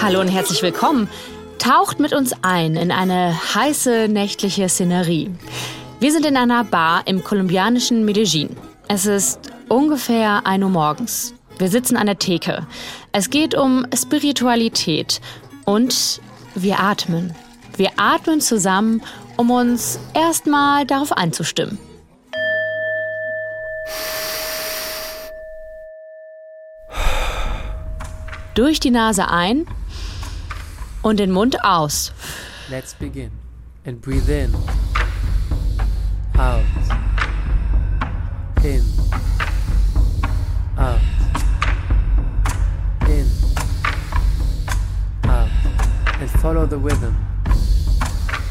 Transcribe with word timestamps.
Hallo 0.00 0.20
und 0.20 0.28
herzlich 0.28 0.62
willkommen. 0.62 1.08
Taucht 1.58 2.00
mit 2.00 2.12
uns 2.12 2.32
ein 2.42 2.74
in 2.74 2.90
eine 2.90 3.34
heiße 3.54 4.08
nächtliche 4.08 4.68
Szenerie. 4.68 5.30
Wir 6.00 6.10
sind 6.10 6.26
in 6.26 6.36
einer 6.36 6.64
Bar 6.64 7.02
im 7.06 7.22
kolumbianischen 7.22 8.04
Medellin. 8.04 8.56
Es 8.88 9.06
ist 9.06 9.38
ungefähr 9.68 10.46
1 10.46 10.64
Uhr 10.64 10.70
morgens. 10.70 11.34
Wir 11.58 11.68
sitzen 11.68 11.96
an 11.96 12.06
der 12.06 12.18
Theke. 12.18 12.66
Es 13.12 13.30
geht 13.30 13.54
um 13.54 13.86
Spiritualität 13.94 15.20
und 15.64 16.20
wir 16.54 16.80
atmen. 16.80 17.34
Wir 17.76 17.90
atmen 17.96 18.40
zusammen, 18.40 19.02
um 19.36 19.50
uns 19.50 20.00
erstmal 20.14 20.84
darauf 20.84 21.12
einzustimmen. 21.12 21.78
Durch 28.54 28.80
die 28.80 28.90
Nase 28.90 29.28
ein 29.28 29.66
und 31.00 31.18
den 31.18 31.30
Mund 31.30 31.64
aus. 31.64 32.12
Let's 32.68 32.94
begin. 32.94 33.30
And 33.86 34.00
breathe 34.00 34.28
in. 34.28 34.54
Out. 36.38 36.60
In. 38.62 38.84
Out. 40.76 41.00
In. 43.08 43.26
Out. 45.28 45.48
And 46.20 46.30
follow 46.40 46.66
the 46.66 46.76
rhythm. 46.76 47.16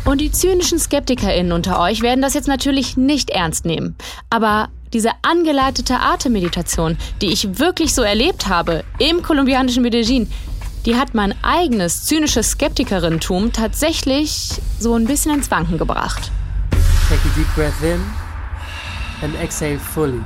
Und 0.03 0.20
die 0.20 0.31
zynischen 0.31 0.80
SkeptikerInnen 0.80 1.52
unter 1.52 1.80
euch 1.80 2.02
werden 2.02 2.23
das 2.23 2.33
jetzt 2.33 2.47
natürlich 2.47 2.97
nicht 2.97 3.30
ernst 3.30 3.66
nehmen. 3.66 3.95
Aber 4.31 4.70
diese 4.94 5.12
angeleitete 5.22 6.00
Atemmeditation, 6.00 6.98
die 7.22 7.31
ich 7.31 7.59
wirklich 7.59 7.94
so 7.94 8.02
erlebt 8.02 8.48
habe 8.48 8.84
im 9.00 9.22
kolumbianischen 9.22 9.84
Medellin, 9.84 10.30
die 10.86 10.95
hat 10.95 11.14
mein 11.14 11.36
eigenes 11.44 12.05
zynisches 12.05 12.52
Skeptikerinnentum 12.52 13.52
tatsächlich 13.54 14.61
so 14.80 14.95
ein 14.95 15.06
bisschen 15.06 15.36
ins 15.36 15.52
Wanken 15.52 15.78
gebracht. 15.78 16.31
Take 17.08 17.22
a 17.22 17.38
deep 17.38 17.48
breath 17.56 17.83
in 17.83 18.02
and 19.22 19.36
exhale 19.42 19.78
fully. 19.78 20.22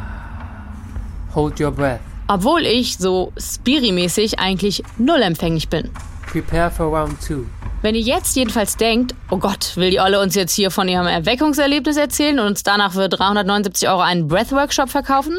Hold 1.34 1.60
your 1.60 1.72
breath. 1.72 2.00
Obwohl 2.28 2.66
ich 2.66 2.98
so 2.98 3.34
spirimäßig 3.38 4.40
eigentlich 4.40 4.84
null 4.98 5.22
empfänglich 5.22 5.70
bin. 5.70 5.92
Prepare 6.26 6.72
for 6.72 6.88
round 6.88 7.20
two. 7.22 7.46
Wenn 7.86 7.94
ihr 7.94 8.02
jetzt 8.02 8.36
jedenfalls 8.36 8.78
denkt, 8.78 9.14
oh 9.30 9.38
Gott, 9.38 9.74
will 9.76 9.92
die 9.92 10.00
Olle 10.00 10.20
uns 10.20 10.34
jetzt 10.34 10.56
hier 10.56 10.72
von 10.72 10.88
ihrem 10.88 11.06
Erweckungserlebnis 11.06 11.98
erzählen 11.98 12.40
und 12.40 12.48
uns 12.48 12.64
danach 12.64 12.94
für 12.94 13.08
379 13.08 13.88
Euro 13.88 14.02
einen 14.02 14.28
Breathworkshop 14.28 14.90
verkaufen? 14.90 15.38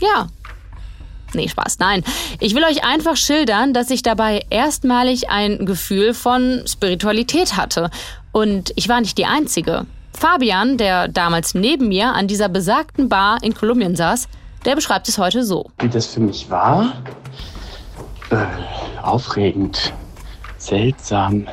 Ja. 0.00 0.28
Nee, 1.32 1.48
Spaß, 1.48 1.80
nein. 1.80 2.04
Ich 2.38 2.54
will 2.54 2.62
euch 2.62 2.84
einfach 2.84 3.16
schildern, 3.16 3.74
dass 3.74 3.90
ich 3.90 4.02
dabei 4.02 4.46
erstmalig 4.50 5.30
ein 5.30 5.66
Gefühl 5.66 6.14
von 6.14 6.62
Spiritualität 6.64 7.56
hatte. 7.56 7.90
Und 8.30 8.72
ich 8.76 8.88
war 8.88 9.00
nicht 9.00 9.18
die 9.18 9.26
Einzige. 9.26 9.86
Fabian, 10.16 10.76
der 10.76 11.08
damals 11.08 11.54
neben 11.54 11.88
mir 11.88 12.12
an 12.12 12.28
dieser 12.28 12.48
besagten 12.48 13.08
Bar 13.08 13.38
in 13.42 13.52
Kolumbien 13.52 13.96
saß, 13.96 14.28
der 14.64 14.76
beschreibt 14.76 15.08
es 15.08 15.18
heute 15.18 15.42
so. 15.42 15.72
Wie 15.80 15.88
das 15.88 16.06
für 16.06 16.20
mich 16.20 16.48
war? 16.50 16.92
Äh, 18.30 18.46
aufregend 19.02 19.92
seltsam, 20.64 21.46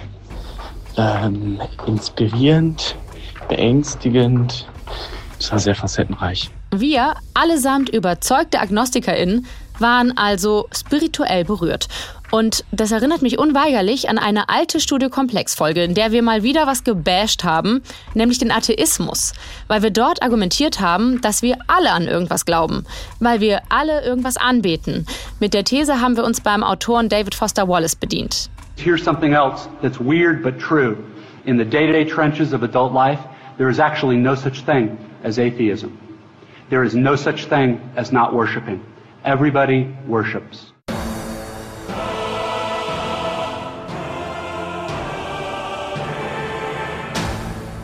ähm, 0.98 1.60
inspirierend, 1.86 2.96
beängstigend. 3.50 4.68
Es 5.40 5.52
war 5.52 5.60
sehr 5.60 5.76
facettenreich. 5.76 6.50
Wir, 6.74 7.16
allesamt 7.34 7.90
überzeugte 7.90 8.60
AgnostikerInnen, 8.60 9.46
waren 9.80 10.16
also 10.18 10.68
spirituell 10.72 11.44
berührt. 11.44 11.88
Und 12.30 12.64
das 12.72 12.92
erinnert 12.92 13.22
mich 13.22 13.38
unweigerlich 13.38 14.08
an 14.08 14.18
eine 14.18 14.48
alte 14.48 14.80
Studiokomplex-Folge, 14.80 15.84
in 15.84 15.96
der 15.96 16.14
wir 16.14 16.22
mal 16.22 16.44
wieder 16.44 16.66
was 16.66 16.86
gebasht 16.86 17.44
haben, 17.44 17.84
nämlich 18.14 18.38
den 18.38 18.52
Atheismus. 18.52 19.34
Weil 19.68 19.84
wir 19.84 19.90
dort 19.90 20.24
argumentiert 20.24 20.80
haben, 20.80 21.20
dass 21.20 21.42
wir 21.42 21.58
alle 21.68 21.92
an 21.92 22.08
irgendwas 22.08 22.46
glauben. 22.46 22.86
Weil 23.20 23.42
wir 23.42 23.62
alle 23.68 24.06
irgendwas 24.06 24.38
anbeten. 24.38 25.06
Mit 25.42 25.54
der 25.54 25.66
These 25.66 26.00
haben 26.00 26.16
wir 26.16 26.24
uns 26.24 26.40
beim 26.40 26.64
Autoren 26.64 27.10
David 27.10 27.36
Foster 27.36 27.68
Wallace 27.68 27.98
bedient. 27.98 28.50
Here's 28.82 29.04
something 29.04 29.36
else 29.36 29.68
that's 29.84 30.00
weird 30.00 30.42
but 30.42 30.58
true. 30.58 30.98
In 31.46 31.56
the 31.56 31.66
day 31.66 31.86
to 31.86 31.94
day 31.94 32.04
trenches 32.04 32.52
of 32.52 32.64
adult 32.64 32.94
life, 32.94 33.20
there 33.60 33.70
is 33.70 33.80
actually 33.80 34.18
no 34.18 34.34
such 34.34 34.62
thing 34.66 34.98
as 35.24 35.38
atheism. 35.38 35.92
There 36.72 36.84
is 36.84 36.96
no 36.96 37.16
such 37.16 37.46
thing 37.46 37.80
as 37.96 38.12
not 38.12 38.34
worshiping. 38.34 38.84
Everybody 39.24 39.88
worships. 40.08 40.74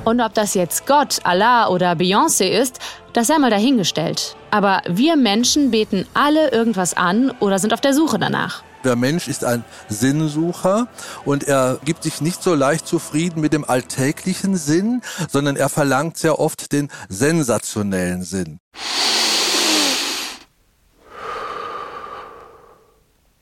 Und 0.03 0.19
ob 0.21 0.33
das 0.33 0.55
jetzt 0.55 0.87
Gott, 0.87 1.19
Allah 1.25 1.67
oder 1.67 1.91
Beyoncé 1.91 2.45
ist, 2.45 2.79
das 3.13 3.27
sei 3.27 3.37
mal 3.37 3.51
dahingestellt. 3.51 4.35
Aber 4.49 4.81
wir 4.87 5.15
Menschen 5.15 5.69
beten 5.69 6.07
alle 6.15 6.49
irgendwas 6.51 6.95
an 6.95 7.31
oder 7.39 7.59
sind 7.59 7.71
auf 7.71 7.81
der 7.81 7.93
Suche 7.93 8.17
danach. 8.17 8.63
Der 8.87 8.95
Mensch 8.95 9.27
ist 9.27 9.43
ein 9.43 9.65
Sinnsucher 9.89 10.87
und 11.25 11.43
er 11.43 11.77
gibt 11.83 12.03
sich 12.03 12.21
nicht 12.21 12.41
so 12.41 12.55
leicht 12.55 12.87
zufrieden 12.87 13.41
mit 13.41 13.51
dem 13.51 13.65
alltäglichen 13.65 14.55
Sinn, 14.55 15.01
sondern 15.29 15.57
er 15.57 15.67
verlangt 15.67 16.17
sehr 16.17 16.39
oft 16.39 16.71
den 16.71 16.87
sensationellen 17.09 18.23
Sinn. 18.23 18.59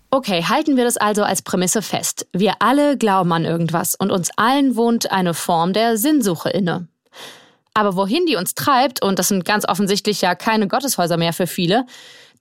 Okay, 0.09 0.45
halten 0.45 0.77
wir 0.77 0.83
das 0.83 0.97
also 0.97 1.21
als 1.21 1.43
Prämisse 1.43 1.83
fest. 1.83 2.25
Wir 2.33 2.53
alle 2.57 2.97
glauben 2.97 3.31
an 3.31 3.45
irgendwas 3.45 3.93
und 3.93 4.11
uns 4.11 4.31
allen 4.37 4.75
wohnt 4.75 5.11
eine 5.11 5.35
Form 5.35 5.73
der 5.73 5.99
Sinnsuche 5.99 6.49
inne. 6.49 6.87
Aber 7.75 7.95
wohin 7.95 8.25
die 8.25 8.35
uns 8.35 8.55
treibt, 8.55 9.03
und 9.03 9.19
das 9.19 9.27
sind 9.27 9.45
ganz 9.45 9.67
offensichtlich 9.67 10.21
ja 10.21 10.33
keine 10.33 10.67
Gotteshäuser 10.67 11.17
mehr 11.17 11.33
für 11.33 11.45
viele, 11.45 11.85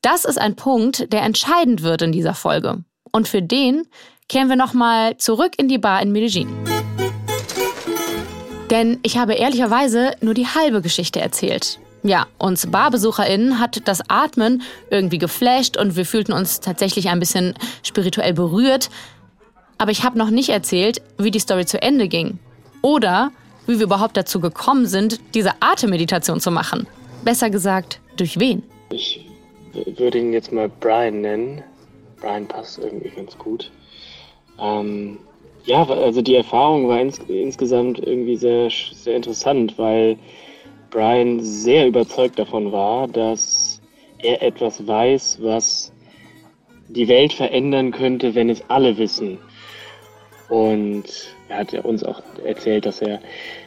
das 0.01 0.25
ist 0.25 0.39
ein 0.39 0.57
Punkt, 0.57 1.13
der 1.13 1.21
entscheidend 1.21 1.83
wird 1.83 2.01
in 2.01 2.13
dieser 2.13 2.33
Folge. 2.35 2.83
Und 3.15 3.29
für 3.29 3.43
den 3.43 3.87
kehren 4.29 4.49
wir 4.49 4.57
nochmal 4.57 5.17
zurück 5.19 5.53
in 5.57 5.69
die 5.69 5.79
Bar 5.79 6.03
in 6.03 6.11
Medellin. 6.11 6.49
Denn 8.71 8.99
ich 9.05 9.17
habe 9.17 9.35
ehrlicherweise 9.35 10.17
nur 10.21 10.35
die 10.35 10.49
halbe 10.49 10.83
Geschichte 10.83 11.21
erzählt. 11.21 11.79
Ja, 12.03 12.27
uns 12.39 12.67
BarbesucherInnen 12.67 13.61
hat 13.61 13.87
das 13.87 14.01
Atmen 14.09 14.63
irgendwie 14.91 15.19
geflasht 15.19 15.77
und 15.77 15.95
wir 15.95 16.05
fühlten 16.07 16.33
uns 16.33 16.59
tatsächlich 16.59 17.09
ein 17.09 17.21
bisschen 17.21 17.55
spirituell 17.85 18.35
berührt. 18.35 18.91
Aber 19.79 19.93
ich 19.93 20.03
habe 20.03 20.19
noch 20.19 20.31
nicht 20.31 20.49
erzählt, 20.49 21.01
wie 21.17 21.31
die 21.31 21.39
Story 21.39 21.67
zu 21.67 21.81
Ende 21.81 22.09
ging. 22.09 22.41
Oder 22.83 23.31
wie 23.69 23.79
wir 23.79 23.87
überhaupt 23.87 24.17
dazu 24.17 24.41
gekommen 24.41 24.87
sind, 24.87 25.21
diese 25.37 25.53
Atemmeditation 25.61 26.41
zu 26.41 26.51
machen. 26.51 26.89
Besser 27.25 27.49
gesagt, 27.49 28.01
durch 28.17 28.41
wen? 28.41 28.65
Ich 28.91 29.25
würde 29.73 30.19
ihn 30.19 30.33
jetzt 30.33 30.51
mal 30.51 30.69
Brian 30.69 31.21
nennen. 31.21 31.63
Brian 32.25 32.49
passt 32.49 32.79
irgendwie 32.79 33.11
ganz 33.11 33.37
gut. 33.37 33.71
Ähm, 34.59 35.19
ja, 35.67 35.87
also 35.87 36.23
die 36.23 36.37
Erfahrung 36.37 36.89
war 36.89 36.99
ins, 36.99 37.19
insgesamt 37.29 37.99
irgendwie 37.99 38.37
sehr, 38.37 38.71
sehr 38.71 39.17
interessant, 39.17 39.77
weil 39.77 40.17
Brian 40.91 41.41
sehr 41.41 41.87
überzeugt 41.87 42.39
davon 42.39 42.73
war, 42.73 43.09
dass 43.09 43.83
er 44.19 44.43
etwas 44.43 44.87
weiß, 44.87 45.39
was 45.43 45.93
die 46.89 47.09
Welt 47.09 47.35
verändern 47.35 47.91
könnte, 47.93 48.35
wenn 48.35 48.49
es 48.49 48.63
alle 48.69 48.97
wissen. 48.97 49.39
Und 50.49 51.05
er 51.49 51.59
hat 51.59 51.75
uns 51.85 52.05
auch 52.05 52.23
erzählt, 52.43 52.87
dass 52.87 53.03
er 53.03 53.21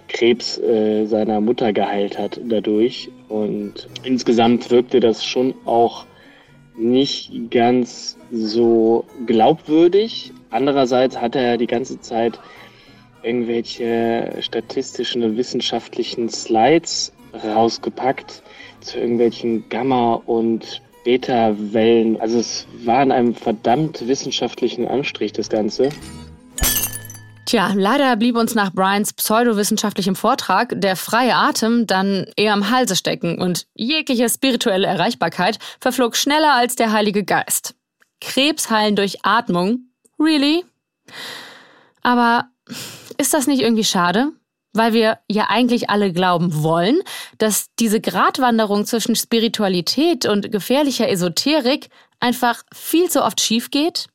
Krebs 0.08 0.58
äh, 0.58 1.06
seiner 1.06 1.42
Mutter 1.42 1.74
geheilt 1.74 2.18
hat 2.18 2.40
dadurch. 2.44 3.10
Und 3.30 3.88
insgesamt 4.04 4.72
wirkte 4.72 5.00
das 5.00 5.24
schon 5.24 5.54
auch 5.66 6.06
nicht 6.76 7.52
ganz 7.52 8.17
so 8.32 9.06
glaubwürdig. 9.26 10.32
Andererseits 10.50 11.20
hat 11.20 11.36
er 11.36 11.58
die 11.58 11.68
ganze 11.68 12.00
Zeit 12.02 12.40
irgendwelche 13.24 14.38
statistischen 14.42 15.24
und 15.24 15.38
wissenschaftlichen 15.38 16.30
Slides 16.30 17.12
rausgepackt 17.44 18.42
zu 18.82 19.00
irgendwelchen 19.00 19.68
Gamma- 19.70 20.22
und 20.26 20.82
Beta-Wellen. 21.04 22.20
Also 22.20 22.40
es 22.40 22.68
war 22.84 23.04
in 23.04 23.12
einem 23.12 23.36
verdammt 23.36 24.08
wissenschaftlichen 24.08 24.88
Anstrich, 24.88 25.34
das 25.34 25.50
Ganze. 25.50 25.90
Tja, 27.46 27.72
leider 27.74 28.18
blieb 28.18 28.36
uns 28.36 28.56
nach 28.56 28.74
Brians 28.74 29.14
pseudowissenschaftlichem 29.14 30.16
Vortrag 30.16 30.74
der 30.76 30.98
freie 30.98 31.34
Atem 31.34 31.88
dann 31.88 32.26
eher 32.36 32.52
am 32.52 32.70
Halse 32.70 32.98
stecken 32.98 33.40
und 33.40 33.68
jegliche 33.74 34.28
spirituelle 34.28 34.86
Erreichbarkeit 34.86 35.58
verflog 35.80 36.18
schneller 36.18 36.56
als 36.56 36.76
der 36.76 36.92
Heilige 36.92 37.24
Geist. 37.24 37.74
Krebs 38.22 38.70
heilen 38.70 38.96
durch 38.96 39.24
Atmung? 39.24 39.90
Really? 40.20 40.66
Aber 42.02 42.50
ist 43.18 43.34
das 43.34 43.48
nicht 43.48 43.62
irgendwie 43.62 43.84
schade? 43.84 44.32
Weil 44.74 44.94
wir 44.94 45.20
ja 45.30 45.48
eigentlich 45.50 45.90
alle 45.90 46.14
glauben 46.14 46.64
wollen, 46.64 47.00
dass 47.38 47.68
diese 47.80 48.00
Gratwanderung 48.00 48.86
zwischen 48.86 49.16
Spiritualität 49.16 50.26
und 50.26 50.52
gefährlicher 50.52 51.10
Esoterik 51.10 51.90
einfach 52.20 52.64
viel 52.74 53.10
zu 53.10 53.24
oft 53.24 53.42
schief 53.42 53.72
geht? 53.72 54.08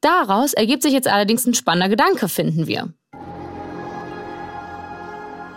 Daraus 0.00 0.54
ergibt 0.54 0.82
sich 0.82 0.92
jetzt 0.92 1.08
allerdings 1.08 1.46
ein 1.46 1.54
spannender 1.54 1.88
Gedanke, 1.88 2.28
finden 2.28 2.66
wir. 2.66 2.92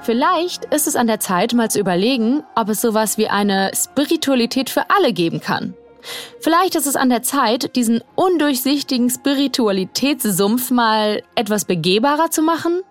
Vielleicht 0.01 0.65
ist 0.65 0.85
es 0.85 0.97
an 0.97 1.07
der 1.07 1.21
Zeit, 1.21 1.53
mal 1.53 1.71
zu 1.71 1.79
überlegen, 1.79 2.43
ob 2.55 2.67
es 2.67 2.81
sowas 2.81 3.17
wie 3.17 3.29
eine 3.29 3.71
Spiritualität 3.73 4.69
für 4.69 4.89
alle 4.89 5.13
geben 5.13 5.39
kann. 5.39 5.75
Vielleicht 6.39 6.75
ist 6.75 6.87
es 6.87 6.95
an 6.95 7.09
der 7.09 7.23
Zeit, 7.23 7.75
diesen 7.75 8.03
undurchsichtigen 8.15 9.09
Spiritualitätssumpf 9.09 10.71
mal 10.71 11.23
etwas 11.35 11.65
begehbarer 11.65 12.29
zu 12.29 12.41
machen? 12.41 12.81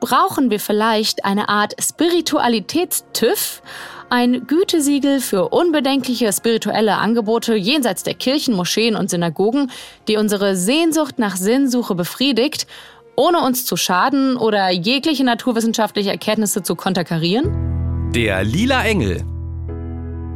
Brauchen 0.00 0.50
wir 0.50 0.60
vielleicht 0.60 1.24
eine 1.24 1.48
Art 1.48 1.74
Spiritualitätstüv, 1.80 3.62
ein 4.08 4.46
Gütesiegel 4.46 5.20
für 5.20 5.48
unbedenkliche 5.48 6.32
spirituelle 6.32 6.96
Angebote 6.96 7.56
jenseits 7.56 8.02
der 8.04 8.14
Kirchen, 8.14 8.54
Moscheen 8.54 8.94
und 8.94 9.10
Synagogen, 9.10 9.70
die 10.06 10.16
unsere 10.16 10.54
Sehnsucht 10.54 11.18
nach 11.18 11.36
Sinnsuche 11.36 11.94
befriedigt 11.94 12.66
ohne 13.16 13.40
uns 13.40 13.64
zu 13.64 13.76
schaden 13.76 14.36
oder 14.36 14.70
jegliche 14.70 15.24
naturwissenschaftliche 15.24 16.10
Erkenntnisse 16.10 16.62
zu 16.62 16.76
konterkarieren? 16.76 18.12
Der 18.14 18.44
lila 18.44 18.84
Engel. 18.84 19.24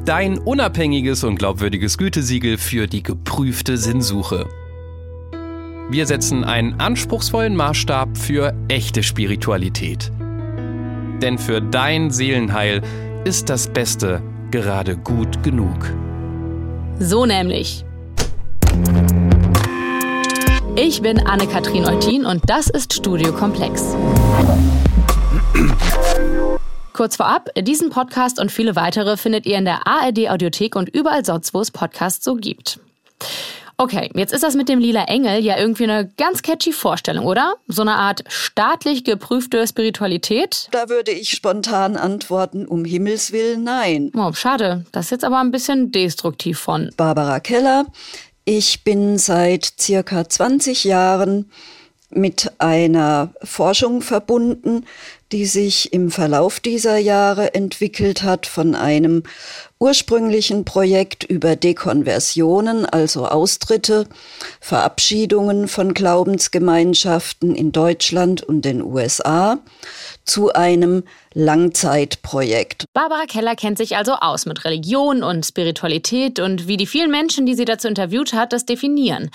Dein 0.04 0.38
unabhängiges 0.38 1.24
und 1.24 1.36
glaubwürdiges 1.36 1.98
Gütesiegel 1.98 2.56
für 2.56 2.86
die 2.86 3.02
geprüfte 3.02 3.76
Sinnsuche. 3.76 4.48
Wir 5.90 6.06
setzen 6.06 6.42
einen 6.42 6.80
anspruchsvollen 6.80 7.54
Maßstab 7.54 8.16
für 8.16 8.54
echte 8.68 9.02
Spiritualität. 9.02 10.10
Denn 11.20 11.36
für 11.36 11.60
dein 11.60 12.10
Seelenheil 12.10 12.80
ist 13.24 13.50
das 13.50 13.68
Beste 13.68 14.22
gerade 14.50 14.96
gut 14.96 15.42
genug. 15.42 15.92
So 16.98 17.26
nämlich. 17.26 17.84
Ich 20.76 21.02
bin 21.02 21.18
Anne-Kathrin 21.26 21.84
Eutin 21.84 22.24
und 22.24 22.48
das 22.48 22.70
ist 22.70 22.94
Studio 22.94 23.32
Komplex. 23.32 23.94
Kurz 27.00 27.16
vorab, 27.16 27.48
diesen 27.58 27.88
Podcast 27.88 28.38
und 28.38 28.52
viele 28.52 28.76
weitere 28.76 29.16
findet 29.16 29.46
ihr 29.46 29.56
in 29.56 29.64
der 29.64 29.86
ARD 29.86 30.28
Audiothek 30.28 30.76
und 30.76 30.90
überall 30.90 31.24
sonst, 31.24 31.54
wo 31.54 31.60
es 31.62 31.70
Podcasts 31.70 32.22
so 32.22 32.34
gibt. 32.34 32.78
Okay, 33.78 34.10
jetzt 34.14 34.34
ist 34.34 34.42
das 34.42 34.54
mit 34.54 34.68
dem 34.68 34.80
lila 34.80 35.04
Engel 35.04 35.42
ja 35.42 35.56
irgendwie 35.56 35.84
eine 35.84 36.12
ganz 36.18 36.42
catchy 36.42 36.72
Vorstellung, 36.72 37.24
oder? 37.24 37.54
So 37.68 37.80
eine 37.80 37.94
Art 37.94 38.24
staatlich 38.28 39.02
geprüfte 39.02 39.66
Spiritualität? 39.66 40.68
Da 40.72 40.90
würde 40.90 41.12
ich 41.12 41.30
spontan 41.30 41.96
antworten, 41.96 42.66
um 42.66 42.84
Himmels 42.84 43.32
Willen 43.32 43.64
nein. 43.64 44.12
Oh, 44.14 44.34
schade. 44.34 44.84
Das 44.92 45.06
ist 45.06 45.10
jetzt 45.12 45.24
aber 45.24 45.40
ein 45.40 45.52
bisschen 45.52 45.92
destruktiv 45.92 46.58
von. 46.58 46.90
Barbara 46.98 47.40
Keller, 47.40 47.86
ich 48.44 48.84
bin 48.84 49.16
seit 49.16 49.72
circa 49.80 50.28
20 50.28 50.84
Jahren 50.84 51.50
mit 52.10 52.52
einer 52.58 53.32
Forschung 53.42 54.02
verbunden, 54.02 54.84
die 55.32 55.46
sich 55.46 55.92
im 55.92 56.10
Verlauf 56.10 56.58
dieser 56.58 56.98
Jahre 56.98 57.54
entwickelt 57.54 58.24
hat 58.24 58.46
von 58.46 58.74
einem 58.74 59.22
ursprünglichen 59.78 60.64
Projekt 60.64 61.22
über 61.22 61.54
Dekonversionen, 61.54 62.84
also 62.84 63.26
Austritte, 63.26 64.06
Verabschiedungen 64.60 65.68
von 65.68 65.94
Glaubensgemeinschaften 65.94 67.54
in 67.54 67.70
Deutschland 67.70 68.42
und 68.42 68.64
den 68.64 68.82
USA, 68.82 69.58
zu 70.24 70.52
einem 70.52 71.04
Langzeitprojekt. 71.32 72.84
Barbara 72.92 73.26
Keller 73.26 73.54
kennt 73.54 73.78
sich 73.78 73.96
also 73.96 74.14
aus 74.14 74.46
mit 74.46 74.64
Religion 74.64 75.22
und 75.22 75.46
Spiritualität 75.46 76.40
und 76.40 76.66
wie 76.66 76.76
die 76.76 76.86
vielen 76.86 77.10
Menschen, 77.10 77.46
die 77.46 77.54
sie 77.54 77.64
dazu 77.64 77.86
interviewt 77.86 78.32
hat, 78.32 78.52
das 78.52 78.66
definieren. 78.66 79.30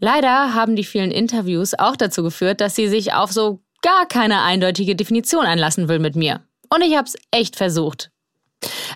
Leider 0.00 0.54
haben 0.54 0.76
die 0.76 0.84
vielen 0.84 1.10
Interviews 1.10 1.74
auch 1.74 1.96
dazu 1.96 2.22
geführt, 2.22 2.60
dass 2.60 2.76
sie 2.76 2.88
sich 2.88 3.14
auf 3.14 3.32
so 3.32 3.60
gar 3.82 4.06
keine 4.06 4.42
eindeutige 4.42 4.96
Definition 4.96 5.44
einlassen 5.44 5.88
will 5.88 5.98
mit 5.98 6.16
mir. 6.16 6.40
Und 6.70 6.82
ich 6.82 6.96
habe 6.96 7.08
es 7.08 7.16
echt 7.30 7.56
versucht. 7.56 8.10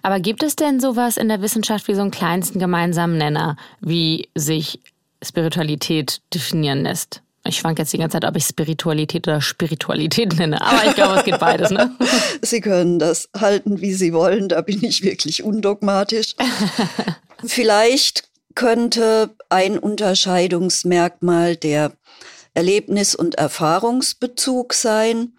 Aber 0.02 0.20
gibt 0.20 0.42
es 0.42 0.56
denn 0.56 0.80
sowas 0.80 1.16
in 1.16 1.28
der 1.28 1.42
Wissenschaft 1.42 1.88
wie 1.88 1.94
so 1.94 2.02
einen 2.02 2.10
kleinsten 2.10 2.58
gemeinsamen 2.58 3.16
Nenner, 3.16 3.56
wie 3.80 4.28
sich 4.34 4.80
Spiritualität 5.22 6.20
definieren 6.34 6.82
lässt? 6.82 7.22
Ich 7.44 7.56
schwank 7.56 7.78
jetzt 7.78 7.92
die 7.92 7.98
ganze 7.98 8.20
Zeit, 8.20 8.24
ob 8.24 8.36
ich 8.36 8.44
Spiritualität 8.44 9.26
oder 9.26 9.40
Spiritualität 9.40 10.36
nenne. 10.38 10.60
Aber 10.60 10.86
ich 10.86 10.94
glaube, 10.94 11.16
es 11.16 11.24
geht 11.24 11.40
beides, 11.40 11.70
ne? 11.70 11.96
Sie 12.42 12.60
können 12.60 13.00
das 13.00 13.28
halten, 13.36 13.80
wie 13.80 13.94
Sie 13.94 14.12
wollen. 14.12 14.48
Da 14.48 14.60
bin 14.60 14.82
ich 14.84 15.02
wirklich 15.02 15.42
undogmatisch. 15.42 16.36
Vielleicht 17.44 18.28
könnte 18.54 19.34
ein 19.48 19.78
Unterscheidungsmerkmal 19.78 21.56
der 21.56 21.92
Erlebnis- 22.54 23.14
und 23.14 23.36
Erfahrungsbezug 23.36 24.74
sein 24.74 25.34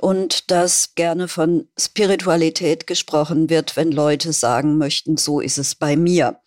und 0.00 0.50
dass 0.50 0.94
gerne 0.94 1.28
von 1.28 1.68
Spiritualität 1.78 2.86
gesprochen 2.86 3.50
wird, 3.50 3.76
wenn 3.76 3.92
Leute 3.92 4.32
sagen 4.32 4.78
möchten, 4.78 5.16
so 5.16 5.40
ist 5.40 5.58
es 5.58 5.74
bei 5.74 5.96
mir. 5.96 6.40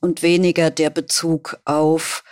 Und 0.00 0.22
weniger 0.22 0.70
der 0.70 0.90
Bezug 0.90 1.58
auf 1.64 2.24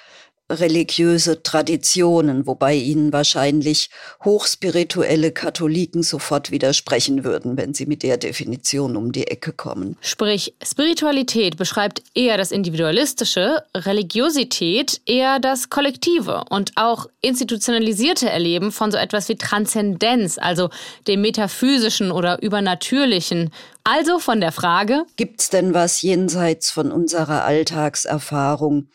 religiöse 0.50 1.42
Traditionen, 1.42 2.46
wobei 2.46 2.74
ihnen 2.74 3.12
wahrscheinlich 3.12 3.90
hochspirituelle 4.24 5.32
Katholiken 5.32 6.02
sofort 6.02 6.50
widersprechen 6.50 7.24
würden, 7.24 7.56
wenn 7.56 7.74
sie 7.74 7.86
mit 7.86 8.02
der 8.02 8.16
Definition 8.16 8.96
um 8.96 9.12
die 9.12 9.26
Ecke 9.26 9.52
kommen. 9.52 9.96
Sprich, 10.00 10.54
Spiritualität 10.62 11.56
beschreibt 11.56 12.02
eher 12.14 12.36
das 12.36 12.52
Individualistische, 12.52 13.64
Religiosität 13.74 15.00
eher 15.06 15.40
das 15.40 15.68
Kollektive 15.68 16.44
und 16.48 16.72
auch 16.76 17.06
institutionalisierte 17.22 18.30
Erleben 18.30 18.70
von 18.70 18.92
so 18.92 18.98
etwas 18.98 19.28
wie 19.28 19.36
Transzendenz, 19.36 20.38
also 20.38 20.70
dem 21.08 21.22
Metaphysischen 21.22 22.12
oder 22.12 22.40
Übernatürlichen. 22.42 23.50
Also 23.82 24.18
von 24.18 24.40
der 24.40 24.52
Frage, 24.52 25.04
gibt's 25.16 25.50
denn 25.50 25.74
was 25.74 26.02
jenseits 26.02 26.70
von 26.70 26.92
unserer 26.92 27.44
Alltagserfahrung? 27.44 28.88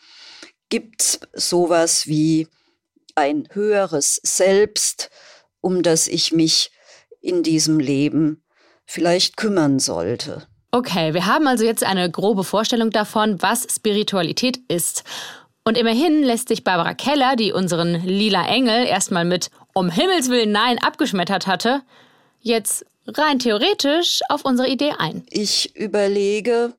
Gibt 0.72 1.02
es 1.02 1.20
sowas 1.34 2.06
wie 2.06 2.48
ein 3.14 3.46
höheres 3.52 4.18
Selbst, 4.22 5.10
um 5.60 5.82
das 5.82 6.08
ich 6.08 6.32
mich 6.32 6.70
in 7.20 7.42
diesem 7.42 7.78
Leben 7.78 8.42
vielleicht 8.86 9.36
kümmern 9.36 9.80
sollte? 9.80 10.46
Okay, 10.70 11.12
wir 11.12 11.26
haben 11.26 11.46
also 11.46 11.62
jetzt 11.62 11.84
eine 11.84 12.10
grobe 12.10 12.42
Vorstellung 12.42 12.88
davon, 12.88 13.42
was 13.42 13.66
Spiritualität 13.70 14.60
ist. 14.68 15.04
Und 15.62 15.76
immerhin 15.76 16.22
lässt 16.22 16.48
sich 16.48 16.64
Barbara 16.64 16.94
Keller, 16.94 17.36
die 17.36 17.52
unseren 17.52 18.02
lila 18.06 18.46
Engel 18.46 18.86
erstmal 18.86 19.26
mit 19.26 19.50
Um 19.74 19.90
Himmels 19.90 20.30
Willen 20.30 20.52
Nein 20.52 20.78
abgeschmettert 20.78 21.46
hatte, 21.46 21.82
jetzt 22.40 22.86
rein 23.06 23.38
theoretisch 23.38 24.20
auf 24.30 24.46
unsere 24.46 24.70
Idee 24.70 24.94
ein. 24.98 25.26
Ich 25.28 25.76
überlege, 25.76 26.72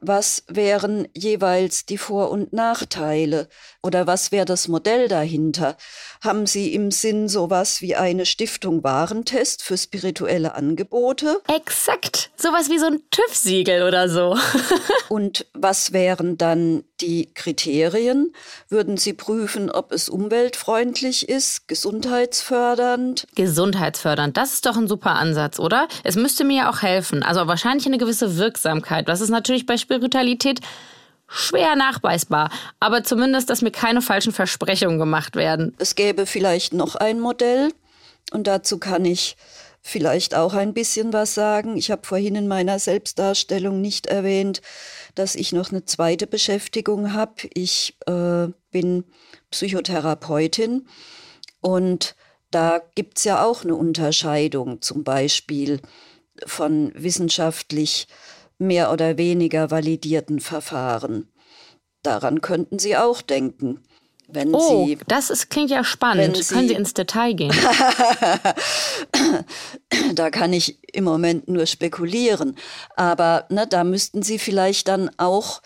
was 0.00 0.44
wären 0.46 1.08
jeweils 1.14 1.84
die 1.86 1.98
Vor- 1.98 2.30
und 2.30 2.52
Nachteile 2.52 3.48
oder 3.82 4.06
was 4.06 4.32
wäre 4.32 4.44
das 4.44 4.68
Modell 4.68 5.08
dahinter? 5.08 5.76
Haben 6.20 6.46
Sie 6.46 6.74
im 6.74 6.90
Sinn 6.90 7.28
sowas 7.28 7.80
wie 7.80 7.94
eine 7.94 8.26
Stiftung 8.26 8.82
Warentest 8.82 9.62
für 9.62 9.78
spirituelle 9.78 10.54
Angebote? 10.54 11.40
Exakt, 11.46 12.30
sowas 12.36 12.68
wie 12.70 12.78
so 12.78 12.86
ein 12.86 13.00
TÜV-Siegel 13.10 13.82
oder 13.82 14.08
so. 14.08 14.36
und 15.08 15.46
was 15.54 15.92
wären 15.92 16.36
dann 16.36 16.82
die 17.00 17.32
Kriterien? 17.34 18.32
Würden 18.68 18.96
Sie 18.96 19.12
prüfen, 19.12 19.70
ob 19.70 19.92
es 19.92 20.08
umweltfreundlich 20.08 21.28
ist, 21.28 21.68
gesundheitsfördernd? 21.68 23.26
Gesundheitsfördernd, 23.36 24.36
das 24.36 24.54
ist 24.54 24.66
doch 24.66 24.76
ein 24.76 24.88
super 24.88 25.12
Ansatz, 25.12 25.60
oder? 25.60 25.86
Es 26.02 26.16
müsste 26.16 26.44
mir 26.44 26.56
ja 26.56 26.70
auch 26.70 26.82
helfen, 26.82 27.22
also 27.22 27.46
wahrscheinlich 27.46 27.86
eine 27.86 27.98
gewisse 27.98 28.36
Wirksamkeit. 28.36 29.08
Das 29.08 29.20
ist 29.20 29.30
natürlich 29.30 29.66
bei 29.66 29.76
Spiritualität 29.76 30.60
schwer 31.28 31.76
nachweisbar, 31.76 32.50
aber 32.80 33.04
zumindest, 33.04 33.50
dass 33.50 33.62
mir 33.62 33.70
keine 33.70 34.02
falschen 34.02 34.32
Versprechungen 34.32 34.98
gemacht 34.98 35.36
werden. 35.36 35.74
Es 35.78 35.94
gäbe 35.94 36.26
vielleicht 36.26 36.72
noch 36.72 36.96
ein 36.96 37.20
Modell 37.20 37.72
und 38.32 38.46
dazu 38.46 38.78
kann 38.78 39.04
ich 39.04 39.36
vielleicht 39.80 40.34
auch 40.34 40.54
ein 40.54 40.74
bisschen 40.74 41.12
was 41.12 41.34
sagen. 41.34 41.76
Ich 41.76 41.90
habe 41.90 42.06
vorhin 42.06 42.34
in 42.34 42.48
meiner 42.48 42.78
Selbstdarstellung 42.78 43.80
nicht 43.80 44.06
erwähnt, 44.06 44.60
dass 45.14 45.34
ich 45.34 45.52
noch 45.52 45.70
eine 45.70 45.84
zweite 45.84 46.26
Beschäftigung 46.26 47.12
habe. 47.12 47.48
Ich 47.54 47.96
äh, 48.06 48.48
bin 48.70 49.04
Psychotherapeutin 49.50 50.86
und 51.60 52.16
da 52.50 52.80
gibt 52.94 53.18
es 53.18 53.24
ja 53.24 53.44
auch 53.44 53.64
eine 53.64 53.74
Unterscheidung 53.74 54.80
zum 54.80 55.04
Beispiel 55.04 55.80
von 56.46 56.92
wissenschaftlich 56.94 58.08
mehr 58.58 58.92
oder 58.92 59.16
weniger 59.16 59.70
validierten 59.70 60.40
Verfahren. 60.40 61.28
Daran 62.02 62.40
könnten 62.40 62.78
Sie 62.78 62.96
auch 62.96 63.22
denken. 63.22 63.80
Wenn 64.30 64.54
oh, 64.54 64.86
Sie, 64.86 64.98
das 65.06 65.30
ist, 65.30 65.48
klingt 65.48 65.70
ja 65.70 65.82
spannend. 65.84 66.36
Sie, 66.36 66.54
Können 66.54 66.68
Sie 66.68 66.74
ins 66.74 66.92
Detail 66.92 67.32
gehen? 67.32 67.50
da 70.14 70.30
kann 70.30 70.52
ich 70.52 70.78
im 70.94 71.04
Moment 71.04 71.48
nur 71.48 71.64
spekulieren. 71.64 72.54
Aber 72.94 73.46
ne, 73.48 73.66
da 73.66 73.84
müssten 73.84 74.22
Sie 74.22 74.38
vielleicht 74.38 74.88
dann 74.88 75.10
auch 75.16 75.62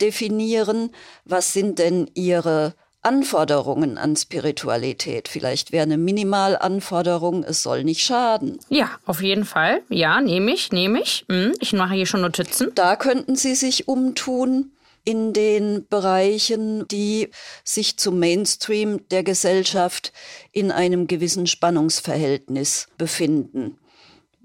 definieren, 0.00 0.90
was 1.24 1.52
sind 1.52 1.80
denn 1.80 2.08
ihre 2.14 2.76
Anforderungen 3.04 3.98
an 3.98 4.16
Spiritualität. 4.16 5.28
Vielleicht 5.28 5.72
wäre 5.72 5.82
eine 5.82 5.98
Minimalanforderung, 5.98 7.44
es 7.44 7.62
soll 7.62 7.84
nicht 7.84 8.02
schaden. 8.02 8.58
Ja, 8.68 8.90
auf 9.06 9.22
jeden 9.22 9.44
Fall. 9.44 9.82
Ja, 9.88 10.20
nehme 10.20 10.52
ich, 10.52 10.72
nehme 10.72 11.00
ich. 11.00 11.24
Hm, 11.28 11.52
ich 11.60 11.72
mache 11.72 11.94
hier 11.94 12.06
schon 12.06 12.22
Notizen. 12.22 12.72
Da 12.74 12.96
könnten 12.96 13.36
Sie 13.36 13.54
sich 13.54 13.88
umtun 13.88 14.72
in 15.04 15.32
den 15.32 15.86
Bereichen, 15.88 16.88
die 16.88 17.28
sich 17.62 17.98
zum 17.98 18.18
Mainstream 18.18 19.06
der 19.10 19.22
Gesellschaft 19.22 20.12
in 20.52 20.72
einem 20.72 21.06
gewissen 21.06 21.46
Spannungsverhältnis 21.46 22.88
befinden. 22.96 23.78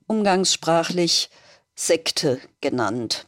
Umgangssprachlich 0.08 1.30
Sekte 1.76 2.40
genannt. 2.60 3.28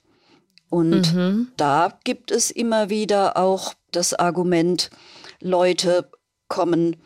Und 0.70 1.14
mhm. 1.14 1.52
da 1.58 1.98
gibt 2.04 2.32
es 2.32 2.52
immer 2.52 2.90
wieder 2.90 3.38
auch 3.38 3.74
das 3.92 4.14
Argument, 4.14 4.90
Leute 5.42 6.10
kommen 6.48 6.98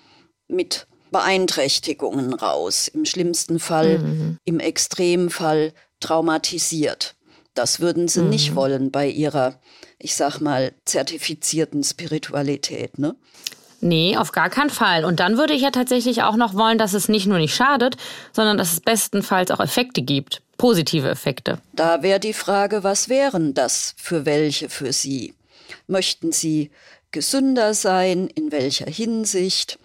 mit 0.47 0.87
Beeinträchtigungen 1.11 2.33
raus, 2.33 2.87
im 2.87 3.05
schlimmsten 3.05 3.59
Fall, 3.59 3.99
mhm. 3.99 4.37
im 4.43 4.59
Extremfall 4.59 5.73
traumatisiert. 5.99 7.15
Das 7.53 7.79
würden 7.79 8.07
sie 8.07 8.21
mhm. 8.21 8.29
nicht 8.29 8.55
wollen 8.55 8.91
bei 8.91 9.07
ihrer, 9.07 9.59
ich 9.97 10.15
sag 10.15 10.39
mal, 10.41 10.73
zertifizierten 10.83 11.83
Spiritualität, 11.83 12.99
ne? 12.99 13.15
Nee, 13.81 14.17
auf 14.17 14.31
gar 14.31 14.49
keinen 14.49 14.69
Fall. 14.69 15.05
Und 15.05 15.19
dann 15.19 15.37
würde 15.37 15.53
ich 15.53 15.61
ja 15.61 15.69
tatsächlich 15.69 16.23
auch 16.23 16.37
noch 16.37 16.55
wollen, 16.55 16.77
dass 16.77 16.93
es 16.93 17.07
nicht 17.07 17.27
nur 17.27 17.37
nicht 17.37 17.53
schadet, 17.53 17.97
sondern 18.31 18.57
dass 18.57 18.73
es 18.73 18.79
bestenfalls 18.79 19.51
auch 19.51 19.59
Effekte 19.59 20.01
gibt. 20.01 20.41
Positive 20.57 21.07
Effekte. 21.07 21.59
Da 21.73 22.01
wäre 22.01 22.19
die 22.19 22.33
Frage, 22.33 22.83
was 22.83 23.09
wären 23.09 23.53
das 23.53 23.93
für 23.97 24.25
welche 24.25 24.69
für 24.69 24.91
Sie? 24.91 25.33
Möchten 25.87 26.31
Sie 26.31 26.71
gesünder 27.15 27.73
sein? 27.73 28.27
In 28.27 28.51
welcher 28.51 28.87
Hinsicht? 28.87 29.79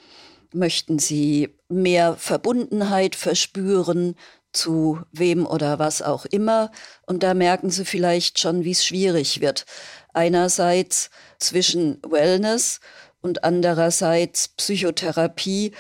Möchten 0.53 0.99
Sie 0.99 1.51
mehr 1.69 2.17
Verbundenheit 2.17 3.15
verspüren 3.15 4.17
zu 4.51 4.99
wem 5.13 5.47
oder 5.47 5.79
was 5.79 6.03
auch 6.03 6.27
immer? 6.27 6.73
Und 7.07 7.23
da 7.23 7.35
merken 7.35 7.71
Sie 7.71 7.85
vielleicht 7.85 8.41
schon, 8.41 8.65
wie 8.65 8.73
es 8.73 8.85
schwierig 8.85 9.41
wird. 9.41 9.65
Einerseits 10.13 11.11
zwischen 11.39 12.03
Wellness 12.03 12.81
und 13.23 13.45
andererseits 13.45 14.49
Psychotherapie 14.49 15.71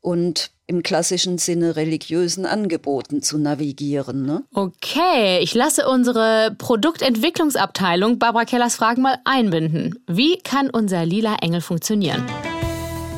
und 0.00 0.50
im 0.68 0.82
klassischen 0.82 1.38
Sinne 1.38 1.76
religiösen 1.76 2.44
Angeboten 2.44 3.22
zu 3.22 3.38
navigieren. 3.38 4.26
Ne? 4.26 4.42
Okay, 4.52 5.38
ich 5.40 5.54
lasse 5.54 5.88
unsere 5.88 6.54
Produktentwicklungsabteilung 6.58 8.18
Barbara 8.18 8.44
Kellers 8.44 8.76
Fragen 8.76 9.02
mal 9.02 9.18
einbinden. 9.24 9.94
Wie 10.06 10.38
kann 10.38 10.68
unser 10.68 11.06
lila 11.06 11.36
Engel 11.40 11.60
funktionieren? 11.60 12.24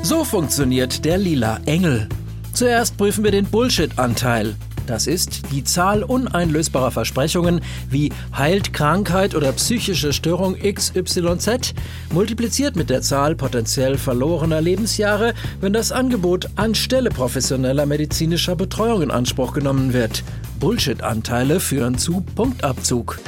So 0.03 0.25
funktioniert 0.25 1.05
der 1.05 1.19
lila 1.19 1.61
Engel. 1.65 2.09
Zuerst 2.53 2.97
prüfen 2.97 3.25
wir 3.25 3.31
den 3.31 3.47
Bullshit-Anteil. 3.47 4.55
Das 4.89 5.07
ist 5.07 5.43
die 5.53 5.65
Zahl 5.65 6.03
uneinlösbarer 6.03 6.91
Versprechungen 6.91 7.61
wie 7.91 8.11
heilt 8.35 8.73
Krankheit 8.73 9.35
oder 9.35 9.53
psychische 9.53 10.15
Störung 10.15 10.57
XYZ 10.57 11.75
multipliziert 12.11 12.75
mit 12.75 12.89
der 12.89 13.03
Zahl 13.03 13.37
potenziell 13.37 13.99
verlorener 13.99 14.63
Lebensjahre, 14.63 15.35
wenn 15.61 15.75
das 15.75 15.93
Angebot 15.93 16.49
anstelle 16.57 17.11
professioneller 17.11 17.85
medizinischer 17.85 18.57
Betreuung 18.57 19.03
in 19.03 19.11
Anspruch 19.11 19.53
genommen 19.53 19.93
wird. 19.93 20.25
Bullshit-Anteile 20.59 21.61
führen 21.61 21.99
zu 21.99 22.23
Punktabzug. 22.35 23.19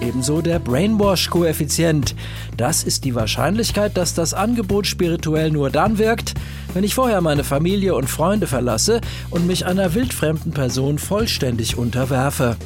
Ebenso 0.00 0.40
der 0.42 0.58
Brainwash-Koeffizient. 0.60 2.14
Das 2.56 2.84
ist 2.84 3.04
die 3.04 3.14
Wahrscheinlichkeit, 3.14 3.96
dass 3.96 4.14
das 4.14 4.32
Angebot 4.32 4.86
spirituell 4.86 5.50
nur 5.50 5.70
dann 5.70 5.98
wirkt, 5.98 6.34
wenn 6.72 6.84
ich 6.84 6.94
vorher 6.94 7.20
meine 7.20 7.44
Familie 7.44 7.94
und 7.94 8.08
Freunde 8.08 8.46
verlasse 8.46 9.00
und 9.30 9.46
mich 9.46 9.66
einer 9.66 9.94
wildfremden 9.94 10.52
Person 10.52 10.98
vollständig 10.98 11.76
unterwerfe. 11.76 12.56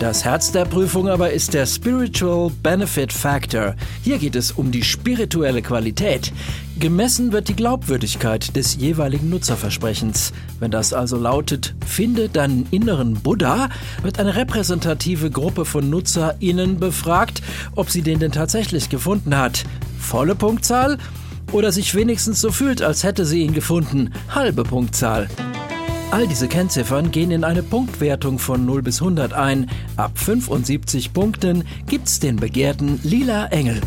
Das 0.00 0.24
Herz 0.24 0.52
der 0.52 0.64
Prüfung 0.64 1.08
aber 1.08 1.32
ist 1.32 1.54
der 1.54 1.66
Spiritual 1.66 2.52
Benefit 2.62 3.12
Factor. 3.12 3.74
Hier 4.04 4.18
geht 4.18 4.36
es 4.36 4.52
um 4.52 4.70
die 4.70 4.84
spirituelle 4.84 5.60
Qualität. 5.60 6.32
Gemessen 6.80 7.32
wird 7.32 7.48
die 7.48 7.56
Glaubwürdigkeit 7.56 8.54
des 8.54 8.76
jeweiligen 8.76 9.28
Nutzerversprechens. 9.30 10.32
Wenn 10.60 10.70
das 10.70 10.92
also 10.92 11.16
lautet, 11.16 11.74
finde 11.84 12.28
deinen 12.28 12.68
inneren 12.70 13.14
Buddha, 13.14 13.68
wird 14.02 14.20
eine 14.20 14.36
repräsentative 14.36 15.28
Gruppe 15.28 15.64
von 15.64 15.90
NutzerInnen 15.90 16.78
befragt, 16.78 17.42
ob 17.74 17.90
sie 17.90 18.02
den 18.02 18.20
denn 18.20 18.30
tatsächlich 18.30 18.90
gefunden 18.90 19.36
hat. 19.36 19.64
Volle 19.98 20.36
Punktzahl 20.36 20.98
oder 21.50 21.72
sich 21.72 21.96
wenigstens 21.96 22.40
so 22.40 22.52
fühlt, 22.52 22.80
als 22.80 23.02
hätte 23.02 23.24
sie 23.24 23.40
ihn 23.42 23.54
gefunden. 23.54 24.12
Halbe 24.32 24.62
Punktzahl. 24.62 25.26
All 26.12 26.28
diese 26.28 26.46
Kennziffern 26.46 27.10
gehen 27.10 27.32
in 27.32 27.42
eine 27.42 27.64
Punktwertung 27.64 28.38
von 28.38 28.64
0 28.64 28.82
bis 28.82 29.00
100 29.00 29.32
ein. 29.32 29.68
Ab 29.96 30.16
75 30.16 31.12
Punkten 31.12 31.64
gibt's 31.86 32.20
den 32.20 32.36
begehrten 32.36 33.00
Lila 33.02 33.46
Engel. 33.46 33.80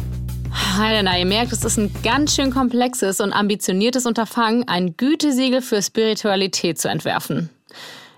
Helena, 0.54 1.18
ihr 1.18 1.26
merkt, 1.26 1.54
es 1.54 1.64
ist 1.64 1.78
ein 1.78 1.94
ganz 2.04 2.36
schön 2.36 2.52
komplexes 2.52 3.20
und 3.22 3.34
ambitioniertes 3.34 4.06
Unterfangen, 4.06 4.68
ein 4.68 4.98
Gütesiegel 4.98 5.62
für 5.62 5.82
Spiritualität 5.82 6.80
zu 6.80 6.90
entwerfen. 6.90 7.50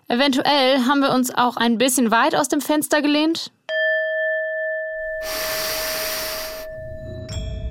Eventuell 0.07 0.85
haben 0.85 0.99
wir 1.01 1.11
uns 1.11 1.33
auch 1.33 1.57
ein 1.57 1.77
bisschen 1.77 2.11
weit 2.11 2.35
aus 2.35 2.47
dem 2.47 2.61
Fenster 2.61 3.01
gelehnt. 3.01 3.51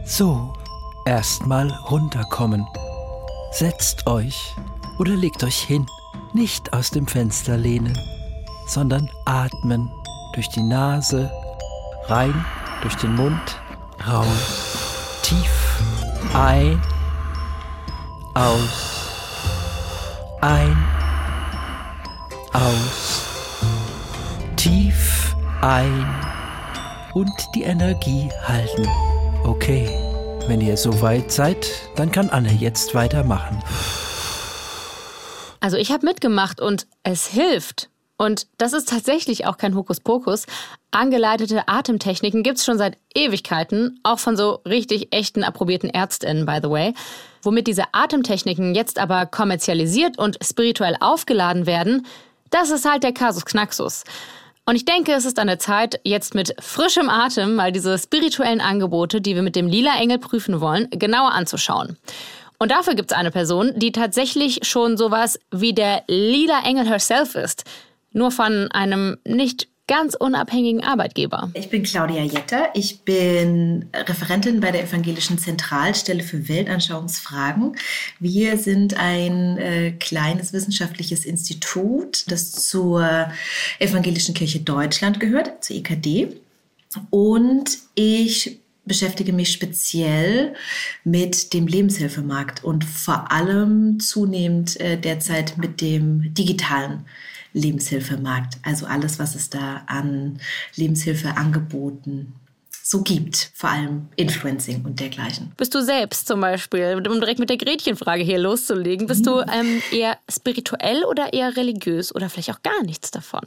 So, 0.04 0.52
erstmal 1.06 1.70
runterkommen. 1.90 2.66
Setzt 3.52 4.06
euch 4.06 4.54
oder 4.98 5.12
legt 5.12 5.44
euch 5.44 5.58
hin. 5.58 5.86
Nicht 6.32 6.72
aus 6.72 6.90
dem 6.90 7.06
Fenster 7.06 7.56
lehnen, 7.56 7.98
sondern 8.66 9.10
atmen 9.26 9.90
durch 10.34 10.48
die 10.48 10.62
Nase, 10.62 11.30
rein 12.06 12.44
durch 12.82 12.94
den 12.96 13.14
Mund, 13.14 13.61
raus, 14.06 15.20
tief 15.22 15.80
ein, 16.34 16.80
aus, 18.34 19.10
ein, 20.40 20.76
aus, 22.52 23.26
tief 24.56 25.34
ein 25.60 26.06
und 27.14 27.32
die 27.54 27.62
Energie 27.62 28.30
halten. 28.46 28.88
Okay, 29.44 29.88
wenn 30.48 30.60
ihr 30.60 30.76
soweit 30.76 31.30
seid, 31.30 31.66
dann 31.96 32.10
kann 32.10 32.30
Anne 32.30 32.52
jetzt 32.52 32.94
weitermachen. 32.94 33.62
Also 35.60 35.76
ich 35.76 35.92
habe 35.92 36.06
mitgemacht 36.06 36.60
und 36.60 36.86
es 37.04 37.28
hilft. 37.28 37.91
Und 38.16 38.46
das 38.58 38.72
ist 38.72 38.88
tatsächlich 38.88 39.46
auch 39.46 39.56
kein 39.56 39.74
Hokuspokus. 39.74 40.46
Angeleitete 40.90 41.66
Atemtechniken 41.66 42.42
gibt 42.42 42.58
es 42.58 42.64
schon 42.64 42.78
seit 42.78 42.96
Ewigkeiten, 43.14 43.98
auch 44.02 44.18
von 44.18 44.36
so 44.36 44.60
richtig 44.66 45.12
echten 45.12 45.42
approbierten 45.42 45.90
Ärztinnen, 45.90 46.46
by 46.46 46.58
the 46.62 46.70
way. 46.70 46.94
Womit 47.42 47.66
diese 47.66 47.84
Atemtechniken 47.92 48.74
jetzt 48.74 48.98
aber 48.98 49.26
kommerzialisiert 49.26 50.18
und 50.18 50.38
spirituell 50.42 50.96
aufgeladen 51.00 51.66
werden, 51.66 52.06
das 52.50 52.70
ist 52.70 52.88
halt 52.88 53.02
der 53.02 53.12
Kasus 53.12 53.44
Knaxus. 53.44 54.04
Und 54.64 54.76
ich 54.76 54.84
denke, 54.84 55.12
es 55.12 55.24
ist 55.24 55.40
an 55.40 55.48
der 55.48 55.58
Zeit, 55.58 55.98
jetzt 56.04 56.34
mit 56.34 56.54
frischem 56.60 57.08
Atem 57.08 57.56
mal 57.56 57.72
diese 57.72 57.98
spirituellen 57.98 58.60
Angebote, 58.60 59.20
die 59.20 59.34
wir 59.34 59.42
mit 59.42 59.56
dem 59.56 59.66
Lila 59.66 59.98
Engel 59.98 60.18
prüfen 60.18 60.60
wollen, 60.60 60.88
genauer 60.90 61.32
anzuschauen. 61.32 61.96
Und 62.58 62.70
dafür 62.70 62.94
gibt 62.94 63.10
es 63.10 63.18
eine 63.18 63.32
Person, 63.32 63.72
die 63.74 63.90
tatsächlich 63.90 64.60
schon 64.62 64.96
sowas 64.96 65.40
wie 65.50 65.72
der 65.72 66.04
Lila 66.06 66.62
Engel 66.64 66.86
herself 66.86 67.34
ist. 67.34 67.64
Nur 68.12 68.30
von 68.30 68.70
einem 68.72 69.16
nicht 69.26 69.68
ganz 69.88 70.14
unabhängigen 70.14 70.82
Arbeitgeber. 70.82 71.50
Ich 71.54 71.68
bin 71.68 71.82
Claudia 71.82 72.22
Jetter. 72.22 72.70
Ich 72.74 73.00
bin 73.00 73.86
Referentin 73.94 74.60
bei 74.60 74.70
der 74.70 74.84
Evangelischen 74.84 75.38
Zentralstelle 75.38 76.22
für 76.22 76.48
Weltanschauungsfragen. 76.48 77.76
Wir 78.20 78.56
sind 78.56 78.94
ein 78.96 79.58
äh, 79.58 79.92
kleines 79.92 80.52
wissenschaftliches 80.52 81.24
Institut, 81.24 82.24
das 82.30 82.52
zur 82.52 83.30
Evangelischen 83.80 84.34
Kirche 84.34 84.60
Deutschland 84.60 85.20
gehört, 85.20 85.64
zur 85.64 85.76
EKD. 85.76 86.40
Und 87.10 87.78
ich 87.94 88.60
beschäftige 88.84 89.32
mich 89.32 89.52
speziell 89.52 90.54
mit 91.04 91.52
dem 91.54 91.66
Lebenshilfemarkt 91.66 92.64
und 92.64 92.84
vor 92.84 93.30
allem 93.30 94.00
zunehmend 94.00 94.80
äh, 94.80 94.96
derzeit 94.98 95.58
mit 95.58 95.80
dem 95.80 96.34
digitalen 96.34 97.04
Lebenshilfemarkt. 97.52 98.58
Also 98.62 98.86
alles, 98.86 99.18
was 99.18 99.34
es 99.34 99.50
da 99.50 99.82
an 99.86 100.38
Lebenshilfeangeboten 100.76 102.34
so 102.82 103.02
gibt, 103.02 103.52
vor 103.54 103.70
allem 103.70 104.08
Influencing 104.16 104.84
und 104.84 104.98
dergleichen. 104.98 105.52
Bist 105.56 105.74
du 105.74 105.82
selbst 105.82 106.26
zum 106.26 106.40
Beispiel, 106.40 107.00
um 107.08 107.20
direkt 107.20 107.38
mit 107.38 107.48
der 107.48 107.56
Gretchenfrage 107.56 108.22
hier 108.22 108.38
loszulegen, 108.38 109.06
bist 109.06 109.24
du 109.26 109.40
ähm, 109.40 109.80
eher 109.92 110.18
spirituell 110.28 111.04
oder 111.04 111.32
eher 111.32 111.56
religiös 111.56 112.14
oder 112.14 112.28
vielleicht 112.28 112.50
auch 112.50 112.62
gar 112.62 112.82
nichts 112.82 113.10
davon? 113.10 113.44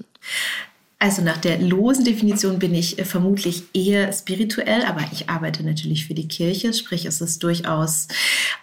Also 0.98 1.22
nach 1.22 1.38
der 1.38 1.60
losen 1.60 2.06
Definition 2.06 2.58
bin 2.58 2.74
ich 2.74 2.98
äh, 2.98 3.06
vermutlich 3.06 3.64
eher 3.74 4.12
spirituell, 4.14 4.84
aber 4.86 5.02
ich 5.12 5.30
arbeite 5.30 5.64
natürlich 5.64 6.08
für 6.08 6.14
die 6.14 6.28
Kirche, 6.28 6.74
sprich 6.74 7.06
es 7.06 7.20
ist 7.20 7.44
durchaus 7.44 8.08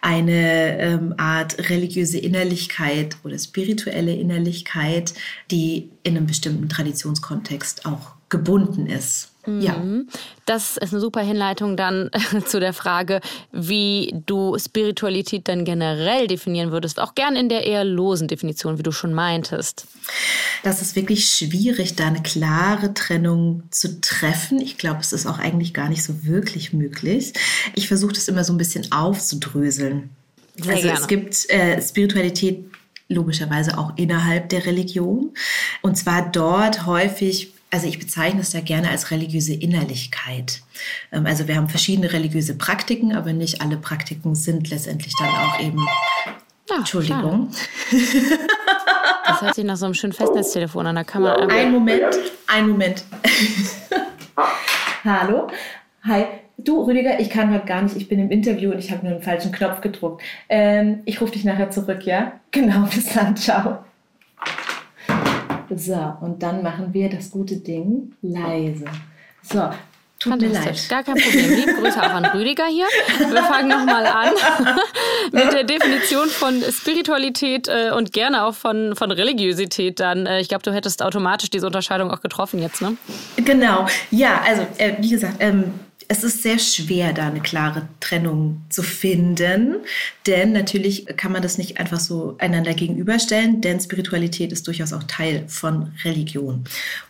eine 0.00 0.78
ähm, 0.78 1.14
Art 1.18 1.68
religiöse 1.68 2.18
Innerlichkeit 2.18 3.16
oder 3.22 3.38
spirituelle 3.38 4.14
Innerlichkeit, 4.14 5.12
die 5.50 5.90
in 6.02 6.16
einem 6.16 6.26
bestimmten 6.26 6.68
Traditionskontext 6.68 7.84
auch 7.84 8.14
gebunden 8.30 8.86
ist. 8.86 9.31
Ja. 9.46 9.78
Mhm. 9.78 10.08
Das 10.46 10.76
ist 10.76 10.92
eine 10.92 11.00
super 11.00 11.20
Hinleitung 11.20 11.76
dann 11.76 12.10
zu 12.46 12.60
der 12.60 12.72
Frage, 12.72 13.20
wie 13.50 14.14
du 14.26 14.56
Spiritualität 14.58 15.48
dann 15.48 15.64
generell 15.64 16.28
definieren 16.28 16.70
würdest, 16.70 17.00
auch 17.00 17.14
gern 17.14 17.34
in 17.34 17.48
der 17.48 17.66
eher 17.66 17.84
losen 17.84 18.28
Definition, 18.28 18.78
wie 18.78 18.82
du 18.82 18.92
schon 18.92 19.12
meintest. 19.12 19.86
Das 20.62 20.80
ist 20.80 20.94
wirklich 20.94 21.28
schwierig, 21.28 21.96
da 21.96 22.06
eine 22.06 22.22
klare 22.22 22.94
Trennung 22.94 23.64
zu 23.70 24.00
treffen. 24.00 24.60
Ich 24.60 24.78
glaube, 24.78 25.00
es 25.00 25.12
ist 25.12 25.26
auch 25.26 25.38
eigentlich 25.38 25.74
gar 25.74 25.88
nicht 25.88 26.04
so 26.04 26.24
wirklich 26.24 26.72
möglich. 26.72 27.32
Ich 27.74 27.88
versuche 27.88 28.12
das 28.12 28.28
immer 28.28 28.44
so 28.44 28.52
ein 28.52 28.58
bisschen 28.58 28.92
aufzudröseln. 28.92 30.10
Sehr 30.56 30.74
also 30.74 30.82
gerne. 30.82 31.00
es 31.00 31.06
gibt 31.08 31.50
äh, 31.50 31.80
Spiritualität 31.80 32.64
logischerweise 33.08 33.78
auch 33.78 33.92
innerhalb 33.96 34.48
der 34.48 34.66
Religion. 34.66 35.32
Und 35.82 35.96
zwar 35.96 36.30
dort 36.30 36.86
häufig, 36.86 37.51
also 37.72 37.86
ich 37.86 37.98
bezeichne 37.98 38.42
es 38.42 38.50
da 38.50 38.60
gerne 38.60 38.90
als 38.90 39.10
religiöse 39.10 39.54
Innerlichkeit. 39.54 40.60
Ähm, 41.10 41.26
Also 41.26 41.48
wir 41.48 41.56
haben 41.56 41.68
verschiedene 41.68 42.12
religiöse 42.12 42.56
Praktiken, 42.56 43.16
aber 43.16 43.32
nicht 43.32 43.62
alle 43.62 43.78
Praktiken 43.78 44.34
sind 44.34 44.68
letztendlich 44.70 45.14
dann 45.18 45.28
auch 45.28 45.58
eben, 45.58 45.78
Ja, 46.70 46.76
Entschuldigung, 46.76 47.50
Das 49.26 49.40
hört 49.42 49.54
sich 49.54 49.64
nach 49.64 49.76
so 49.76 49.86
einem 49.86 49.94
schönen 49.94 50.12
Festnetztelefon 50.12 50.86
an. 50.86 50.96
Da 50.96 51.04
kann 51.04 51.22
man. 51.22 51.50
Ein 51.50 51.72
Moment, 51.72 52.14
ein 52.46 52.68
Moment. 52.68 53.04
Hallo? 55.04 55.48
Hi. 56.04 56.26
Du, 56.58 56.82
Rüdiger, 56.84 57.18
ich 57.18 57.30
kann 57.30 57.52
heute 57.52 57.66
gar 57.66 57.82
nicht. 57.82 57.96
Ich 57.96 58.08
bin 58.08 58.20
im 58.20 58.30
Interview 58.30 58.70
und 58.70 58.78
ich 58.78 58.90
habe 58.92 59.04
nur 59.04 59.14
einen 59.14 59.22
falschen 59.22 59.50
Knopf 59.50 59.80
gedruckt. 59.80 60.22
Ähm, 60.48 61.00
ich 61.06 61.20
rufe 61.20 61.32
dich 61.32 61.44
nachher 61.44 61.70
zurück, 61.70 62.04
ja? 62.04 62.32
Genau, 62.50 62.82
bis 62.94 63.12
dann. 63.14 63.36
Ciao. 63.36 63.78
So, 65.76 66.16
und 66.20 66.42
dann 66.42 66.62
machen 66.62 66.92
wir 66.92 67.08
das 67.08 67.30
gute 67.30 67.56
Ding 67.56 68.12
leise. 68.22 68.84
So, 69.42 69.70
tut 70.18 70.40
mir 70.40 70.48
leid. 70.48 70.88
gar 70.88 71.02
kein 71.02 71.16
Problem. 71.16 71.50
Liebe 71.50 71.74
Grüße 71.74 72.00
auch 72.00 72.14
an 72.14 72.24
Rüdiger 72.26 72.66
hier. 72.66 72.86
Wir 73.18 73.42
fangen 73.42 73.68
nochmal 73.68 74.06
an 74.06 74.34
mit 75.32 75.52
der 75.52 75.64
Definition 75.64 76.28
von 76.28 76.62
Spiritualität 76.62 77.68
äh, 77.68 77.90
und 77.90 78.12
gerne 78.12 78.44
auch 78.44 78.54
von, 78.54 78.94
von 78.96 79.10
Religiosität 79.10 80.00
dann. 80.00 80.26
Äh, 80.26 80.40
ich 80.40 80.48
glaube, 80.48 80.62
du 80.62 80.72
hättest 80.72 81.02
automatisch 81.02 81.50
diese 81.50 81.66
Unterscheidung 81.66 82.10
auch 82.10 82.20
getroffen 82.20 82.60
jetzt, 82.60 82.82
ne? 82.82 82.96
Genau, 83.36 83.86
ja, 84.10 84.40
also 84.46 84.62
äh, 84.78 84.94
wie 84.98 85.10
gesagt, 85.10 85.36
ähm, 85.40 85.74
es 86.12 86.24
ist 86.24 86.42
sehr 86.42 86.58
schwer, 86.58 87.14
da 87.14 87.28
eine 87.28 87.40
klare 87.40 87.88
Trennung 87.98 88.60
zu 88.68 88.82
finden, 88.82 89.76
denn 90.26 90.52
natürlich 90.52 91.06
kann 91.16 91.32
man 91.32 91.40
das 91.40 91.56
nicht 91.56 91.78
einfach 91.80 92.00
so 92.00 92.36
einander 92.38 92.74
gegenüberstellen, 92.74 93.62
denn 93.62 93.80
Spiritualität 93.80 94.52
ist 94.52 94.66
durchaus 94.66 94.92
auch 94.92 95.04
Teil 95.04 95.44
von 95.48 95.92
Religion. 96.04 96.64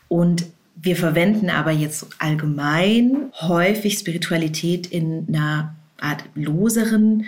Und 0.06 0.44
wir 0.76 0.94
verwenden 0.94 1.50
aber 1.50 1.72
jetzt 1.72 2.06
allgemein 2.20 3.32
häufig 3.40 3.98
Spiritualität 3.98 4.86
in 4.86 5.26
einer 5.28 5.74
Art 6.02 6.24
loseren 6.34 7.26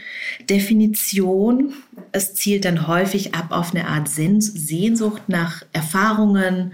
Definition. 0.49 1.75
Es 2.13 2.35
zielt 2.35 2.65
dann 2.65 2.87
häufig 2.87 3.35
ab 3.35 3.47
auf 3.51 3.75
eine 3.75 3.87
Art 3.87 4.09
Sehns- 4.09 4.53
Sehnsucht 4.53 5.23
nach 5.29 5.63
Erfahrungen 5.73 6.73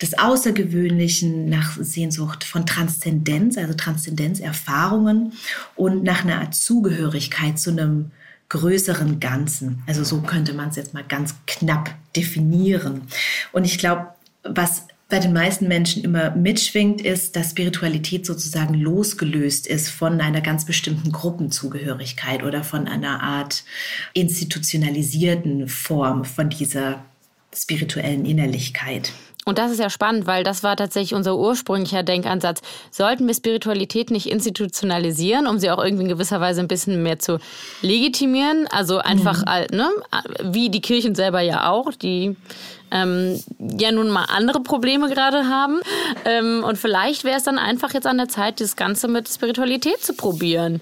des 0.00 0.18
Außergewöhnlichen, 0.18 1.48
nach 1.48 1.76
Sehnsucht 1.80 2.44
von 2.44 2.66
Transzendenz, 2.66 3.56
also 3.56 3.74
Transzendenzerfahrungen 3.74 5.32
und 5.74 6.02
nach 6.02 6.24
einer 6.24 6.40
Art 6.40 6.54
Zugehörigkeit 6.54 7.58
zu 7.58 7.70
einem 7.70 8.10
größeren 8.48 9.18
Ganzen. 9.20 9.82
Also 9.86 10.04
so 10.04 10.20
könnte 10.20 10.52
man 10.52 10.68
es 10.68 10.76
jetzt 10.76 10.94
mal 10.94 11.04
ganz 11.04 11.34
knapp 11.46 11.94
definieren. 12.14 13.02
Und 13.52 13.64
ich 13.64 13.78
glaube, 13.78 14.08
was 14.44 14.86
bei 15.08 15.20
den 15.20 15.32
meisten 15.32 15.68
Menschen 15.68 16.02
immer 16.02 16.32
mitschwingt, 16.32 17.00
ist, 17.00 17.36
dass 17.36 17.50
Spiritualität 17.50 18.26
sozusagen 18.26 18.74
losgelöst 18.74 19.66
ist 19.66 19.88
von 19.88 20.20
einer 20.20 20.40
ganz 20.40 20.64
bestimmten 20.64 21.12
Gruppenzugehörigkeit 21.12 22.42
oder 22.42 22.64
von 22.64 22.88
einer 22.88 23.22
Art 23.22 23.64
institutionalisierten 24.14 25.68
Form 25.68 26.24
von 26.24 26.50
dieser 26.50 27.04
spirituellen 27.54 28.26
Innerlichkeit. 28.26 29.12
Und 29.48 29.58
das 29.58 29.70
ist 29.70 29.78
ja 29.78 29.90
spannend, 29.90 30.26
weil 30.26 30.42
das 30.42 30.64
war 30.64 30.76
tatsächlich 30.76 31.14
unser 31.14 31.38
ursprünglicher 31.38 32.02
Denkansatz. 32.02 32.62
Sollten 32.90 33.28
wir 33.28 33.34
Spiritualität 33.34 34.10
nicht 34.10 34.26
institutionalisieren, 34.26 35.46
um 35.46 35.60
sie 35.60 35.70
auch 35.70 35.82
irgendwie 35.82 36.02
in 36.02 36.08
gewisser 36.08 36.40
Weise 36.40 36.60
ein 36.60 36.66
bisschen 36.66 37.00
mehr 37.04 37.20
zu 37.20 37.38
legitimieren? 37.80 38.66
Also 38.72 38.98
einfach, 38.98 39.44
äh, 39.46 39.68
ne, 39.72 39.88
wie 40.42 40.68
die 40.68 40.80
Kirchen 40.80 41.14
selber 41.14 41.42
ja 41.42 41.70
auch, 41.70 41.92
die 41.92 42.34
ähm, 42.90 43.40
ja 43.58 43.92
nun 43.92 44.10
mal 44.10 44.24
andere 44.24 44.60
Probleme 44.60 45.08
gerade 45.08 45.48
haben. 45.48 45.80
Ähm, 46.24 46.64
und 46.64 46.78
vielleicht 46.78 47.24
wäre 47.24 47.38
es 47.38 47.44
dann 47.44 47.58
einfach 47.58 47.94
jetzt 47.94 48.06
an 48.06 48.18
der 48.18 48.28
Zeit, 48.28 48.60
das 48.60 48.76
Ganze 48.76 49.08
mit 49.08 49.28
Spiritualität 49.28 50.04
zu 50.04 50.14
probieren. 50.14 50.80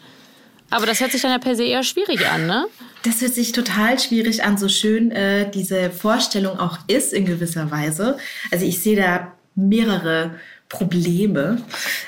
Aber 0.71 0.87
das 0.87 1.01
hört 1.01 1.13
sich 1.13 1.23
dann 1.23 1.31
ja 1.31 1.39
per 1.39 1.55
se 1.55 1.65
eher 1.65 1.83
schwierig 1.83 2.27
an, 2.29 2.47
ne? 2.47 2.67
Das 3.05 3.21
hört 3.21 3.35
sich 3.35 3.53
total 3.53 3.99
schwierig 3.99 4.45
an, 4.45 4.57
so 4.57 4.69
schön 4.69 5.11
äh, 5.11 5.51
diese 5.51 5.91
Vorstellung 5.91 6.59
auch 6.59 6.79
ist 6.89 7.13
in 7.13 7.27
gewisser 7.27 7.71
Weise. 7.71 8.17
Also 8.51 8.65
ich 8.65 8.83
sehe 8.83 8.97
da 8.97 9.33
mehrere 9.55 10.37
Probleme. 10.69 11.63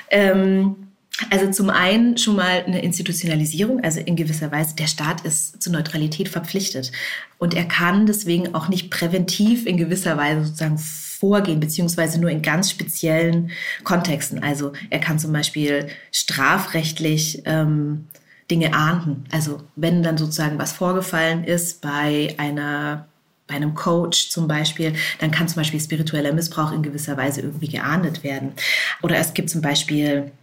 Ähm, 0.09 0.86
also 1.29 1.51
zum 1.51 1.69
einen 1.69 2.17
schon 2.17 2.35
mal 2.35 2.63
eine 2.65 2.81
Institutionalisierung, 2.83 3.83
also 3.83 3.99
in 3.99 4.15
gewisser 4.15 4.51
Weise, 4.51 4.75
der 4.75 4.87
Staat 4.87 5.21
ist 5.21 5.61
zur 5.61 5.73
Neutralität 5.73 6.29
verpflichtet. 6.29 6.91
Und 7.39 7.53
er 7.55 7.65
kann 7.65 8.05
deswegen 8.05 8.53
auch 8.53 8.67
nicht 8.67 8.91
präventiv 8.91 9.65
in 9.65 9.77
gewisser 9.77 10.17
Weise 10.17 10.45
sozusagen 10.45 10.77
vorgehen, 10.77 11.59
beziehungsweise 11.59 12.21
nur 12.21 12.29
in 12.29 12.43
ganz 12.43 12.69
speziellen 12.69 13.51
Kontexten. 13.83 14.43
Also 14.43 14.73
er 14.89 14.99
kann 14.99 15.17
zum 15.17 15.33
Beispiel 15.33 15.87
strafrechtlich 16.11 17.41
ähm, 17.45 18.07
Dinge 18.51 18.73
ahnden. 18.73 19.25
Also 19.31 19.63
wenn 19.75 20.03
dann 20.03 20.17
sozusagen 20.17 20.59
was 20.59 20.71
vorgefallen 20.71 21.43
ist 21.43 21.81
bei 21.81 22.35
einer 22.37 23.07
bei 23.47 23.55
einem 23.55 23.75
Coach 23.75 24.29
zum 24.29 24.49
Beispiel, 24.49 24.93
dann 25.19 25.31
kann 25.31 25.47
zum 25.47 25.61
Beispiel 25.61 25.79
spiritueller 25.79 26.33
Missbrauch 26.33 26.73
in 26.73 26.83
gewisser 26.83 27.15
Weise 27.15 27.39
irgendwie 27.39 27.69
geahndet 27.69 28.21
werden. 28.21 28.51
Oder 29.01 29.19
es 29.19 29.33
gibt 29.33 29.49
zum 29.49 29.61
Beispiel 29.61 30.33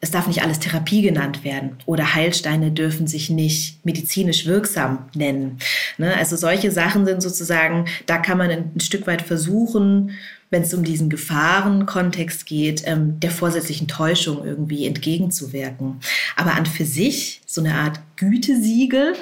es 0.00 0.10
darf 0.10 0.26
nicht 0.26 0.42
alles 0.42 0.58
Therapie 0.60 1.02
genannt 1.02 1.42
werden 1.42 1.78
oder 1.86 2.14
Heilsteine 2.14 2.70
dürfen 2.70 3.06
sich 3.06 3.30
nicht 3.30 3.84
medizinisch 3.84 4.46
wirksam 4.46 5.08
nennen. 5.14 5.58
Ne? 5.96 6.14
Also 6.14 6.36
solche 6.36 6.70
Sachen 6.70 7.06
sind 7.06 7.22
sozusagen, 7.22 7.86
da 8.04 8.18
kann 8.18 8.38
man 8.38 8.50
ein, 8.50 8.80
Stück 8.80 9.06
weit 9.06 9.22
versuchen, 9.22 10.12
wenn 10.50 10.62
es 10.62 10.74
um 10.74 10.84
diesen 10.84 11.08
Gefahrenkontext 11.08 12.46
geht, 12.46 12.82
ähm, 12.86 13.18
der 13.18 13.30
vorsätzlichen 13.30 13.88
Täuschung 13.88 14.44
irgendwie 14.44 14.86
entgegenzuwirken. 14.86 16.00
Aber 16.36 16.54
an 16.54 16.66
für 16.66 16.84
sich 16.84 17.40
so 17.46 17.60
eine 17.60 17.74
Art 17.74 17.98
Gütesiegel, 18.16 19.14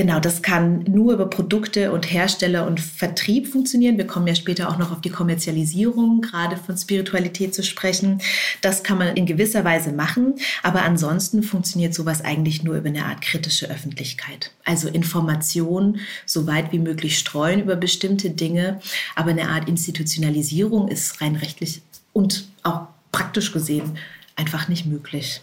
Genau, 0.00 0.18
das 0.18 0.40
kann 0.40 0.84
nur 0.84 1.12
über 1.12 1.28
Produkte 1.28 1.92
und 1.92 2.10
Hersteller 2.10 2.66
und 2.66 2.80
Vertrieb 2.80 3.46
funktionieren. 3.46 3.98
Wir 3.98 4.06
kommen 4.06 4.26
ja 4.26 4.34
später 4.34 4.70
auch 4.70 4.78
noch 4.78 4.92
auf 4.92 5.02
die 5.02 5.10
Kommerzialisierung, 5.10 6.22
gerade 6.22 6.56
von 6.56 6.74
Spiritualität 6.74 7.54
zu 7.54 7.62
sprechen. 7.62 8.22
Das 8.62 8.82
kann 8.82 8.96
man 8.96 9.14
in 9.14 9.26
gewisser 9.26 9.62
Weise 9.62 9.92
machen, 9.92 10.36
aber 10.62 10.84
ansonsten 10.84 11.42
funktioniert 11.42 11.92
sowas 11.92 12.24
eigentlich 12.24 12.62
nur 12.62 12.76
über 12.76 12.88
eine 12.88 13.04
Art 13.04 13.20
kritische 13.20 13.70
Öffentlichkeit. 13.70 14.52
Also 14.64 14.88
Information 14.88 16.00
so 16.24 16.46
weit 16.46 16.72
wie 16.72 16.78
möglich 16.78 17.18
streuen 17.18 17.60
über 17.60 17.76
bestimmte 17.76 18.30
Dinge, 18.30 18.80
aber 19.16 19.32
eine 19.32 19.50
Art 19.50 19.68
Institutionalisierung 19.68 20.88
ist 20.88 21.20
rein 21.20 21.36
rechtlich 21.36 21.82
und 22.14 22.48
auch 22.62 22.86
praktisch 23.12 23.52
gesehen 23.52 23.98
einfach 24.34 24.66
nicht 24.66 24.86
möglich. 24.86 25.42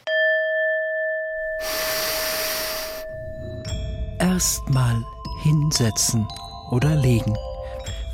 Erstmal 4.27 5.05
hinsetzen 5.41 6.27
oder 6.69 6.93
legen. 6.95 7.33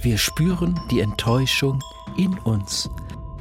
Wir 0.04 0.20
spüren 0.20 0.80
die 0.92 1.00
Enttäuschung 1.00 1.80
in 2.16 2.38
uns. 2.40 2.88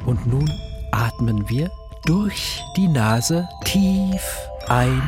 Und 0.06 0.26
nun 0.26 0.50
atmen 0.90 1.50
wir 1.50 1.70
durch 2.06 2.62
die 2.78 2.88
Nase 2.88 3.46
tief 3.64 4.22
ein, 4.68 5.02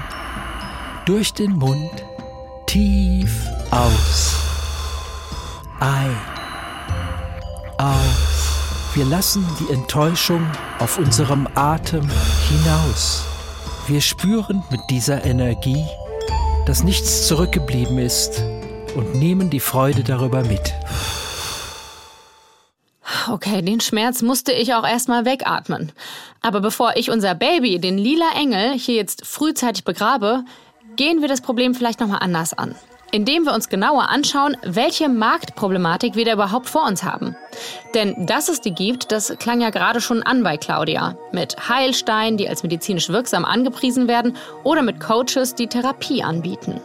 durch 1.07 1.33
den 1.33 1.53
Mund 1.53 1.90
tief 2.66 3.48
aus. 3.70 4.37
Ein, 5.81 6.14
aus. 7.79 8.92
Wir 8.92 9.07
lassen 9.07 9.46
die 9.59 9.72
Enttäuschung 9.72 10.46
auf 10.81 10.98
unserem 10.98 11.48
Atem 11.55 12.07
hinaus. 12.50 13.24
Wir 13.87 14.03
spüren 14.03 14.62
mit 14.70 14.81
dieser 14.90 15.24
Energie, 15.24 15.87
dass 16.66 16.83
nichts 16.83 17.27
zurückgeblieben 17.27 17.98
ist 17.98 18.42
und 18.94 19.14
nehmen 19.14 19.50
die 19.50 19.61
Freude 19.61 20.03
darüber 20.03 20.42
mit. 20.42 20.74
Okay, 23.31 23.62
den 23.62 23.81
Schmerz 23.81 24.22
musste 24.22 24.53
ich 24.53 24.74
auch 24.74 24.87
erstmal 24.87 25.24
wegatmen. 25.24 25.92
Aber 26.40 26.61
bevor 26.61 26.96
ich 26.96 27.11
unser 27.11 27.35
Baby, 27.35 27.79
den 27.79 27.98
lila 27.98 28.31
Engel, 28.37 28.79
hier 28.79 28.96
jetzt 28.96 29.27
frühzeitig 29.27 29.85
begrabe, 29.85 30.44
gehen 30.96 31.20
wir 31.20 31.29
das 31.29 31.40
Problem 31.40 31.74
vielleicht 31.74 32.00
nochmal 32.00 32.20
anders 32.20 32.53
an. 32.53 32.74
Indem 33.14 33.44
wir 33.44 33.55
uns 33.55 33.68
genauer 33.68 34.09
anschauen, 34.09 34.57
welche 34.64 35.09
Marktproblematik 35.09 36.16
wir 36.16 36.24
da 36.24 36.33
überhaupt 36.33 36.68
vor 36.68 36.85
uns 36.85 37.05
haben. 37.05 37.37
Denn 37.94 38.27
dass 38.27 38.48
es 38.48 38.61
die 38.61 38.74
gibt, 38.74 39.12
das 39.12 39.37
klang 39.38 39.61
ja 39.61 39.70
gerade 39.70 40.00
schon 40.00 40.24
an 40.24 40.42
bei 40.42 40.57
Claudia. 40.57 41.16
Mit 41.31 41.68
Heilsteinen, 41.68 42.38
die 42.38 42.48
als 42.48 42.64
medizinisch 42.64 43.11
wirksam 43.11 43.44
angepriesen 43.44 44.09
werden, 44.09 44.37
oder 44.64 44.83
mit 44.83 44.98
Coaches, 44.98 45.55
die 45.55 45.68
Therapie 45.68 46.24
anbieten. 46.24 46.81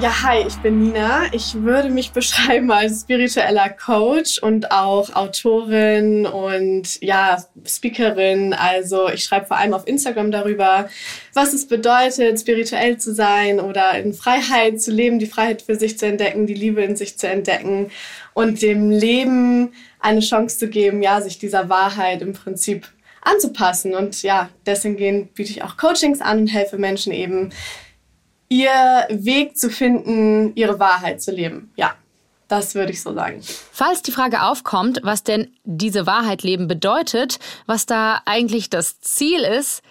Ja, 0.00 0.24
hi, 0.24 0.44
ich 0.44 0.56
bin 0.56 0.82
Nina. 0.82 1.32
Ich 1.32 1.54
würde 1.54 1.88
mich 1.88 2.10
beschreiben 2.12 2.70
als 2.72 3.02
spiritueller 3.02 3.68
Coach 3.68 4.38
und 4.38 4.72
auch 4.72 5.14
Autorin 5.14 6.26
und 6.26 7.00
ja, 7.00 7.44
Speakerin. 7.64 8.54
Also 8.54 9.08
ich 9.08 9.22
schreibe 9.22 9.46
vor 9.46 9.56
allem 9.56 9.72
auf 9.72 9.86
Instagram 9.86 10.32
darüber, 10.32 10.88
was 11.32 11.54
es 11.54 11.68
bedeutet, 11.68 12.40
spirituell 12.40 12.98
zu 12.98 13.14
sein 13.14 13.60
oder 13.60 13.96
in 13.96 14.12
Freiheit 14.14 14.82
zu 14.82 14.90
leben, 14.90 15.20
die 15.20 15.26
Freiheit 15.26 15.62
für 15.62 15.76
sich 15.76 15.96
zu 15.96 16.06
entdecken, 16.06 16.46
die 16.46 16.54
Liebe 16.54 16.82
in 16.82 16.96
sich 16.96 17.16
zu 17.16 17.28
entdecken 17.28 17.90
und 18.34 18.62
dem 18.62 18.90
Leben 18.90 19.72
eine 20.00 20.20
Chance 20.20 20.58
zu 20.58 20.68
geben, 20.68 21.02
ja, 21.02 21.20
sich 21.20 21.38
dieser 21.38 21.68
Wahrheit 21.68 22.20
im 22.20 22.32
Prinzip 22.32 22.88
anzupassen. 23.22 23.94
Und 23.94 24.22
ja, 24.22 24.50
deswegen 24.66 25.28
biete 25.28 25.52
ich 25.52 25.62
auch 25.62 25.76
Coachings 25.76 26.20
an 26.20 26.40
und 26.40 26.48
helfe 26.48 26.78
Menschen 26.78 27.12
eben, 27.12 27.50
ihr 28.48 29.06
Weg 29.10 29.56
zu 29.56 29.70
finden, 29.70 30.52
ihre 30.54 30.78
Wahrheit 30.78 31.22
zu 31.22 31.32
leben. 31.32 31.72
Ja, 31.76 31.94
das 32.48 32.74
würde 32.74 32.92
ich 32.92 33.02
so 33.02 33.14
sagen. 33.14 33.40
Falls 33.72 34.02
die 34.02 34.12
Frage 34.12 34.42
aufkommt, 34.42 35.00
was 35.02 35.22
denn 35.24 35.50
diese 35.64 36.06
Wahrheit 36.06 36.42
leben 36.42 36.68
bedeutet, 36.68 37.38
was 37.66 37.86
da 37.86 38.22
eigentlich 38.26 38.70
das 38.70 39.00
Ziel 39.00 39.40
ist, 39.40 39.82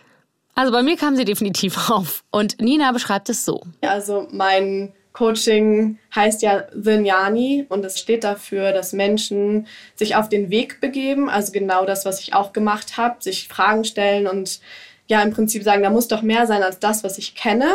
also 0.55 0.71
bei 0.71 0.83
mir 0.83 0.97
kam 0.97 1.15
sie 1.15 1.25
definitiv 1.25 1.89
auf. 1.89 2.23
Und 2.29 2.61
Nina 2.61 2.91
beschreibt 2.91 3.29
es 3.29 3.45
so. 3.45 3.63
Also 3.81 4.27
mein 4.31 4.93
Coaching 5.13 5.99
heißt 6.15 6.41
ja 6.41 6.63
Vinyani 6.73 7.65
und 7.69 7.85
es 7.85 7.99
steht 7.99 8.23
dafür, 8.23 8.71
dass 8.71 8.93
Menschen 8.93 9.67
sich 9.95 10.15
auf 10.15 10.27
den 10.27 10.49
Weg 10.49 10.81
begeben, 10.81 11.29
also 11.29 11.51
genau 11.51 11.85
das, 11.85 12.03
was 12.03 12.19
ich 12.19 12.33
auch 12.33 12.51
gemacht 12.51 12.97
habe, 12.97 13.21
sich 13.21 13.47
Fragen 13.47 13.85
stellen 13.85 14.27
und 14.27 14.59
ja 15.07 15.21
im 15.21 15.31
Prinzip 15.31 15.63
sagen, 15.63 15.83
da 15.83 15.91
muss 15.91 16.07
doch 16.07 16.23
mehr 16.23 16.47
sein 16.47 16.63
als 16.63 16.79
das, 16.79 17.03
was 17.03 17.19
ich 17.19 17.35
kenne 17.35 17.69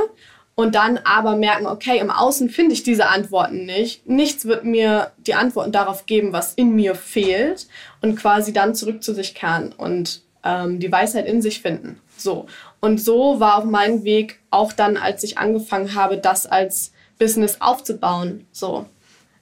und 0.58 0.74
dann 0.74 0.98
aber 1.04 1.36
merken, 1.36 1.68
okay, 1.68 1.98
im 2.00 2.10
Außen 2.10 2.50
finde 2.50 2.72
ich 2.72 2.82
diese 2.82 3.06
Antworten 3.06 3.64
nicht. 3.64 4.08
Nichts 4.08 4.44
wird 4.44 4.64
mir 4.64 5.12
die 5.18 5.34
Antworten 5.34 5.70
darauf 5.70 6.04
geben, 6.06 6.32
was 6.32 6.52
in 6.54 6.74
mir 6.74 6.96
fehlt 6.96 7.68
und 8.02 8.16
quasi 8.16 8.52
dann 8.52 8.74
zurück 8.74 9.04
zu 9.04 9.14
sich 9.14 9.36
kehren 9.36 9.72
und 9.72 10.22
ähm, 10.42 10.80
die 10.80 10.90
Weisheit 10.90 11.26
in 11.26 11.42
sich 11.42 11.62
finden. 11.62 12.00
So. 12.16 12.46
Und 12.80 13.00
so 13.00 13.38
war 13.38 13.58
auch 13.58 13.64
mein 13.66 14.02
Weg 14.02 14.40
auch 14.50 14.72
dann, 14.72 14.96
als 14.96 15.22
ich 15.22 15.38
angefangen 15.38 15.94
habe, 15.94 16.18
das 16.18 16.44
als 16.44 16.90
Business 17.20 17.58
aufzubauen. 17.60 18.44
So. 18.50 18.86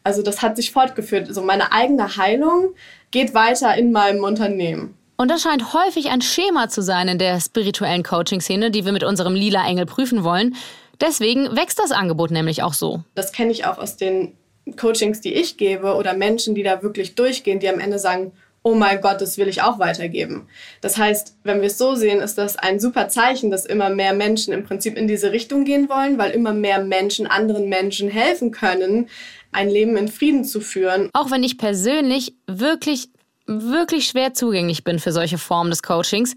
Also 0.05 0.21
das 0.21 0.43
hat 0.43 0.57
sich 0.57 0.71
fortgeführt. 0.71 1.29
Also 1.29 1.41
meine 1.41 1.73
eigene 1.73 2.19
Heilung 2.19 2.75
geht 3.11 3.33
weiter 3.33 3.75
in 3.75 3.91
meinem 3.91 4.23
Unternehmen. 4.23 4.99
Und 5.19 5.31
das 5.31 5.41
scheint 5.41 5.73
häufig 5.73 6.11
ein 6.11 6.21
Schema 6.21 6.69
zu 6.69 6.83
sein 6.83 7.09
in 7.09 7.19
der 7.19 7.41
spirituellen 7.41 8.03
Coaching-Szene, 8.03 8.71
die 8.71 8.85
wir 8.85 8.93
mit 8.93 9.03
unserem 9.03 9.35
lila 9.35 9.67
Engel 9.67 9.87
prüfen 9.87 10.25
wollen. 10.25 10.55
Deswegen 11.01 11.57
wächst 11.57 11.79
das 11.79 11.91
Angebot 11.91 12.31
nämlich 12.31 12.63
auch 12.63 12.75
so. 12.75 13.03
Das 13.15 13.33
kenne 13.33 13.53
ich 13.53 13.67
auch 13.67 13.79
aus 13.79 13.97
den 13.97 14.33
Coachings, 14.77 15.21
die 15.21 15.35
ich 15.35 15.57
gebe 15.57 15.95
oder 15.95 16.15
Menschen, 16.15 16.55
die 16.55 16.63
da 16.63 16.83
wirklich 16.83 17.15
durchgehen, 17.15 17.61
die 17.61 17.69
am 17.69 17.79
Ende 17.79 17.99
sagen, 17.99 18.33
oh 18.67 18.75
mein 18.75 19.01
Gott, 19.01 19.21
das 19.21 19.39
will 19.39 19.47
ich 19.47 19.63
auch 19.63 19.79
weitergeben. 19.79 20.49
Das 20.81 20.99
heißt, 20.99 21.37
wenn 21.45 21.61
wir 21.61 21.69
es 21.69 21.79
so 21.79 21.95
sehen, 21.95 22.19
ist 22.19 22.37
das 22.37 22.57
ein 22.57 22.81
super 22.81 23.09
Zeichen, 23.09 23.53
dass 23.53 23.65
immer 23.65 23.91
mehr 23.91 24.13
Menschen 24.13 24.53
im 24.53 24.65
Prinzip 24.65 24.97
in 24.97 25.07
diese 25.07 25.31
Richtung 25.31 25.65
gehen 25.65 25.89
wollen, 25.89 26.19
weil 26.19 26.33
immer 26.33 26.53
mehr 26.53 26.83
Menschen 26.83 27.29
anderen 27.29 27.69
Menschen 27.69 28.11
helfen 28.11 28.51
können, 28.51 29.09
ein 29.53 29.71
Leben 29.71 29.97
in 29.97 30.09
Frieden 30.09 30.45
zu 30.45 30.61
führen. 30.61 31.11
Auch 31.13 31.31
wenn 31.31 31.45
ich 31.45 31.59
persönlich 31.59 32.35
wirklich, 32.49 33.09
wirklich 33.47 34.09
schwer 34.09 34.35
zugänglich 34.35 34.83
bin 34.83 34.99
für 34.99 35.13
solche 35.13 35.39
Formen 35.39 35.71
des 35.71 35.85
Coachings, 35.85 36.35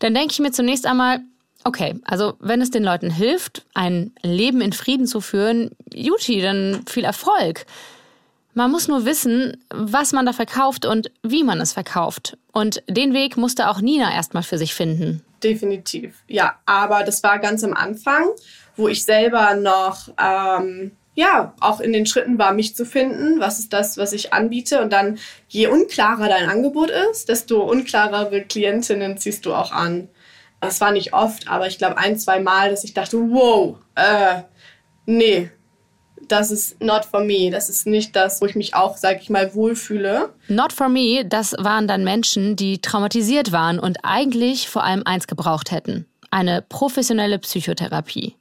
dann 0.00 0.14
denke 0.14 0.32
ich 0.32 0.40
mir 0.40 0.50
zunächst 0.50 0.84
einmal, 0.84 1.20
Okay, 1.64 1.94
also 2.04 2.34
wenn 2.40 2.60
es 2.60 2.70
den 2.70 2.82
Leuten 2.82 3.10
hilft, 3.10 3.64
ein 3.74 4.12
Leben 4.22 4.60
in 4.60 4.72
Frieden 4.72 5.06
zu 5.06 5.20
führen, 5.20 5.70
Juti, 5.92 6.40
dann 6.40 6.84
viel 6.88 7.04
Erfolg. 7.04 7.66
Man 8.54 8.70
muss 8.70 8.88
nur 8.88 9.06
wissen, 9.06 9.64
was 9.72 10.12
man 10.12 10.26
da 10.26 10.32
verkauft 10.32 10.84
und 10.84 11.10
wie 11.22 11.42
man 11.42 11.60
es 11.60 11.72
verkauft. 11.72 12.36
Und 12.52 12.82
den 12.88 13.14
Weg 13.14 13.36
musste 13.36 13.70
auch 13.70 13.80
Nina 13.80 14.12
erstmal 14.12 14.42
für 14.42 14.58
sich 14.58 14.74
finden. 14.74 15.22
Definitiv, 15.42 16.22
ja. 16.28 16.56
Aber 16.66 17.02
das 17.02 17.22
war 17.22 17.38
ganz 17.38 17.64
am 17.64 17.72
Anfang, 17.72 18.26
wo 18.76 18.88
ich 18.88 19.04
selber 19.04 19.54
noch, 19.54 20.08
ähm, 20.20 20.92
ja, 21.14 21.54
auch 21.60 21.80
in 21.80 21.92
den 21.92 22.06
Schritten 22.06 22.38
war, 22.38 22.52
mich 22.52 22.76
zu 22.76 22.84
finden. 22.84 23.40
Was 23.40 23.58
ist 23.58 23.72
das, 23.72 23.96
was 23.96 24.12
ich 24.12 24.32
anbiete? 24.32 24.82
Und 24.82 24.92
dann, 24.92 25.18
je 25.48 25.68
unklarer 25.68 26.28
dein 26.28 26.48
Angebot 26.48 26.90
ist, 27.10 27.28
desto 27.28 27.62
unklarere 27.62 28.42
Klientinnen 28.42 29.16
ziehst 29.16 29.46
du 29.46 29.54
auch 29.54 29.72
an 29.72 30.08
es 30.62 30.80
war 30.80 30.92
nicht 30.92 31.12
oft, 31.12 31.48
aber 31.48 31.66
ich 31.66 31.78
glaube 31.78 31.98
ein, 31.98 32.16
zwei 32.16 32.40
Mal, 32.40 32.70
dass 32.70 32.84
ich 32.84 32.94
dachte, 32.94 33.18
wow, 33.18 33.76
äh, 33.96 34.42
nee, 35.06 35.50
das 36.28 36.50
ist 36.50 36.80
not 36.82 37.04
for 37.04 37.20
me. 37.20 37.50
Das 37.50 37.68
ist 37.68 37.86
nicht 37.86 38.14
das, 38.14 38.40
wo 38.40 38.46
ich 38.46 38.54
mich 38.54 38.74
auch, 38.74 38.96
sag 38.96 39.20
ich 39.20 39.28
mal, 39.28 39.54
wohlfühle. 39.54 40.32
Not 40.48 40.72
for 40.72 40.88
me, 40.88 41.24
das 41.24 41.54
waren 41.58 41.88
dann 41.88 42.04
Menschen, 42.04 42.54
die 42.56 42.80
traumatisiert 42.80 43.50
waren 43.50 43.78
und 43.78 43.98
eigentlich 44.04 44.68
vor 44.68 44.84
allem 44.84 45.02
eins 45.04 45.26
gebraucht 45.26 45.72
hätten. 45.72 46.06
Eine 46.30 46.62
professionelle 46.62 47.38
Psychotherapie. 47.40 48.36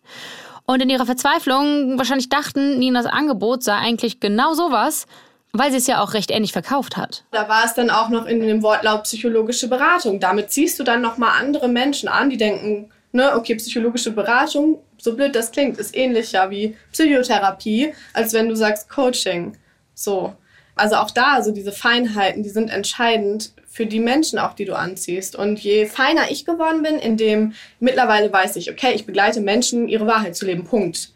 Und 0.67 0.81
in 0.81 0.89
ihrer 0.89 1.07
Verzweiflung 1.07 1.97
wahrscheinlich 1.97 2.29
dachten, 2.29 2.77
Ninas 2.77 3.07
Angebot 3.07 3.63
sei 3.63 3.73
eigentlich 3.73 4.19
genau 4.19 4.53
sowas, 4.53 5.07
weil 5.53 5.71
sie 5.71 5.77
es 5.77 5.87
ja 5.87 6.01
auch 6.01 6.13
recht 6.13 6.31
ähnlich 6.31 6.53
verkauft 6.53 6.97
hat. 6.97 7.23
Da 7.31 7.47
war 7.49 7.65
es 7.65 7.73
dann 7.73 7.89
auch 7.89 8.09
noch 8.09 8.25
in 8.25 8.39
dem 8.39 8.63
Wortlaut 8.63 9.03
psychologische 9.03 9.67
Beratung. 9.67 10.19
Damit 10.19 10.51
ziehst 10.51 10.79
du 10.79 10.83
dann 10.83 11.01
nochmal 11.01 11.39
andere 11.39 11.67
Menschen 11.67 12.09
an, 12.09 12.29
die 12.29 12.37
denken, 12.37 12.91
ne, 13.11 13.35
okay, 13.35 13.55
psychologische 13.55 14.11
Beratung, 14.11 14.79
so 14.97 15.15
blöd 15.15 15.35
das 15.35 15.51
klingt, 15.51 15.77
ist 15.77 15.95
ähnlicher 15.95 16.49
wie 16.49 16.77
Psychotherapie, 16.91 17.93
als 18.13 18.33
wenn 18.33 18.47
du 18.47 18.55
sagst 18.55 18.89
Coaching. 18.89 19.57
So. 19.93 20.35
Also 20.75 20.95
auch 20.95 21.11
da, 21.11 21.43
so 21.43 21.51
diese 21.51 21.71
Feinheiten, 21.71 22.43
die 22.43 22.49
sind 22.49 22.69
entscheidend 22.69 23.51
für 23.67 23.85
die 23.85 23.99
Menschen 23.99 24.39
auch, 24.39 24.53
die 24.53 24.65
du 24.65 24.75
anziehst. 24.75 25.35
Und 25.35 25.59
je 25.59 25.85
feiner 25.85 26.31
ich 26.31 26.45
geworden 26.45 26.83
bin, 26.83 26.97
in 26.97 27.17
dem 27.17 27.53
mittlerweile 27.79 28.31
weiß 28.31 28.55
ich, 28.55 28.71
okay, 28.71 28.93
ich 28.93 29.05
begleite 29.05 29.41
Menschen, 29.41 29.87
ihre 29.87 30.07
Wahrheit 30.07 30.35
zu 30.35 30.45
leben. 30.45 30.63
Punkt. 30.63 31.11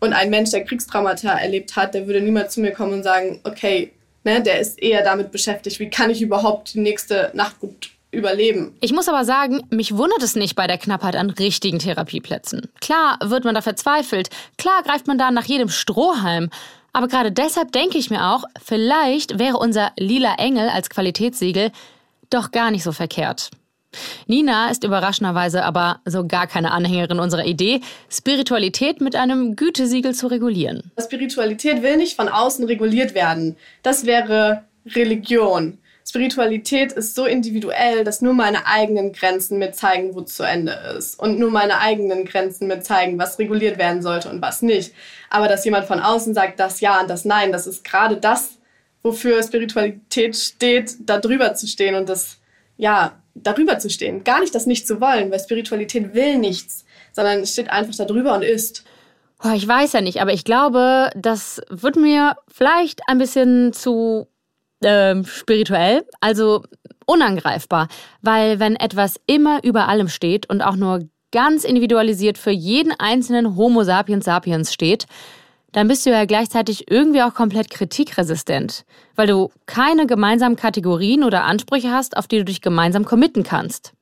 Und 0.00 0.12
ein 0.12 0.30
Mensch, 0.30 0.50
der 0.50 0.64
Kriegstraumata 0.64 1.30
erlebt 1.38 1.76
hat, 1.76 1.94
der 1.94 2.06
würde 2.06 2.20
niemals 2.20 2.54
zu 2.54 2.60
mir 2.60 2.72
kommen 2.72 2.92
und 2.92 3.02
sagen, 3.02 3.40
okay, 3.44 3.92
ne, 4.24 4.42
der 4.42 4.60
ist 4.60 4.80
eher 4.80 5.02
damit 5.02 5.32
beschäftigt, 5.32 5.80
wie 5.80 5.90
kann 5.90 6.10
ich 6.10 6.22
überhaupt 6.22 6.74
die 6.74 6.80
nächste 6.80 7.30
Nacht 7.34 7.58
gut 7.60 7.90
überleben. 8.10 8.76
Ich 8.80 8.92
muss 8.92 9.08
aber 9.08 9.24
sagen, 9.24 9.62
mich 9.70 9.96
wundert 9.96 10.22
es 10.22 10.34
nicht 10.34 10.54
bei 10.54 10.66
der 10.66 10.78
Knappheit 10.78 11.16
an 11.16 11.30
richtigen 11.30 11.78
Therapieplätzen. 11.78 12.68
Klar 12.80 13.18
wird 13.22 13.44
man 13.44 13.54
da 13.54 13.60
verzweifelt, 13.60 14.30
klar 14.56 14.82
greift 14.82 15.06
man 15.06 15.18
da 15.18 15.30
nach 15.30 15.44
jedem 15.44 15.68
Strohhalm. 15.68 16.48
Aber 16.92 17.06
gerade 17.06 17.30
deshalb 17.30 17.72
denke 17.72 17.98
ich 17.98 18.08
mir 18.10 18.32
auch, 18.32 18.44
vielleicht 18.64 19.38
wäre 19.38 19.58
unser 19.58 19.92
lila 19.98 20.36
Engel 20.36 20.68
als 20.70 20.88
Qualitätssiegel 20.88 21.70
doch 22.30 22.50
gar 22.50 22.70
nicht 22.70 22.82
so 22.82 22.92
verkehrt. 22.92 23.50
Nina 24.26 24.70
ist 24.70 24.84
überraschenderweise 24.84 25.64
aber 25.64 26.00
so 26.04 26.26
gar 26.26 26.46
keine 26.46 26.72
Anhängerin 26.72 27.18
unserer 27.18 27.44
Idee, 27.44 27.80
Spiritualität 28.10 29.00
mit 29.00 29.16
einem 29.16 29.56
Gütesiegel 29.56 30.14
zu 30.14 30.26
regulieren. 30.26 30.92
Spiritualität 31.00 31.82
will 31.82 31.96
nicht 31.96 32.16
von 32.16 32.28
außen 32.28 32.66
reguliert 32.66 33.14
werden. 33.14 33.56
Das 33.82 34.04
wäre 34.04 34.64
Religion. 34.86 35.78
Spiritualität 36.08 36.92
ist 36.92 37.14
so 37.14 37.26
individuell, 37.26 38.02
dass 38.02 38.22
nur 38.22 38.32
meine 38.32 38.66
eigenen 38.66 39.12
Grenzen 39.12 39.58
mir 39.58 39.72
zeigen, 39.72 40.14
wo 40.14 40.22
zu 40.22 40.42
Ende 40.42 40.72
ist. 40.96 41.20
Und 41.20 41.38
nur 41.38 41.50
meine 41.50 41.80
eigenen 41.80 42.24
Grenzen 42.24 42.66
mir 42.66 42.80
zeigen, 42.80 43.18
was 43.18 43.38
reguliert 43.38 43.76
werden 43.76 44.00
sollte 44.00 44.30
und 44.30 44.40
was 44.40 44.62
nicht. 44.62 44.94
Aber 45.28 45.48
dass 45.48 45.66
jemand 45.66 45.84
von 45.84 46.00
außen 46.00 46.32
sagt, 46.32 46.60
das 46.60 46.80
Ja 46.80 47.00
und 47.02 47.10
das 47.10 47.26
Nein, 47.26 47.52
das 47.52 47.66
ist 47.66 47.84
gerade 47.84 48.16
das, 48.16 48.52
wofür 49.02 49.42
Spiritualität 49.42 50.34
steht, 50.34 50.96
da 51.00 51.18
drüber 51.18 51.54
zu 51.54 51.66
stehen 51.66 51.94
und 51.94 52.08
das, 52.08 52.38
ja, 52.78 53.20
darüber 53.42 53.78
zu 53.78 53.90
stehen. 53.90 54.24
Gar 54.24 54.40
nicht 54.40 54.54
das 54.54 54.66
nicht 54.66 54.86
zu 54.86 55.00
wollen, 55.00 55.30
weil 55.30 55.40
Spiritualität 55.40 56.14
will 56.14 56.38
nichts, 56.38 56.84
sondern 57.12 57.46
steht 57.46 57.70
einfach 57.70 57.94
darüber 57.94 58.34
und 58.34 58.42
ist. 58.42 58.84
Oh, 59.44 59.52
ich 59.54 59.66
weiß 59.66 59.92
ja 59.92 60.00
nicht, 60.00 60.20
aber 60.20 60.32
ich 60.32 60.44
glaube, 60.44 61.10
das 61.14 61.60
wird 61.68 61.96
mir 61.96 62.36
vielleicht 62.52 63.02
ein 63.06 63.18
bisschen 63.18 63.72
zu 63.72 64.26
äh, 64.80 65.22
spirituell, 65.24 66.04
also 66.20 66.64
unangreifbar. 67.06 67.88
Weil 68.20 68.58
wenn 68.60 68.76
etwas 68.76 69.20
immer 69.26 69.62
über 69.64 69.88
allem 69.88 70.08
steht 70.08 70.48
und 70.50 70.60
auch 70.62 70.76
nur 70.76 71.08
ganz 71.30 71.64
individualisiert 71.64 72.38
für 72.38 72.50
jeden 72.50 72.92
einzelnen 72.98 73.56
Homo 73.56 73.84
sapiens 73.84 74.24
sapiens 74.24 74.72
steht, 74.72 75.06
dann 75.72 75.88
bist 75.88 76.06
du 76.06 76.10
ja 76.10 76.24
gleichzeitig 76.24 76.90
irgendwie 76.90 77.22
auch 77.22 77.34
komplett 77.34 77.70
kritikresistent, 77.70 78.84
weil 79.14 79.26
du 79.26 79.50
keine 79.66 80.06
gemeinsamen 80.06 80.56
Kategorien 80.56 81.24
oder 81.24 81.44
Ansprüche 81.44 81.90
hast, 81.90 82.16
auf 82.16 82.26
die 82.26 82.38
du 82.38 82.44
dich 82.44 82.60
gemeinsam 82.60 83.04
committen 83.04 83.42
kannst. 83.42 83.92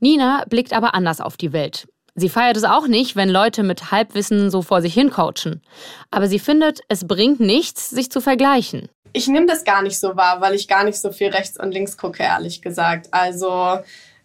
Nina 0.00 0.44
blickt 0.48 0.72
aber 0.72 0.94
anders 0.94 1.20
auf 1.20 1.36
die 1.36 1.52
Welt. 1.52 1.86
Sie 2.14 2.28
feiert 2.28 2.56
es 2.56 2.64
auch 2.64 2.86
nicht, 2.86 3.16
wenn 3.16 3.30
Leute 3.30 3.62
mit 3.62 3.90
Halbwissen 3.90 4.50
so 4.50 4.60
vor 4.60 4.82
sich 4.82 4.92
hin 4.92 5.10
coachen. 5.10 5.62
Aber 6.10 6.26
sie 6.26 6.38
findet, 6.38 6.80
es 6.88 7.06
bringt 7.06 7.40
nichts, 7.40 7.88
sich 7.88 8.10
zu 8.10 8.20
vergleichen. 8.20 8.88
Ich 9.14 9.28
nehme 9.28 9.46
das 9.46 9.64
gar 9.64 9.82
nicht 9.82 9.98
so 9.98 10.16
wahr, 10.16 10.40
weil 10.40 10.54
ich 10.54 10.68
gar 10.68 10.84
nicht 10.84 10.98
so 10.98 11.10
viel 11.10 11.28
rechts 11.28 11.58
und 11.58 11.72
links 11.72 11.96
gucke, 11.96 12.22
ehrlich 12.22 12.60
gesagt. 12.60 13.08
Also 13.12 13.78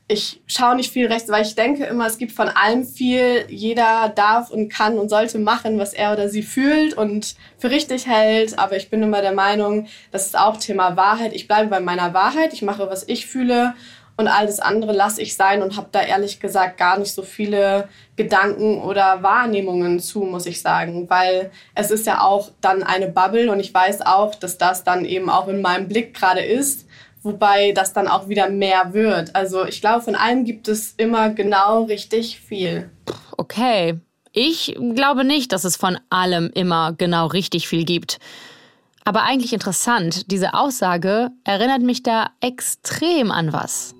ich 0.09 0.41
schaue 0.47 0.77
nicht 0.77 0.93
viel 0.93 1.07
rechts, 1.07 1.29
weil 1.29 1.45
ich 1.45 1.55
denke 1.55 1.83
immer, 1.83 2.07
es 2.07 2.17
gibt 2.17 2.31
von 2.31 2.47
allem 2.47 2.85
viel. 2.85 3.45
Jeder 3.49 4.09
darf 4.15 4.49
und 4.51 4.69
kann 4.69 4.97
und 4.97 5.09
sollte 5.09 5.37
machen, 5.37 5.79
was 5.79 5.93
er 5.93 6.13
oder 6.13 6.29
sie 6.29 6.43
fühlt 6.43 6.93
und 6.93 7.35
für 7.57 7.69
richtig 7.69 8.07
hält. 8.07 8.57
Aber 8.57 8.77
ich 8.77 8.89
bin 8.89 9.03
immer 9.03 9.21
der 9.21 9.33
Meinung, 9.33 9.87
das 10.11 10.27
ist 10.27 10.37
auch 10.37 10.57
Thema 10.57 10.95
Wahrheit. 10.95 11.33
Ich 11.33 11.47
bleibe 11.47 11.69
bei 11.69 11.81
meiner 11.81 12.13
Wahrheit. 12.13 12.53
Ich 12.53 12.61
mache, 12.61 12.89
was 12.89 13.03
ich 13.07 13.27
fühle 13.27 13.73
und 14.17 14.27
alles 14.27 14.59
andere 14.59 14.93
lasse 14.93 15.21
ich 15.21 15.35
sein 15.35 15.61
und 15.61 15.77
habe 15.77 15.89
da 15.91 16.01
ehrlich 16.01 16.39
gesagt 16.39 16.77
gar 16.77 16.97
nicht 16.97 17.13
so 17.13 17.21
viele 17.21 17.87
Gedanken 18.15 18.81
oder 18.81 19.21
Wahrnehmungen 19.21 19.99
zu, 19.99 20.21
muss 20.21 20.47
ich 20.47 20.61
sagen, 20.61 21.07
weil 21.09 21.51
es 21.75 21.91
ist 21.91 22.07
ja 22.07 22.21
auch 22.21 22.49
dann 22.59 22.81
eine 22.81 23.09
Bubble 23.09 23.51
und 23.51 23.59
ich 23.59 23.71
weiß 23.71 24.01
auch, 24.01 24.33
dass 24.33 24.57
das 24.57 24.83
dann 24.83 25.05
eben 25.05 25.29
auch 25.29 25.47
in 25.47 25.61
meinem 25.61 25.87
Blick 25.87 26.15
gerade 26.15 26.41
ist, 26.41 26.86
wobei 27.27 27.71
das 27.73 27.93
dann 27.93 28.07
auch 28.07 28.27
wieder 28.27 28.49
mehr 28.49 28.93
wird. 28.93 29.35
Also 29.35 29.65
ich 29.65 29.81
glaube, 29.81 30.01
von 30.01 30.15
allem 30.15 30.45
gibt 30.45 30.67
es 30.67 30.93
immer 30.97 31.29
genau 31.29 31.83
richtig 31.83 32.39
viel. 32.39 32.89
Okay, 33.37 33.99
ich 34.31 34.75
glaube 34.95 35.23
nicht, 35.23 35.51
dass 35.51 35.63
es 35.63 35.77
von 35.77 35.97
allem 36.09 36.49
immer 36.53 36.93
genau 36.93 37.27
richtig 37.27 37.67
viel 37.67 37.85
gibt. 37.85 38.19
Aber 39.03 39.23
eigentlich 39.23 39.53
interessant, 39.53 40.31
diese 40.31 40.53
Aussage 40.53 41.29
erinnert 41.43 41.81
mich 41.81 42.03
da 42.03 42.31
extrem 42.41 43.31
an 43.31 43.53
was. 43.53 43.95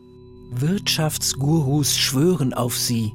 Wirtschaftsgurus 0.52 1.98
schwören 1.98 2.54
auf 2.54 2.78
sie. 2.78 3.12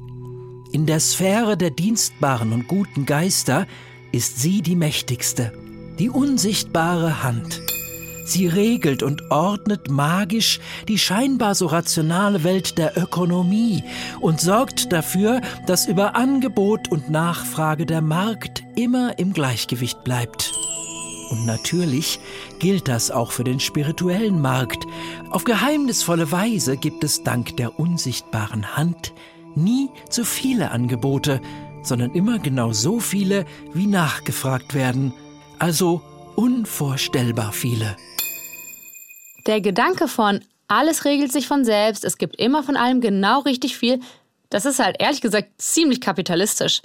In 0.71 0.85
der 0.87 0.99
Sphäre 0.99 1.55
der 1.55 1.69
dienstbaren 1.69 2.51
und 2.51 2.67
guten 2.67 3.05
Geister 3.05 3.67
ist 4.11 4.39
sie 4.39 4.61
die 4.61 4.75
mächtigste, 4.75 5.53
die 5.99 6.09
unsichtbare 6.09 7.23
Hand. 7.23 7.61
Sie 8.25 8.47
regelt 8.47 9.03
und 9.03 9.31
ordnet 9.31 9.89
magisch 9.89 10.59
die 10.87 10.97
scheinbar 10.97 11.55
so 11.55 11.67
rationale 11.67 12.43
Welt 12.43 12.77
der 12.77 12.97
Ökonomie 12.97 13.83
und 14.19 14.39
sorgt 14.39 14.91
dafür, 14.93 15.41
dass 15.67 15.87
über 15.87 16.15
Angebot 16.15 16.89
und 16.89 17.09
Nachfrage 17.09 17.85
der 17.85 18.01
Markt 18.01 18.63
immer 18.75 19.19
im 19.19 19.33
Gleichgewicht 19.33 20.03
bleibt. 20.03 20.53
Und 21.29 21.45
natürlich 21.45 22.19
gilt 22.59 22.87
das 22.87 23.09
auch 23.09 23.31
für 23.31 23.43
den 23.43 23.59
spirituellen 23.59 24.39
Markt. 24.39 24.85
Auf 25.31 25.43
geheimnisvolle 25.43 26.31
Weise 26.31 26.77
gibt 26.77 27.03
es 27.03 27.23
dank 27.23 27.57
der 27.57 27.79
unsichtbaren 27.79 28.77
Hand 28.77 29.13
nie 29.55 29.89
zu 30.09 30.25
viele 30.25 30.71
Angebote, 30.71 31.41
sondern 31.81 32.11
immer 32.11 32.39
genau 32.39 32.71
so 32.71 32.99
viele, 32.99 33.45
wie 33.73 33.87
nachgefragt 33.87 34.73
werden. 34.73 35.13
Also 35.59 36.01
unvorstellbar 36.35 37.51
viele. 37.51 37.95
Der 39.45 39.59
Gedanke 39.61 40.07
von 40.07 40.41
alles 40.67 41.05
regelt 41.05 41.31
sich 41.31 41.47
von 41.47 41.65
selbst, 41.65 42.05
es 42.05 42.17
gibt 42.17 42.37
immer 42.37 42.63
von 42.63 42.77
allem 42.77 43.01
genau 43.01 43.39
richtig 43.41 43.77
viel, 43.77 43.99
das 44.49 44.65
ist 44.65 44.79
halt 44.79 44.97
ehrlich 44.99 45.21
gesagt 45.21 45.49
ziemlich 45.57 45.99
kapitalistisch. 45.99 46.81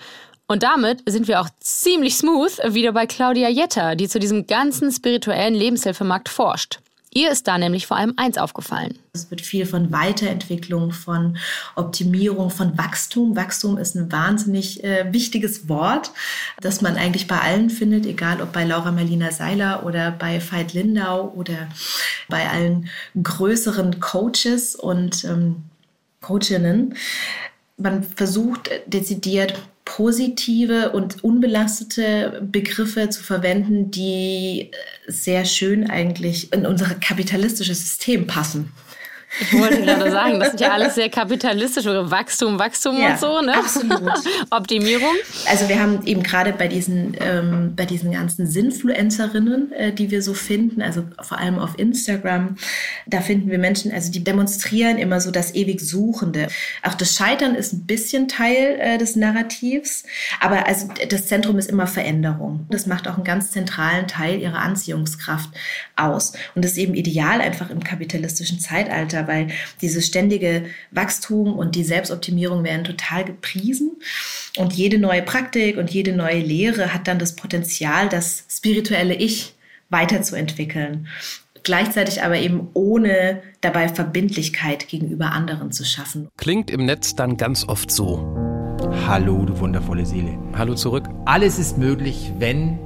Und 0.46 0.62
damit 0.62 1.02
sind 1.06 1.28
wir 1.28 1.40
auch 1.40 1.48
ziemlich 1.60 2.16
smooth 2.16 2.58
wieder 2.74 2.92
bei 2.92 3.06
Claudia 3.06 3.48
Jetter, 3.48 3.94
die 3.94 4.08
zu 4.08 4.18
diesem 4.18 4.46
ganzen 4.46 4.90
spirituellen 4.90 5.54
Lebenshilfemarkt 5.54 6.28
forscht. 6.28 6.80
Ihr 7.18 7.32
ist 7.32 7.48
da 7.48 7.58
nämlich 7.58 7.88
vor 7.88 7.96
allem 7.96 8.14
eins 8.16 8.38
aufgefallen. 8.38 8.96
Es 9.12 9.28
wird 9.28 9.40
viel 9.40 9.66
von 9.66 9.90
Weiterentwicklung, 9.90 10.92
von 10.92 11.36
Optimierung, 11.74 12.48
von 12.48 12.78
Wachstum. 12.78 13.34
Wachstum 13.34 13.76
ist 13.76 13.96
ein 13.96 14.12
wahnsinnig 14.12 14.84
äh, 14.84 15.12
wichtiges 15.12 15.68
Wort, 15.68 16.12
das 16.60 16.80
man 16.80 16.94
eigentlich 16.94 17.26
bei 17.26 17.40
allen 17.40 17.70
findet, 17.70 18.06
egal 18.06 18.40
ob 18.40 18.52
bei 18.52 18.62
Laura 18.62 18.92
Marlina 18.92 19.32
Seiler 19.32 19.84
oder 19.84 20.12
bei 20.12 20.40
Veit 20.40 20.74
Lindau 20.74 21.32
oder 21.34 21.66
bei 22.28 22.48
allen 22.48 22.88
größeren 23.20 23.98
Coaches 23.98 24.76
und 24.76 25.24
ähm, 25.24 25.64
Coachinnen. 26.20 26.94
Man 27.78 28.04
versucht 28.04 28.70
dezidiert 28.86 29.54
positive 29.88 30.90
und 30.90 31.24
unbelastete 31.24 32.42
Begriffe 32.42 33.08
zu 33.08 33.22
verwenden, 33.22 33.90
die 33.90 34.70
sehr 35.06 35.46
schön 35.46 35.88
eigentlich 35.88 36.52
in 36.52 36.66
unser 36.66 36.94
kapitalistisches 36.94 37.80
System 37.80 38.26
passen. 38.26 38.70
Ich 39.40 39.52
wollte 39.58 39.82
gerade 39.82 40.10
sagen, 40.10 40.40
das 40.40 40.50
sind 40.50 40.60
ja 40.60 40.72
alles 40.72 40.94
sehr 40.94 41.10
kapitalistische 41.10 42.10
Wachstum, 42.10 42.58
Wachstum 42.58 42.98
ja, 42.98 43.10
und 43.10 43.20
so, 43.20 43.40
ne? 43.42 43.54
Absolut. 43.54 44.12
Optimierung. 44.50 45.14
Also 45.48 45.68
wir 45.68 45.80
haben 45.80 46.04
eben 46.06 46.22
gerade 46.22 46.52
bei 46.52 46.66
diesen, 46.66 47.14
ähm, 47.20 47.74
bei 47.76 47.84
diesen 47.84 48.12
ganzen 48.12 48.46
Sinfluencerinnen, 48.46 49.72
äh, 49.72 49.92
die 49.92 50.10
wir 50.10 50.22
so 50.22 50.32
finden, 50.34 50.80
also 50.80 51.04
vor 51.20 51.38
allem 51.38 51.58
auf 51.58 51.78
Instagram, 51.78 52.56
da 53.06 53.20
finden 53.20 53.50
wir 53.50 53.58
Menschen, 53.58 53.92
also 53.92 54.10
die 54.10 54.24
demonstrieren 54.24 54.98
immer 54.98 55.20
so 55.20 55.30
das 55.30 55.54
ewig 55.54 55.80
Suchende. 55.80 56.48
Auch 56.82 56.94
das 56.94 57.14
Scheitern 57.14 57.54
ist 57.54 57.74
ein 57.74 57.86
bisschen 57.86 58.28
Teil 58.28 58.78
äh, 58.80 58.98
des 58.98 59.14
Narrativs, 59.14 60.04
aber 60.40 60.66
also 60.66 60.88
das 61.08 61.26
Zentrum 61.26 61.58
ist 61.58 61.70
immer 61.70 61.86
Veränderung. 61.86 62.66
Das 62.70 62.86
macht 62.86 63.06
auch 63.06 63.16
einen 63.16 63.24
ganz 63.24 63.50
zentralen 63.50 64.08
Teil 64.08 64.40
ihrer 64.40 64.60
Anziehungskraft 64.60 65.50
aus. 65.96 66.32
Und 66.54 66.64
das 66.64 66.72
ist 66.72 66.78
eben 66.78 66.94
ideal 66.94 67.40
einfach 67.40 67.70
im 67.70 67.84
kapitalistischen 67.84 68.58
Zeitalter 68.58 69.17
weiter, 69.18 69.28
weil 69.28 69.48
dieses 69.80 70.06
ständige 70.06 70.66
Wachstum 70.90 71.56
und 71.56 71.74
die 71.74 71.84
Selbstoptimierung 71.84 72.64
werden 72.64 72.84
total 72.84 73.24
gepriesen. 73.24 73.92
Und 74.56 74.72
jede 74.72 74.98
neue 74.98 75.22
Praktik 75.22 75.76
und 75.76 75.90
jede 75.90 76.12
neue 76.12 76.40
Lehre 76.40 76.92
hat 76.94 77.08
dann 77.08 77.18
das 77.18 77.36
Potenzial, 77.36 78.08
das 78.08 78.44
spirituelle 78.50 79.14
Ich 79.14 79.54
weiterzuentwickeln. 79.90 81.08
Gleichzeitig 81.62 82.22
aber 82.22 82.38
eben 82.38 82.68
ohne 82.72 83.42
dabei 83.60 83.88
Verbindlichkeit 83.88 84.88
gegenüber 84.88 85.32
anderen 85.32 85.72
zu 85.72 85.84
schaffen. 85.84 86.28
Klingt 86.36 86.70
im 86.70 86.86
Netz 86.86 87.14
dann 87.14 87.36
ganz 87.36 87.66
oft 87.68 87.90
so. 87.90 88.34
Hallo, 89.06 89.44
du 89.44 89.58
wundervolle 89.58 90.06
Seele. 90.06 90.38
Hallo 90.56 90.74
zurück. 90.74 91.04
Alles 91.24 91.58
ist 91.58 91.76
möglich, 91.76 92.32
wenn 92.38 92.78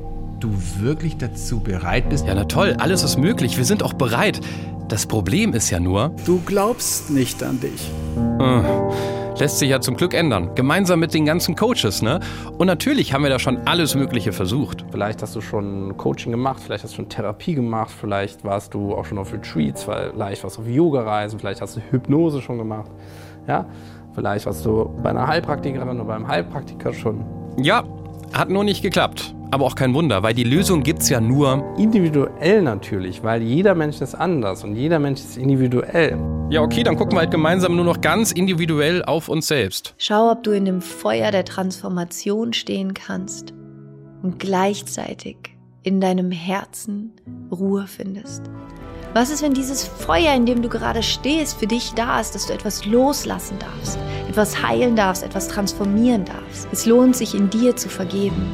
du 0.42 0.50
wirklich 0.78 1.16
dazu 1.16 1.60
bereit 1.60 2.08
bist. 2.08 2.26
Ja, 2.26 2.34
na 2.34 2.44
toll, 2.44 2.74
alles 2.78 3.04
ist 3.04 3.16
möglich. 3.16 3.56
Wir 3.56 3.64
sind 3.64 3.82
auch 3.82 3.92
bereit. 3.92 4.40
Das 4.88 5.06
Problem 5.06 5.54
ist 5.54 5.70
ja 5.70 5.80
nur. 5.80 6.14
Du 6.26 6.40
glaubst 6.44 7.10
nicht 7.10 7.42
an 7.42 7.60
dich. 7.60 7.90
Äh, 8.38 9.38
lässt 9.38 9.58
sich 9.58 9.70
ja 9.70 9.80
zum 9.80 9.96
Glück 9.96 10.14
ändern. 10.14 10.54
Gemeinsam 10.54 11.00
mit 11.00 11.14
den 11.14 11.24
ganzen 11.24 11.56
Coaches, 11.56 12.02
ne? 12.02 12.20
Und 12.58 12.66
natürlich 12.66 13.12
haben 13.12 13.22
wir 13.22 13.30
da 13.30 13.38
schon 13.38 13.58
alles 13.66 13.94
Mögliche 13.94 14.32
versucht. 14.32 14.84
Vielleicht 14.90 15.22
hast 15.22 15.34
du 15.34 15.40
schon 15.40 15.96
Coaching 15.96 16.30
gemacht, 16.32 16.62
vielleicht 16.64 16.84
hast 16.84 16.92
du 16.92 16.96
schon 16.96 17.08
Therapie 17.08 17.54
gemacht, 17.54 17.90
vielleicht 17.98 18.44
warst 18.44 18.74
du 18.74 18.94
auch 18.94 19.04
schon 19.04 19.18
auf 19.18 19.32
Retreats, 19.32 19.84
vielleicht 19.84 20.44
warst 20.44 20.58
du 20.58 20.62
auf 20.62 20.68
Yoga-Reisen, 20.68 21.38
vielleicht 21.38 21.60
hast 21.60 21.76
du 21.76 21.80
Hypnose 21.90 22.42
schon 22.42 22.58
gemacht. 22.58 22.90
Ja? 23.46 23.66
Vielleicht 24.14 24.46
warst 24.46 24.64
du 24.66 24.90
bei 25.02 25.10
einer 25.10 25.26
Heilpraktikerin 25.26 25.88
oder 25.88 26.04
beim 26.04 26.28
Heilpraktiker 26.28 26.92
schon. 26.92 27.24
Ja, 27.56 27.84
hat 28.32 28.50
nur 28.50 28.64
nicht 28.64 28.82
geklappt. 28.82 29.34
Aber 29.52 29.66
auch 29.66 29.74
kein 29.74 29.92
Wunder, 29.92 30.22
weil 30.22 30.32
die 30.32 30.44
Lösung 30.44 30.82
gibt 30.82 31.02
es 31.02 31.10
ja 31.10 31.20
nur. 31.20 31.62
Individuell 31.76 32.62
natürlich, 32.62 33.22
weil 33.22 33.42
jeder 33.42 33.74
Mensch 33.74 34.00
ist 34.00 34.14
anders 34.14 34.64
und 34.64 34.76
jeder 34.76 34.98
Mensch 34.98 35.20
ist 35.20 35.36
individuell. 35.36 36.16
Ja, 36.48 36.62
okay, 36.62 36.82
dann 36.82 36.96
gucken 36.96 37.12
wir 37.12 37.18
halt 37.18 37.30
gemeinsam 37.30 37.76
nur 37.76 37.84
noch 37.84 38.00
ganz 38.00 38.32
individuell 38.32 39.04
auf 39.04 39.28
uns 39.28 39.48
selbst. 39.48 39.94
Schau, 39.98 40.30
ob 40.30 40.42
du 40.42 40.52
in 40.52 40.64
dem 40.64 40.80
Feuer 40.80 41.30
der 41.30 41.44
Transformation 41.44 42.54
stehen 42.54 42.94
kannst 42.94 43.52
und 44.22 44.38
gleichzeitig 44.38 45.36
in 45.82 46.00
deinem 46.00 46.30
Herzen 46.30 47.12
Ruhe 47.50 47.86
findest. 47.86 48.44
Was 49.12 49.28
ist, 49.28 49.42
wenn 49.42 49.52
dieses 49.52 49.84
Feuer, 49.84 50.34
in 50.34 50.46
dem 50.46 50.62
du 50.62 50.70
gerade 50.70 51.02
stehst, 51.02 51.58
für 51.58 51.66
dich 51.66 51.92
da 51.92 52.20
ist, 52.20 52.34
dass 52.34 52.46
du 52.46 52.54
etwas 52.54 52.86
loslassen 52.86 53.58
darfst, 53.58 53.98
etwas 54.30 54.62
heilen 54.66 54.96
darfst, 54.96 55.22
etwas 55.22 55.48
transformieren 55.48 56.24
darfst? 56.24 56.68
Es 56.72 56.86
lohnt 56.86 57.16
sich, 57.16 57.34
in 57.34 57.50
dir 57.50 57.76
zu 57.76 57.90
vergeben. 57.90 58.50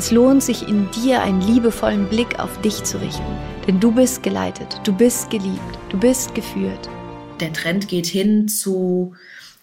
Es 0.00 0.10
lohnt 0.10 0.42
sich 0.42 0.66
in 0.66 0.90
dir 0.92 1.20
einen 1.20 1.42
liebevollen 1.42 2.08
Blick 2.08 2.38
auf 2.38 2.58
dich 2.62 2.84
zu 2.84 2.98
richten, 3.02 3.36
denn 3.66 3.80
du 3.80 3.92
bist 3.92 4.22
geleitet, 4.22 4.80
du 4.82 4.94
bist 4.94 5.28
geliebt, 5.28 5.78
du 5.90 5.98
bist 5.98 6.34
geführt. 6.34 6.88
Der 7.38 7.52
Trend 7.52 7.86
geht 7.86 8.06
hin 8.06 8.48
zu 8.48 9.12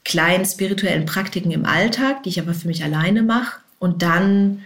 kleinen 0.06 0.46
spirituellen 0.46 1.08
Praktiken 1.08 1.50
im 1.50 1.66
Alltag, 1.66 2.22
die 2.22 2.30
ich 2.30 2.40
aber 2.40 2.54
für 2.54 2.68
mich 2.68 2.84
alleine 2.84 3.24
mache. 3.24 3.62
Und 3.80 4.04
dann 4.04 4.62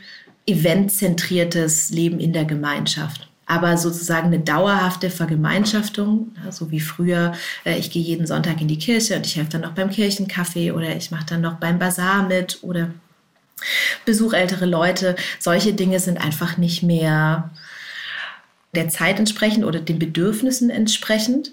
eventzentriertes 0.45 1.89
Leben 1.89 2.19
in 2.19 2.33
der 2.33 2.43
Gemeinschaft. 2.43 3.29
Aber 3.45 3.77
sozusagen 3.77 4.27
eine 4.27 4.39
dauerhafte 4.39 5.09
Vergemeinschaftung, 5.09 6.35
so 6.49 6.69
wie 6.69 6.81
früher, 6.81 7.31
äh, 7.63 7.77
ich 7.77 7.91
gehe 7.91 8.03
jeden 8.03 8.27
Sonntag 8.27 8.59
in 8.59 8.67
die 8.67 8.77
Kirche 8.77 9.15
und 9.15 9.25
ich 9.25 9.37
helfe 9.37 9.51
dann 9.51 9.61
noch 9.61 9.71
beim 9.71 9.89
Kirchenkaffee 9.89 10.73
oder 10.73 10.93
ich 10.97 11.11
mache 11.11 11.27
dann 11.27 11.39
noch 11.39 11.61
beim 11.61 11.79
Bazar 11.79 12.27
mit 12.27 12.59
oder 12.61 12.89
Besuch 14.05 14.33
ältere 14.33 14.65
Leute, 14.65 15.15
solche 15.39 15.73
Dinge 15.73 15.99
sind 15.99 16.19
einfach 16.19 16.57
nicht 16.57 16.83
mehr 16.83 17.51
der 18.73 18.89
Zeit 18.89 19.19
entsprechend 19.19 19.65
oder 19.65 19.79
den 19.79 19.99
Bedürfnissen 19.99 20.69
entsprechend. 20.69 21.51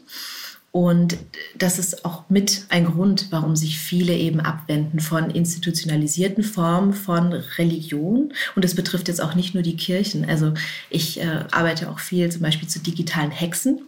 Und 0.70 1.16
das 1.56 1.78
ist 1.78 2.04
auch 2.04 2.28
mit 2.28 2.66
ein 2.68 2.84
Grund, 2.84 3.28
warum 3.30 3.56
sich 3.56 3.78
viele 3.78 4.14
eben 4.14 4.40
abwenden 4.40 5.00
von 5.00 5.30
institutionalisierten 5.30 6.44
Formen 6.44 6.92
von 6.92 7.32
Religion. 7.32 8.34
Und 8.54 8.64
das 8.64 8.74
betrifft 8.74 9.08
jetzt 9.08 9.22
auch 9.22 9.34
nicht 9.34 9.54
nur 9.54 9.62
die 9.62 9.76
Kirchen. 9.76 10.28
Also 10.28 10.52
ich 10.90 11.20
äh, 11.20 11.44
arbeite 11.50 11.88
auch 11.88 12.00
viel 12.00 12.30
zum 12.30 12.42
Beispiel 12.42 12.68
zu 12.68 12.80
digitalen 12.80 13.30
Hexen. 13.30 13.80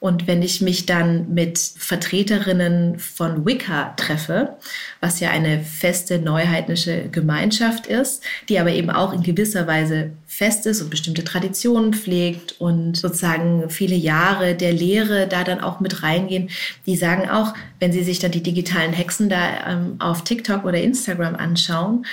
Und 0.00 0.26
wenn 0.26 0.42
ich 0.42 0.62
mich 0.62 0.86
dann 0.86 1.34
mit 1.34 1.58
Vertreterinnen 1.58 2.98
von 2.98 3.44
Wicca 3.44 3.94
treffe, 3.96 4.56
was 5.00 5.20
ja 5.20 5.30
eine 5.30 5.62
feste 5.62 6.18
neuheidnische 6.18 7.08
Gemeinschaft 7.10 7.86
ist, 7.86 8.22
die 8.48 8.58
aber 8.58 8.70
eben 8.70 8.90
auch 8.90 9.12
in 9.12 9.22
gewisser 9.22 9.66
Weise 9.66 10.12
fest 10.36 10.66
ist 10.66 10.82
und 10.82 10.90
bestimmte 10.90 11.24
Traditionen 11.24 11.94
pflegt 11.94 12.60
und 12.60 12.94
sozusagen 12.94 13.70
viele 13.70 13.96
Jahre 13.96 14.54
der 14.54 14.70
Lehre 14.70 15.26
da 15.26 15.44
dann 15.44 15.60
auch 15.60 15.80
mit 15.80 16.02
reingehen, 16.02 16.50
die 16.84 16.94
sagen 16.94 17.30
auch, 17.30 17.54
wenn 17.80 17.90
sie 17.90 18.04
sich 18.04 18.18
dann 18.18 18.32
die 18.32 18.42
digitalen 18.42 18.92
Hexen 18.92 19.30
da 19.30 19.66
ähm, 19.66 19.96
auf 19.98 20.24
TikTok 20.24 20.66
oder 20.66 20.78
Instagram 20.78 21.36
anschauen, 21.36 22.04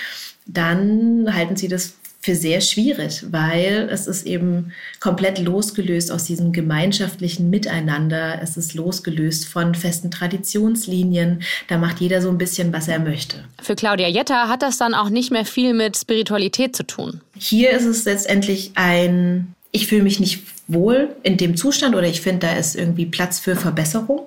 dann 0.46 1.34
halten 1.34 1.56
sie 1.56 1.68
das 1.68 1.96
für 2.24 2.34
sehr 2.34 2.62
schwierig, 2.62 3.22
weil 3.32 3.90
es 3.92 4.06
ist 4.06 4.26
eben 4.26 4.72
komplett 4.98 5.38
losgelöst 5.38 6.10
aus 6.10 6.24
diesem 6.24 6.52
gemeinschaftlichen 6.52 7.50
Miteinander. 7.50 8.40
Es 8.42 8.56
ist 8.56 8.72
losgelöst 8.72 9.46
von 9.46 9.74
festen 9.74 10.10
Traditionslinien. 10.10 11.42
Da 11.68 11.76
macht 11.76 12.00
jeder 12.00 12.22
so 12.22 12.30
ein 12.30 12.38
bisschen, 12.38 12.72
was 12.72 12.88
er 12.88 12.98
möchte. 12.98 13.44
Für 13.60 13.74
Claudia 13.74 14.08
Jetta 14.08 14.48
hat 14.48 14.62
das 14.62 14.78
dann 14.78 14.94
auch 14.94 15.10
nicht 15.10 15.32
mehr 15.32 15.44
viel 15.44 15.74
mit 15.74 15.98
Spiritualität 15.98 16.74
zu 16.74 16.86
tun. 16.86 17.20
Hier 17.36 17.72
ist 17.72 17.84
es 17.84 18.06
letztendlich 18.06 18.70
ein, 18.74 19.54
ich 19.70 19.86
fühle 19.86 20.02
mich 20.02 20.18
nicht 20.18 20.44
wohl 20.66 21.14
in 21.24 21.36
dem 21.36 21.58
Zustand 21.58 21.94
oder 21.94 22.06
ich 22.06 22.22
finde, 22.22 22.46
da 22.46 22.54
ist 22.54 22.74
irgendwie 22.74 23.04
Platz 23.04 23.38
für 23.38 23.54
Verbesserung. 23.54 24.22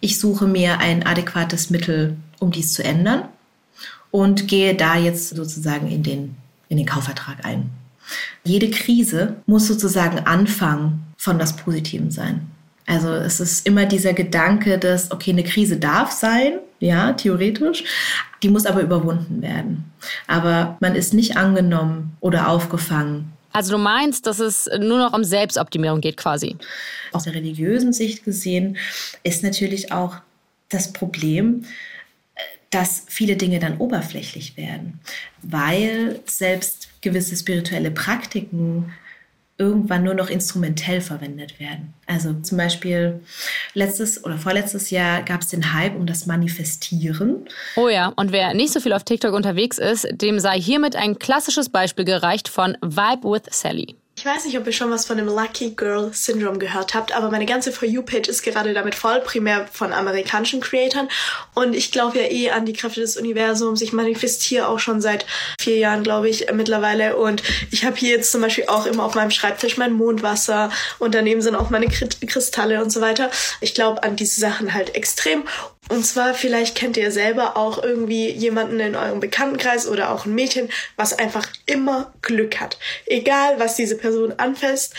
Ich 0.00 0.18
suche 0.18 0.46
mir 0.46 0.78
ein 0.78 1.04
adäquates 1.04 1.68
Mittel, 1.68 2.16
um 2.38 2.50
dies 2.50 2.72
zu 2.72 2.82
ändern 2.82 3.24
und 4.10 4.48
gehe 4.48 4.74
da 4.74 4.96
jetzt 4.96 5.36
sozusagen 5.36 5.90
in 5.90 6.02
den 6.02 6.36
in 6.68 6.76
den 6.76 6.86
Kaufvertrag 6.86 7.44
ein. 7.44 7.70
Jede 8.44 8.70
Krise 8.70 9.36
muss 9.46 9.66
sozusagen 9.66 10.20
Anfang 10.20 11.00
von 11.16 11.38
was 11.38 11.56
Positivem 11.56 12.10
sein. 12.10 12.46
Also 12.86 13.10
es 13.10 13.38
ist 13.38 13.66
immer 13.66 13.84
dieser 13.84 14.14
Gedanke, 14.14 14.78
dass, 14.78 15.10
okay, 15.10 15.32
eine 15.32 15.44
Krise 15.44 15.76
darf 15.76 16.10
sein, 16.10 16.54
ja, 16.80 17.12
theoretisch, 17.12 17.84
die 18.42 18.48
muss 18.48 18.64
aber 18.64 18.80
überwunden 18.80 19.42
werden. 19.42 19.92
Aber 20.26 20.78
man 20.80 20.94
ist 20.94 21.12
nicht 21.12 21.36
angenommen 21.36 22.16
oder 22.20 22.48
aufgefangen. 22.48 23.32
Also 23.52 23.72
du 23.72 23.78
meinst, 23.78 24.26
dass 24.26 24.38
es 24.38 24.70
nur 24.78 24.98
noch 24.98 25.12
um 25.12 25.24
Selbstoptimierung 25.24 26.00
geht 26.00 26.16
quasi? 26.16 26.56
Aus 27.12 27.24
der 27.24 27.34
religiösen 27.34 27.92
Sicht 27.92 28.24
gesehen 28.24 28.78
ist 29.22 29.42
natürlich 29.42 29.92
auch 29.92 30.16
das 30.70 30.92
Problem, 30.92 31.64
dass 32.70 33.04
viele 33.06 33.36
Dinge 33.36 33.60
dann 33.60 33.78
oberflächlich 33.78 34.56
werden, 34.56 35.00
weil 35.42 36.20
selbst 36.26 36.88
gewisse 37.00 37.36
spirituelle 37.36 37.90
Praktiken 37.90 38.92
irgendwann 39.58 40.04
nur 40.04 40.14
noch 40.14 40.30
instrumentell 40.30 41.00
verwendet 41.00 41.58
werden. 41.58 41.92
Also 42.06 42.32
zum 42.34 42.58
Beispiel 42.58 43.20
letztes 43.74 44.24
oder 44.24 44.38
vorletztes 44.38 44.90
Jahr 44.90 45.22
gab 45.22 45.40
es 45.40 45.48
den 45.48 45.72
Hype 45.74 45.96
um 45.96 46.06
das 46.06 46.26
Manifestieren. 46.26 47.48
Oh 47.74 47.88
ja, 47.88 48.12
und 48.14 48.30
wer 48.30 48.54
nicht 48.54 48.72
so 48.72 48.78
viel 48.78 48.92
auf 48.92 49.02
TikTok 49.02 49.34
unterwegs 49.34 49.78
ist, 49.78 50.06
dem 50.12 50.38
sei 50.38 50.60
hiermit 50.60 50.94
ein 50.94 51.18
klassisches 51.18 51.68
Beispiel 51.70 52.04
gereicht 52.04 52.48
von 52.48 52.76
Vibe 52.82 53.28
with 53.28 53.42
Sally. 53.50 53.96
Ich 54.18 54.24
weiß 54.24 54.46
nicht, 54.46 54.58
ob 54.58 54.66
ihr 54.66 54.72
schon 54.72 54.90
was 54.90 55.06
von 55.06 55.16
dem 55.16 55.28
Lucky 55.28 55.70
Girl 55.76 56.10
Syndrome 56.12 56.58
gehört 56.58 56.92
habt, 56.92 57.14
aber 57.14 57.30
meine 57.30 57.46
ganze 57.46 57.70
For 57.70 57.86
You-Page 57.86 58.26
ist 58.26 58.42
gerade 58.42 58.74
damit 58.74 58.96
voll, 58.96 59.20
primär 59.20 59.68
von 59.72 59.92
amerikanischen 59.92 60.60
Creatoren. 60.60 61.08
Und 61.54 61.72
ich 61.72 61.92
glaube 61.92 62.18
ja 62.18 62.24
eh 62.28 62.50
an 62.50 62.66
die 62.66 62.72
Kräfte 62.72 63.00
des 63.00 63.16
Universums. 63.16 63.80
Ich 63.80 63.92
manifestiere 63.92 64.66
auch 64.66 64.80
schon 64.80 65.00
seit 65.00 65.24
vier 65.60 65.76
Jahren, 65.76 66.02
glaube 66.02 66.28
ich, 66.28 66.52
mittlerweile. 66.52 67.16
Und 67.16 67.44
ich 67.70 67.84
habe 67.84 67.94
hier 67.94 68.10
jetzt 68.10 68.32
zum 68.32 68.40
Beispiel 68.40 68.64
auch 68.66 68.86
immer 68.86 69.04
auf 69.04 69.14
meinem 69.14 69.30
Schreibtisch 69.30 69.76
mein 69.76 69.92
Mondwasser 69.92 70.72
und 70.98 71.14
daneben 71.14 71.40
sind 71.40 71.54
auch 71.54 71.70
meine 71.70 71.86
Kristalle 71.86 72.82
und 72.82 72.90
so 72.90 73.00
weiter. 73.00 73.30
Ich 73.60 73.72
glaube 73.72 74.02
an 74.02 74.16
diese 74.16 74.40
Sachen 74.40 74.74
halt 74.74 74.96
extrem. 74.96 75.44
Und 75.90 76.04
zwar, 76.04 76.34
vielleicht 76.34 76.74
kennt 76.74 76.98
ihr 76.98 77.10
selber 77.10 77.56
auch 77.56 77.82
irgendwie 77.82 78.28
jemanden 78.30 78.78
in 78.78 78.94
eurem 78.94 79.20
Bekanntenkreis 79.20 79.88
oder 79.88 80.10
auch 80.10 80.26
ein 80.26 80.34
Mädchen, 80.34 80.68
was 80.96 81.18
einfach 81.18 81.48
immer 81.64 82.12
Glück 82.20 82.60
hat. 82.60 82.78
Egal, 83.06 83.58
was 83.58 83.74
diese 83.74 83.96
Person 83.96 84.08
anfasst, 84.38 84.94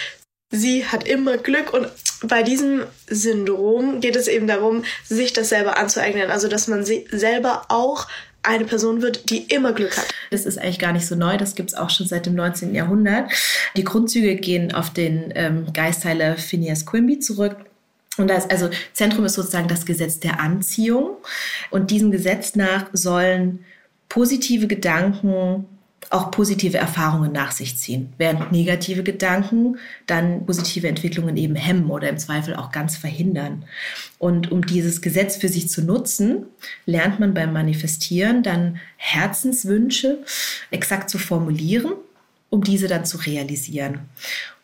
sie 0.52 0.86
hat 0.86 1.08
immer 1.08 1.38
Glück 1.38 1.74
und 1.74 1.88
bei 2.24 2.44
diesem 2.44 2.84
Syndrom 3.08 4.02
geht 4.02 4.16
es 4.16 4.28
eben 4.28 4.48
darum, 4.48 4.84
sich 5.06 5.34
das 5.34 5.50
selber 5.50 5.78
anzueignen. 5.78 6.30
Also, 6.32 6.48
dass 6.48 6.68
man 6.68 6.84
selber 6.84 7.64
auch 7.70 8.08
eine 8.42 8.66
Person 8.66 9.02
wird, 9.02 9.30
die 9.30 9.44
immer 9.44 9.74
Glück 9.74 9.98
hat. 9.98 10.08
Das 10.32 10.46
ist 10.46 10.58
eigentlich 10.58 10.80
gar 10.80 10.94
nicht 10.94 11.06
so 11.06 11.16
neu, 11.16 11.38
das 11.38 11.56
gibt 11.56 11.70
es 11.70 11.76
auch 11.76 11.90
schon 11.90 12.08
seit 12.08 12.26
dem 12.26 12.36
19. 12.36 12.74
Jahrhundert. 12.74 13.32
Die 13.76 13.84
Grundzüge 13.84 14.36
gehen 14.36 14.74
auf 14.74 14.92
den 14.92 15.32
ähm, 15.36 15.68
Geistheiler 15.74 16.38
Phineas 16.38 16.86
Quimby 16.86 17.20
zurück. 17.20 17.58
Und 18.18 18.30
das, 18.30 18.50
also 18.50 18.70
Zentrum 18.94 19.26
ist 19.26 19.36
sozusagen 19.36 19.68
das 19.68 19.86
Gesetz 19.86 20.20
der 20.20 20.40
Anziehung. 20.40 21.18
Und 21.70 21.92
diesem 21.92 22.12
Gesetz 22.12 22.56
nach 22.56 22.88
sollen 22.94 23.66
positive 24.10 24.68
Gedanken 24.68 25.66
auch 26.10 26.32
positive 26.32 26.78
Erfahrungen 26.78 27.32
nach 27.32 27.52
sich 27.52 27.78
ziehen, 27.78 28.14
während 28.18 28.52
negative 28.52 29.04
Gedanken 29.04 29.78
dann 30.08 30.46
positive 30.46 30.88
Entwicklungen 30.88 31.38
eben 31.38 31.56
hemmen 31.56 31.90
oder 31.92 32.10
im 32.10 32.18
Zweifel 32.18 32.56
auch 32.56 32.72
ganz 32.72 32.98
verhindern. 32.98 33.66
Und 34.18 34.52
um 34.52 34.66
dieses 34.66 35.02
Gesetz 35.02 35.38
für 35.38 35.50
sich 35.50 35.70
zu 35.70 35.84
nutzen, 35.84 36.46
lernt 36.86 37.20
man 37.20 37.34
beim 37.34 37.54
Manifestieren 37.54 38.42
dann 38.42 38.80
Herzenswünsche 38.98 40.24
exakt 40.72 41.10
zu 41.12 41.20
formulieren, 41.20 41.94
um 42.50 42.64
diese 42.64 42.88
dann 42.88 43.06
zu 43.06 43.18
realisieren. 43.18 44.00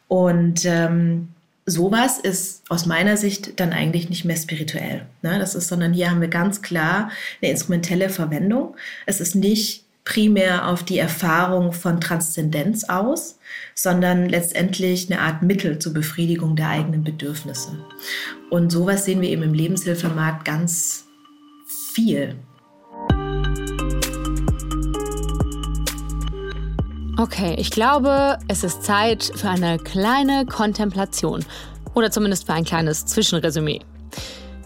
Und 0.08 0.65
ähm, 0.65 1.29
sowas 1.67 2.19
ist 2.19 2.63
aus 2.69 2.88
meiner 2.88 3.17
Sicht 3.17 3.60
dann 3.60 3.71
eigentlich 3.71 4.10
nicht 4.10 4.25
mehr 4.25 4.36
spirituell. 4.36 5.05
Ne? 5.21 5.38
Das 5.38 5.53
ist, 5.53 5.67
sondern 5.67 5.93
hier 5.93 6.10
haben 6.10 6.21
wir 6.21 6.27
ganz 6.27 6.62
klar 6.63 7.12
eine 7.41 7.51
instrumentelle 7.51 8.10
Verwendung. 8.10 8.75
Es 9.05 9.19
ist 9.19 9.36
nicht 9.36 9.85
primär 10.06 10.70
auf 10.70 10.84
die 10.84 11.00
Erfahrung 11.00 11.74
von 11.74 12.00
Transzendenz 12.00 12.86
aus, 12.86 13.39
sondern 13.74 14.30
letztendlich 14.30 15.12
eine 15.12 15.20
Art 15.20 15.41
Mittel 15.41 15.80
zur 15.80 15.94
Befriedigung 15.94 16.56
der 16.56 16.70
eigenen 16.70 17.04
Bedürfnisse. 17.04 17.78
Und 18.52 18.72
sowas 18.72 19.04
sehen 19.04 19.20
wir 19.22 19.30
eben 19.30 19.44
im 19.44 19.54
Lebenshilfemarkt 19.54 20.46
ganz 20.46 21.06
viel. 21.94 22.36
Okay, 27.18 27.56
ich 27.58 27.72
glaube, 27.72 28.38
es 28.48 28.63
ist 28.63 28.84
Zeit 28.84 29.32
für 29.36 29.50
eine 29.50 29.80
kleine 29.80 30.46
Kontemplation 30.46 31.44
oder 31.94 32.12
zumindest 32.12 32.46
für 32.46 32.54
ein 32.54 32.65
kleines 32.65 33.06
Zwischenresümee. 33.06 33.80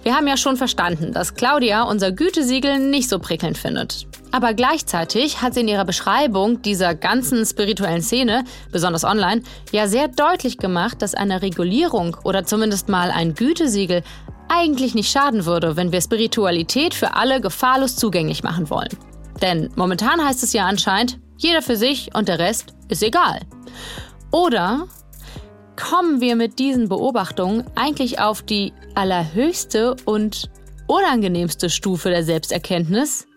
Wir 0.04 0.15
haben 0.15 0.28
ja 0.28 0.36
schon 0.36 0.58
verstanden, 0.58 1.13
dass 1.13 1.36
Claudia 1.36 1.84
unser 1.84 2.12
Gütesiegel 2.12 2.80
nicht 2.80 3.08
so 3.08 3.19
prickelnd 3.19 3.58
findet. 3.58 4.08
Aber 4.31 4.53
gleichzeitig 4.53 5.41
hat 5.41 5.55
sie 5.55 5.61
in 5.61 5.67
ihrer 5.67 5.85
Beschreibung 5.85 6.61
dieser 6.61 6.93
ganzen 6.93 7.45
spirituellen 7.45 8.01
Szene, 8.01 8.43
besonders 8.71 9.03
online, 9.03 9.41
ja 9.71 9.87
sehr 9.87 10.07
deutlich 10.07 10.57
gemacht, 10.57 11.01
dass 11.01 11.15
eine 11.15 11.41
Regulierung 11.41 12.15
oder 12.23 12.45
zumindest 12.45 12.89
mal 12.89 13.09
ein 13.09 13.33
Gütesiegel 13.33 14.03
eigentlich 14.47 14.95
nicht 14.95 15.11
schaden 15.11 15.45
würde, 15.45 15.75
wenn 15.75 15.91
wir 15.91 16.01
Spiritualität 16.01 16.93
für 16.93 17.15
alle 17.15 17.41
gefahrlos 17.41 17.95
zugänglich 17.95 18.43
machen 18.43 18.69
wollen. 18.69 18.89
Denn 19.41 19.69
momentan 19.75 20.23
heißt 20.23 20.43
es 20.43 20.53
ja 20.53 20.65
anscheinend, 20.65 21.19
jeder 21.37 21.61
für 21.61 21.75
sich 21.75 22.09
und 22.13 22.27
der 22.27 22.39
Rest 22.39 22.73
ist 22.89 23.01
egal. 23.01 23.39
Oder 24.31 24.88
kommen 25.75 26.19
wir 26.19 26.36
mit 26.36 26.59
diesen 26.59 26.89
Beobachtungen 26.89 27.63
eigentlich 27.75 28.19
auf 28.19 28.41
die 28.41 28.73
allerhöchste 28.95 29.95
und 30.05 30.49
unangenehmste 30.88 31.69
Stufe 31.69 32.09
der 32.09 32.23
Selbsterkenntnis, 32.23 33.27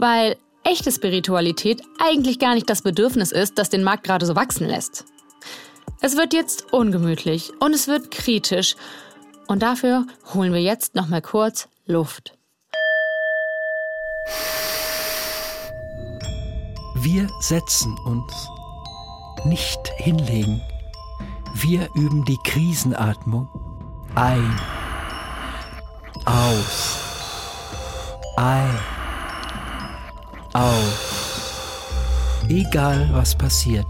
weil 0.00 0.36
echte 0.64 0.90
Spiritualität 0.90 1.82
eigentlich 1.98 2.38
gar 2.38 2.54
nicht 2.54 2.68
das 2.68 2.82
Bedürfnis 2.82 3.32
ist, 3.32 3.58
das 3.58 3.68
den 3.68 3.84
Markt 3.84 4.04
gerade 4.04 4.26
so 4.26 4.34
wachsen 4.34 4.66
lässt. 4.66 5.04
Es 6.00 6.16
wird 6.16 6.32
jetzt 6.32 6.72
ungemütlich 6.72 7.52
und 7.60 7.74
es 7.74 7.86
wird 7.86 8.10
kritisch 8.10 8.76
und 9.46 9.62
dafür 9.62 10.06
holen 10.32 10.52
wir 10.52 10.62
jetzt 10.62 10.94
noch 10.94 11.08
mal 11.08 11.20
kurz 11.20 11.68
Luft. 11.86 12.32
Wir 17.02 17.28
setzen 17.40 17.98
uns, 18.06 18.32
nicht 19.44 19.80
hinlegen. 19.96 20.62
Wir 21.54 21.88
üben 21.94 22.24
die 22.24 22.38
Krisenatmung. 22.44 23.48
Ein, 24.14 24.58
aus, 26.24 26.98
ein, 28.36 28.78
aus. 30.52 31.50
Egal 32.48 33.08
was 33.12 33.36
passiert, 33.36 33.86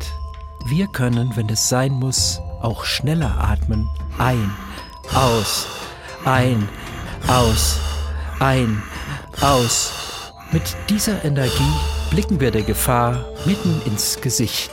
wir 0.66 0.86
können, 0.86 1.34
wenn 1.36 1.48
es 1.48 1.68
sein 1.68 1.92
muss, 1.92 2.40
auch 2.60 2.84
schneller 2.84 3.38
atmen. 3.38 3.88
Ein, 4.18 4.52
aus, 5.14 5.66
ein, 6.24 6.68
aus, 7.26 7.78
ein, 8.38 8.82
aus. 9.40 9.92
Mit 10.52 10.76
dieser 10.88 11.24
Energie 11.24 11.72
blicken 12.10 12.40
wir 12.40 12.50
der 12.50 12.62
Gefahr 12.62 13.24
mitten 13.46 13.80
ins 13.86 14.20
Gesicht. 14.20 14.72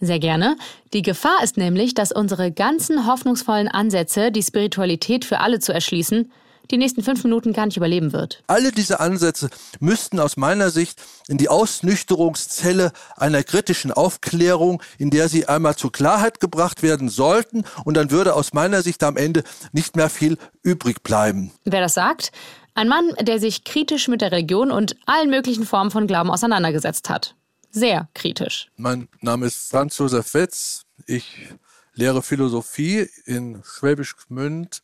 Sehr 0.00 0.18
gerne. 0.18 0.56
Die 0.94 1.02
Gefahr 1.02 1.44
ist 1.44 1.56
nämlich, 1.56 1.94
dass 1.94 2.10
unsere 2.10 2.50
ganzen 2.50 3.06
hoffnungsvollen 3.06 3.68
Ansätze, 3.68 4.32
die 4.32 4.42
Spiritualität 4.42 5.24
für 5.24 5.40
alle 5.40 5.60
zu 5.60 5.72
erschließen, 5.72 6.32
die 6.70 6.78
nächsten 6.78 7.02
fünf 7.02 7.22
Minuten 7.24 7.52
gar 7.52 7.66
nicht 7.66 7.76
überleben 7.76 8.12
wird. 8.12 8.42
Alle 8.46 8.72
diese 8.72 9.00
Ansätze 9.00 9.50
müssten 9.80 10.20
aus 10.20 10.36
meiner 10.36 10.70
Sicht 10.70 11.00
in 11.28 11.38
die 11.38 11.48
Ausnüchterungszelle 11.48 12.92
einer 13.16 13.42
kritischen 13.42 13.92
Aufklärung, 13.92 14.82
in 14.98 15.10
der 15.10 15.28
sie 15.28 15.46
einmal 15.46 15.76
zur 15.76 15.92
Klarheit 15.92 16.40
gebracht 16.40 16.82
werden 16.82 17.08
sollten, 17.08 17.64
und 17.84 17.96
dann 17.96 18.10
würde 18.10 18.34
aus 18.34 18.52
meiner 18.52 18.82
Sicht 18.82 19.02
am 19.02 19.16
Ende 19.16 19.42
nicht 19.72 19.96
mehr 19.96 20.08
viel 20.08 20.38
übrig 20.62 21.02
bleiben. 21.02 21.52
Wer 21.64 21.80
das 21.80 21.94
sagt? 21.94 22.32
Ein 22.74 22.88
Mann, 22.88 23.10
der 23.20 23.38
sich 23.38 23.64
kritisch 23.64 24.08
mit 24.08 24.22
der 24.22 24.32
Religion 24.32 24.70
und 24.70 24.96
allen 25.04 25.28
möglichen 25.28 25.64
Formen 25.64 25.90
von 25.90 26.06
Glauben 26.06 26.30
auseinandergesetzt 26.30 27.10
hat. 27.10 27.34
Sehr 27.70 28.08
kritisch. 28.14 28.68
Mein 28.76 29.08
Name 29.20 29.46
ist 29.46 29.70
Franz 29.70 29.96
Josef 29.98 30.34
Wetz. 30.34 30.84
Ich 31.06 31.48
lehre 31.94 32.22
Philosophie 32.22 33.08
in 33.24 33.62
Schwäbisch 33.64 34.16
Gmünd 34.16 34.82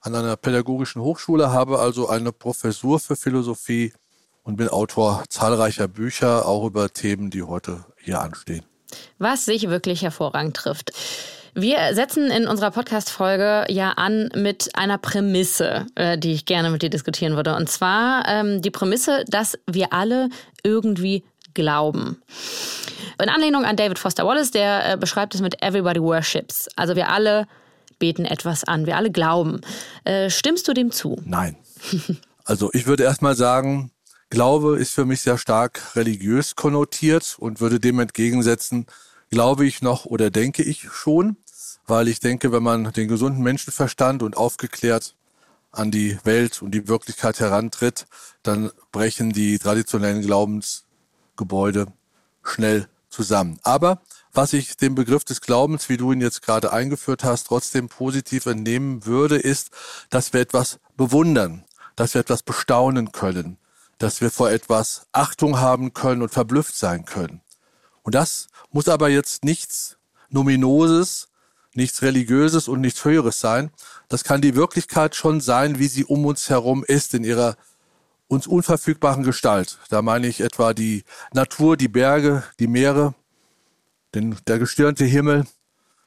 an 0.00 0.14
einer 0.14 0.36
pädagogischen 0.36 1.02
Hochschule, 1.02 1.50
habe 1.50 1.78
also 1.78 2.08
eine 2.08 2.32
Professur 2.32 3.00
für 3.00 3.16
Philosophie 3.16 3.92
und 4.42 4.56
bin 4.56 4.68
Autor 4.68 5.24
zahlreicher 5.28 5.88
Bücher, 5.88 6.46
auch 6.46 6.64
über 6.64 6.92
Themen, 6.92 7.30
die 7.30 7.42
heute 7.42 7.84
hier 8.00 8.20
anstehen. 8.20 8.64
Was 9.18 9.44
sich 9.44 9.68
wirklich 9.68 10.02
hervorragend 10.02 10.56
trifft. 10.56 10.92
Wir 11.54 11.94
setzen 11.94 12.30
in 12.30 12.46
unserer 12.46 12.70
Podcast-Folge 12.70 13.66
ja 13.68 13.90
an 13.92 14.30
mit 14.36 14.70
einer 14.74 14.96
Prämisse, 14.96 15.86
äh, 15.96 16.16
die 16.16 16.32
ich 16.32 16.44
gerne 16.44 16.70
mit 16.70 16.82
dir 16.82 16.90
diskutieren 16.90 17.36
würde. 17.36 17.56
Und 17.56 17.68
zwar 17.68 18.26
ähm, 18.28 18.62
die 18.62 18.70
Prämisse, 18.70 19.24
dass 19.26 19.58
wir 19.66 19.92
alle 19.92 20.28
irgendwie 20.62 21.24
glauben. 21.54 22.22
In 23.20 23.28
Anlehnung 23.28 23.64
an 23.64 23.76
David 23.76 23.98
Foster 23.98 24.24
Wallace, 24.24 24.52
der 24.52 24.92
äh, 24.92 24.96
beschreibt 24.96 25.34
es 25.34 25.40
mit 25.40 25.60
Everybody 25.60 26.00
Worships. 26.00 26.68
Also 26.76 26.94
wir 26.94 27.10
alle 27.10 27.46
beten 27.98 28.24
etwas 28.24 28.64
an, 28.64 28.86
wir 28.86 28.96
alle 28.96 29.10
glauben. 29.10 29.60
Äh, 30.04 30.30
stimmst 30.30 30.68
du 30.68 30.74
dem 30.74 30.90
zu? 30.90 31.20
Nein. 31.24 31.56
Also 32.44 32.70
ich 32.72 32.86
würde 32.86 33.02
erstmal 33.02 33.36
sagen, 33.36 33.90
Glaube 34.30 34.78
ist 34.78 34.92
für 34.92 35.04
mich 35.06 35.22
sehr 35.22 35.38
stark 35.38 35.96
religiös 35.96 36.54
konnotiert 36.54 37.36
und 37.38 37.60
würde 37.60 37.80
dem 37.80 37.98
entgegensetzen, 37.98 38.86
glaube 39.30 39.66
ich 39.66 39.80
noch 39.80 40.04
oder 40.04 40.30
denke 40.30 40.62
ich 40.62 40.90
schon, 40.92 41.36
weil 41.86 42.08
ich 42.08 42.20
denke, 42.20 42.52
wenn 42.52 42.62
man 42.62 42.92
den 42.92 43.08
gesunden 43.08 43.42
Menschenverstand 43.42 44.22
und 44.22 44.36
aufgeklärt 44.36 45.14
an 45.72 45.90
die 45.90 46.18
Welt 46.24 46.60
und 46.60 46.72
die 46.72 46.88
Wirklichkeit 46.88 47.40
herantritt, 47.40 48.06
dann 48.42 48.70
brechen 48.92 49.32
die 49.32 49.58
traditionellen 49.58 50.22
Glaubensgebäude 50.22 51.86
schnell 52.42 52.88
zusammen. 53.08 53.58
Aber 53.62 54.02
was 54.32 54.52
ich 54.52 54.76
dem 54.76 54.94
Begriff 54.94 55.24
des 55.24 55.40
Glaubens, 55.40 55.88
wie 55.88 55.96
du 55.96 56.12
ihn 56.12 56.20
jetzt 56.20 56.42
gerade 56.42 56.72
eingeführt 56.72 57.24
hast, 57.24 57.48
trotzdem 57.48 57.88
positiv 57.88 58.46
entnehmen 58.46 59.06
würde, 59.06 59.36
ist, 59.36 59.70
dass 60.10 60.32
wir 60.32 60.40
etwas 60.40 60.78
bewundern, 60.96 61.64
dass 61.96 62.14
wir 62.14 62.20
etwas 62.20 62.42
bestaunen 62.42 63.12
können, 63.12 63.58
dass 63.98 64.20
wir 64.20 64.30
vor 64.30 64.50
etwas 64.50 65.06
Achtung 65.12 65.58
haben 65.58 65.92
können 65.92 66.22
und 66.22 66.30
verblüfft 66.30 66.76
sein 66.76 67.04
können. 67.04 67.40
Und 68.02 68.14
das 68.14 68.48
muss 68.70 68.88
aber 68.88 69.08
jetzt 69.08 69.44
nichts 69.44 69.96
Nominoses, 70.30 71.28
nichts 71.74 72.02
Religiöses 72.02 72.68
und 72.68 72.80
nichts 72.80 73.04
Höheres 73.04 73.40
sein. 73.40 73.70
Das 74.08 74.24
kann 74.24 74.40
die 74.40 74.54
Wirklichkeit 74.54 75.14
schon 75.14 75.40
sein, 75.40 75.78
wie 75.78 75.88
sie 75.88 76.04
um 76.04 76.26
uns 76.26 76.48
herum 76.50 76.84
ist, 76.86 77.14
in 77.14 77.24
ihrer 77.24 77.56
uns 78.26 78.46
unverfügbaren 78.46 79.24
Gestalt. 79.24 79.78
Da 79.88 80.02
meine 80.02 80.26
ich 80.26 80.40
etwa 80.40 80.74
die 80.74 81.04
Natur, 81.32 81.76
die 81.76 81.88
Berge, 81.88 82.44
die 82.58 82.66
Meere, 82.66 83.14
denn 84.14 84.36
der 84.46 84.58
gestirnte 84.58 85.04
Himmel, 85.04 85.46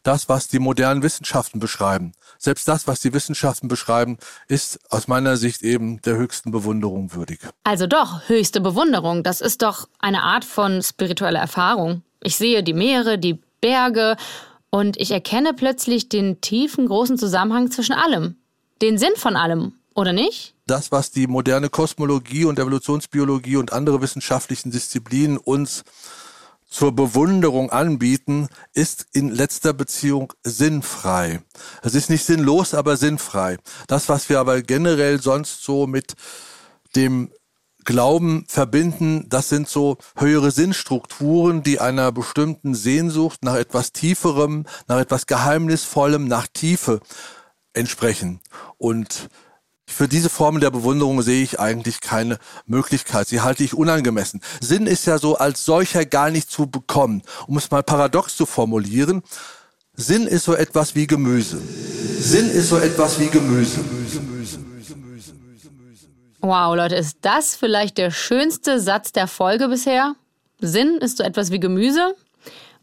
das, 0.04 0.30
was 0.30 0.48
die 0.48 0.60
modernen 0.60 1.04
Wissenschaften 1.04 1.60
beschreiben, 1.60 2.14
selbst 2.40 2.68
das, 2.68 2.88
was 2.88 3.02
die 3.02 3.14
Wissenschaften 3.14 3.68
beschreiben, 3.68 4.18
ist 4.48 4.80
aus 4.90 5.08
meiner 5.08 5.38
Sicht 5.38 5.62
eben 5.62 6.02
der 6.02 6.16
höchsten 6.16 6.52
Bewunderung 6.52 7.14
würdig. 7.14 7.40
Also 7.64 7.86
doch, 7.86 8.28
höchste 8.28 8.62
Bewunderung. 8.62 9.22
Das 9.24 9.42
ist 9.42 9.62
doch 9.62 9.88
eine 10.00 10.24
Art 10.24 10.44
von 10.44 10.82
spiritueller 10.82 11.40
Erfahrung. 11.40 12.02
Ich 12.24 12.36
sehe 12.36 12.64
die 12.64 12.74
Meere, 12.74 13.20
die 13.20 13.40
Berge 13.62 14.18
und 14.72 14.98
ich 14.98 15.12
erkenne 15.12 15.54
plötzlich 15.54 16.10
den 16.10 16.42
tiefen, 16.42 16.88
großen 16.88 17.18
Zusammenhang 17.18 17.70
zwischen 17.70 17.94
allem. 17.94 18.38
Den 18.82 18.98
Sinn 18.98 19.14
von 19.16 19.36
allem, 19.36 19.74
oder 19.94 20.14
nicht? 20.14 20.56
Das, 20.66 20.92
was 20.92 21.12
die 21.12 21.28
moderne 21.28 21.70
Kosmologie 21.70 22.46
und 22.46 22.58
Evolutionsbiologie 22.58 23.58
und 23.58 23.74
andere 23.74 24.02
wissenschaftlichen 24.02 24.72
Disziplinen 24.72 25.38
uns 25.38 25.84
zur 26.72 26.94
Bewunderung 26.96 27.70
anbieten, 27.70 28.48
ist 28.74 29.06
in 29.14 29.30
letzter 29.30 29.74
Beziehung 29.74 30.34
sinnfrei. 30.44 31.42
Es 31.84 31.94
ist 31.94 32.10
nicht 32.10 32.26
sinnlos, 32.26 32.74
aber 32.74 32.98
sinnfrei. 32.98 33.58
Das, 33.88 34.10
was 34.10 34.30
wir 34.30 34.40
aber 34.40 34.62
generell 34.64 35.22
sonst 35.22 35.64
so 35.64 35.86
mit 35.86 36.16
dem 36.96 37.32
Glauben 37.84 38.46
verbinden, 38.48 39.26
das 39.28 39.50
sind 39.50 39.68
so 39.68 39.98
höhere 40.16 40.52
Sinnstrukturen, 40.52 41.64
die 41.64 41.80
einer 41.80 42.12
bestimmten 42.12 42.74
Sehnsucht 42.74 43.44
nach 43.44 43.56
etwas 43.56 43.92
Tieferem, 43.92 44.66
nach 44.88 45.00
etwas 45.00 45.26
Geheimnisvollem, 45.26 46.28
nach 46.28 46.48
Tiefe 46.48 47.02
entsprechen. 47.74 48.40
Und 48.78 49.30
für 49.94 50.08
diese 50.08 50.30
Formen 50.30 50.62
der 50.62 50.72
Bewunderung 50.72 51.22
sehe 51.22 51.44
ich 51.44 51.60
eigentlich 51.60 52.02
keine 52.02 52.38
Möglichkeit. 52.66 53.28
Sie 53.28 53.42
halte 53.42 53.64
ich 53.64 53.74
unangemessen. 53.74 54.42
Sinn 54.60 54.88
ist 54.88 55.06
ja 55.06 55.18
so 55.18 55.38
als 55.38 55.66
solcher 55.66 56.06
gar 56.06 56.30
nicht 56.30 56.50
zu 56.50 56.68
bekommen. 56.68 57.22
Um 57.48 57.58
es 57.58 57.72
mal 57.72 57.84
paradox 57.84 58.36
zu 58.36 58.46
formulieren, 58.46 59.22
Sinn 59.96 60.28
ist 60.28 60.46
so 60.46 60.54
etwas 60.54 60.96
wie 60.96 61.08
Gemüse. 61.08 61.62
Sinn 62.20 62.50
ist 62.50 62.70
so 62.70 62.78
etwas 62.78 63.20
wie 63.20 63.28
Gemüse. 63.28 63.80
Wow, 66.40 66.76
Leute, 66.76 66.96
ist 66.96 67.18
das 67.22 67.56
vielleicht 67.56 67.98
der 67.98 68.10
schönste 68.10 68.80
Satz 68.80 69.12
der 69.12 69.28
Folge 69.28 69.68
bisher? 69.68 70.16
Sinn 70.60 70.98
ist 70.98 71.18
so 71.18 71.24
etwas 71.24 71.52
wie 71.52 71.60
Gemüse? 71.60 72.16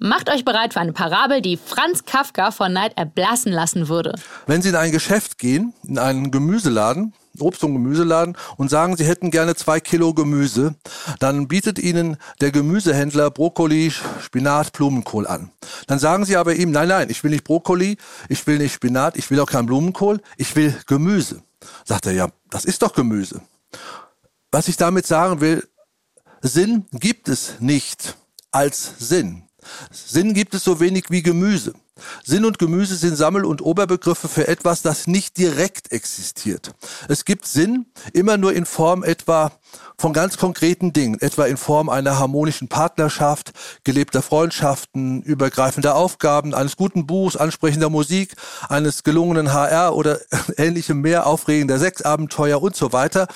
Macht 0.01 0.31
euch 0.31 0.45
bereit 0.45 0.75
für 0.75 0.81
eine 0.81 0.93
Parabel, 0.93 1.43
die 1.43 1.57
Franz 1.57 2.05
Kafka 2.05 2.53
vor 2.53 2.69
Neid 2.69 2.97
erblassen 2.97 3.51
lassen 3.51 3.89
würde. 3.89 4.15
Wenn 4.47 4.63
Sie 4.63 4.69
in 4.69 4.77
ein 4.77 4.93
Geschäft 4.93 5.39
gehen, 5.39 5.75
in 5.83 5.99
einen 5.99 6.31
Gemüseladen, 6.31 7.15
Obst- 7.41 7.65
und 7.65 7.73
Gemüseladen 7.73 8.37
und 8.57 8.69
sagen, 8.71 8.97
Sie 8.97 9.05
hätten 9.05 9.33
gerne 9.33 9.57
zwei 9.57 9.81
Kilo 9.81 10.15
Gemüse, 10.15 10.77
dann 11.19 11.49
bietet 11.49 11.81
Ihnen 11.81 12.17
der 12.41 12.53
Gemüsehändler 12.53 13.31
Brokkoli, 13.31 13.93
Spinat, 14.21 14.73
Blumenkohl 14.73 15.27
an. 15.27 15.51
Dann 15.89 15.99
sagen 15.99 16.25
Sie 16.25 16.37
aber 16.37 16.55
ihm, 16.55 16.71
nein, 16.71 16.89
nein, 16.89 17.11
ich 17.11 17.25
will 17.25 17.33
nicht 17.33 17.45
Brokkoli, 17.45 17.97
ich 18.29 18.47
will 18.47 18.59
nicht 18.59 18.75
Spinat, 18.75 19.17
ich 19.17 19.29
will 19.31 19.41
auch 19.41 19.51
kein 19.51 19.67
Blumenkohl, 19.67 20.21
ich 20.37 20.55
will 20.55 20.77
Gemüse. 20.87 21.43
Sagt 21.85 22.07
er, 22.07 22.13
ja, 22.13 22.29
das 22.51 22.65
ist 22.65 22.83
doch 22.83 22.93
Gemüse. 22.93 23.41
Was 24.53 24.69
ich 24.69 24.77
damit 24.77 25.07
sagen 25.07 25.41
will, 25.41 25.67
Sinn 26.41 26.87
gibt 26.93 27.29
es 27.29 27.55
nicht 27.59 28.17
als 28.53 28.95
Sinn. 28.99 29.48
Sinn 29.91 30.35
gibt 30.35 30.55
es 30.55 30.65
so 30.65 30.81
wenig 30.81 31.07
wie 31.11 31.23
Gemüse. 31.23 31.75
Sinn 32.25 32.45
und 32.45 32.59
Gemüse 32.59 32.97
sind 32.97 33.17
Sammel- 33.17 33.45
und 33.45 33.63
Oberbegriffe 33.63 34.29
für 34.29 34.49
etwas, 34.49 34.83
das 34.83 35.07
nicht 35.07 35.37
direkt 35.37 35.93
existiert. 35.93 36.75
Es 37.09 37.25
gibt 37.25 37.47
Sinn 37.47 37.87
immer 38.13 38.37
nur 38.37 38.53
in 38.53 38.67
Form 38.67 39.03
etwa 39.03 39.53
von 39.99 40.13
ganz 40.13 40.37
konkreten 40.37 40.93
Dingen, 40.93 41.21
etwa 41.21 41.47
in 41.47 41.57
Form 41.57 41.89
einer 41.89 42.19
harmonischen 42.19 42.69
Partnerschaft, 42.69 43.53
gelebter 43.83 44.23
Freundschaften, 44.23 45.23
übergreifender 45.23 45.97
Aufgaben, 45.97 46.55
eines 46.55 46.77
guten 46.77 47.07
Buchs, 47.07 47.37
ansprechender 47.37 47.91
Musik, 47.91 48.35
eines 48.69 49.03
gelungenen 49.03 49.53
HR 49.53 49.97
oder 49.97 50.21
ähnlichem 50.57 51.01
mehr, 51.01 51.27
aufregender 51.27 51.79
Sexabenteuer 51.79 52.63
und 52.63 52.77
so 52.77 52.93
weiter. 52.93 53.27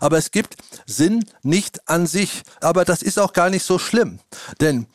Aber 0.00 0.16
es 0.16 0.30
gibt 0.30 0.56
Sinn 0.86 1.24
nicht 1.42 1.88
an 1.88 2.06
sich. 2.06 2.42
Aber 2.60 2.84
das 2.84 3.02
ist 3.02 3.18
auch 3.18 3.32
gar 3.32 3.50
nicht 3.50 3.64
so 3.64 3.78
schlimm. 3.78 4.20
Denn 4.60 4.86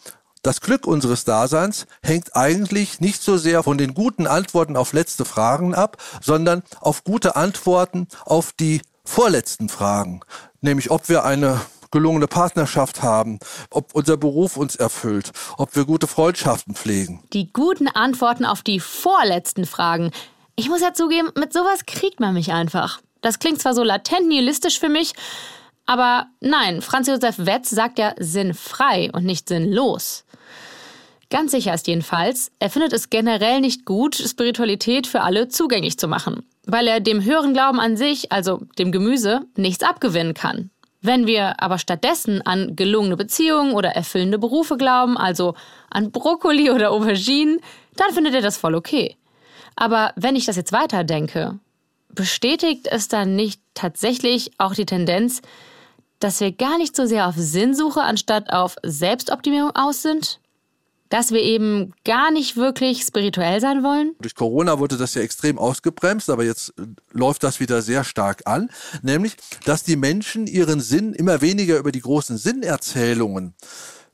das 0.47 0.61
Glück 0.61 0.87
unseres 0.87 1.25
Daseins 1.25 1.87
hängt 2.01 2.37
eigentlich 2.37 3.01
nicht 3.01 3.21
so 3.21 3.35
sehr 3.35 3.63
von 3.63 3.77
den 3.77 3.93
guten 3.93 4.27
Antworten 4.27 4.77
auf 4.77 4.93
letzte 4.93 5.25
Fragen 5.25 5.75
ab, 5.75 5.97
sondern 6.21 6.63
auf 6.79 7.03
gute 7.03 7.35
Antworten 7.35 8.07
auf 8.23 8.53
die 8.53 8.81
vorletzten 9.03 9.67
Fragen, 9.67 10.21
nämlich 10.61 10.89
ob 10.89 11.09
wir 11.09 11.25
eine 11.25 11.59
gelungene 11.91 12.27
Partnerschaft 12.27 13.01
haben, 13.01 13.39
ob 13.71 13.93
unser 13.93 14.15
Beruf 14.15 14.55
uns 14.55 14.77
erfüllt, 14.77 15.31
ob 15.57 15.75
wir 15.75 15.83
gute 15.83 16.07
Freundschaften 16.07 16.75
pflegen. 16.75 17.21
Die 17.33 17.51
guten 17.51 17.89
Antworten 17.89 18.45
auf 18.45 18.61
die 18.61 18.79
vorletzten 18.79 19.65
Fragen. 19.65 20.11
Ich 20.55 20.69
muss 20.69 20.79
ja 20.79 20.93
zugeben, 20.93 21.29
mit 21.35 21.51
sowas 21.51 21.85
kriegt 21.85 22.21
man 22.21 22.33
mich 22.33 22.53
einfach. 22.53 23.01
Das 23.19 23.39
klingt 23.39 23.61
zwar 23.61 23.73
so 23.73 23.83
latent 23.83 24.29
nihilistisch 24.29 24.79
für 24.79 24.89
mich, 24.89 25.13
Aber 25.89 26.27
nein, 26.41 26.81
Franz 26.81 27.07
Josef 27.07 27.35
Wetz 27.37 27.69
sagt 27.69 27.97
ja 27.97 28.13
sinnfrei 28.19 29.09
und 29.13 29.23
nicht 29.23 29.47
sinnlos. 29.47 30.25
Ganz 31.29 31.51
sicher 31.51 31.73
ist 31.73 31.87
jedenfalls, 31.87 32.51
er 32.59 32.69
findet 32.69 32.93
es 32.93 33.09
generell 33.09 33.59
nicht 33.59 33.85
gut, 33.85 34.15
Spiritualität 34.15 35.07
für 35.07 35.21
alle 35.21 35.49
zugänglich 35.49 35.99
zu 35.99 36.07
machen, 36.07 36.45
weil 36.65 36.87
er 36.87 37.01
dem 37.01 37.23
höheren 37.23 37.53
Glauben 37.53 37.81
an 37.81 37.97
sich, 37.97 38.31
also 38.31 38.61
dem 38.79 38.93
Gemüse, 38.93 39.41
nichts 39.57 39.83
abgewinnen 39.83 40.33
kann. 40.33 40.69
Wenn 41.01 41.27
wir 41.27 41.61
aber 41.61 41.77
stattdessen 41.79 42.41
an 42.45 42.75
gelungene 42.75 43.17
Beziehungen 43.17 43.73
oder 43.73 43.89
erfüllende 43.89 44.39
Berufe 44.39 44.77
glauben, 44.77 45.17
also 45.17 45.53
an 45.89 46.11
Brokkoli 46.11 46.71
oder 46.71 46.91
Auberginen, 46.91 47.59
dann 47.95 48.13
findet 48.13 48.33
er 48.33 48.41
das 48.41 48.57
voll 48.57 48.75
okay. 48.75 49.17
Aber 49.75 50.13
wenn 50.15 50.35
ich 50.35 50.45
das 50.45 50.55
jetzt 50.55 50.71
weiterdenke, 50.71 51.59
bestätigt 52.09 52.87
es 52.89 53.09
dann 53.09 53.35
nicht 53.35 53.61
tatsächlich 53.73 54.51
auch 54.57 54.73
die 54.73 54.85
Tendenz, 54.85 55.41
dass 56.19 56.39
wir 56.39 56.51
gar 56.51 56.77
nicht 56.77 56.95
so 56.95 57.05
sehr 57.05 57.27
auf 57.27 57.35
Sinnsuche 57.37 58.01
anstatt 58.01 58.51
auf 58.51 58.75
Selbstoptimierung 58.81 59.75
aus 59.75 60.01
sind? 60.01 60.39
Dass 61.09 61.31
wir 61.31 61.41
eben 61.41 61.93
gar 62.05 62.31
nicht 62.31 62.55
wirklich 62.55 63.01
spirituell 63.01 63.59
sein 63.61 63.83
wollen? 63.83 64.15
Durch 64.19 64.35
Corona 64.35 64.79
wurde 64.79 64.97
das 64.97 65.13
ja 65.13 65.21
extrem 65.21 65.57
ausgebremst, 65.57 66.29
aber 66.29 66.43
jetzt 66.43 66.73
äh, 66.77 66.83
läuft 67.11 67.43
das 67.43 67.59
wieder 67.59 67.81
sehr 67.81 68.03
stark 68.03 68.41
an, 68.45 68.69
nämlich, 69.01 69.35
dass 69.65 69.83
die 69.83 69.95
Menschen 69.95 70.47
ihren 70.47 70.79
Sinn 70.79 71.13
immer 71.13 71.41
weniger 71.41 71.77
über 71.77 71.91
die 71.91 72.01
großen 72.01 72.37
Sinnerzählungen 72.37 73.53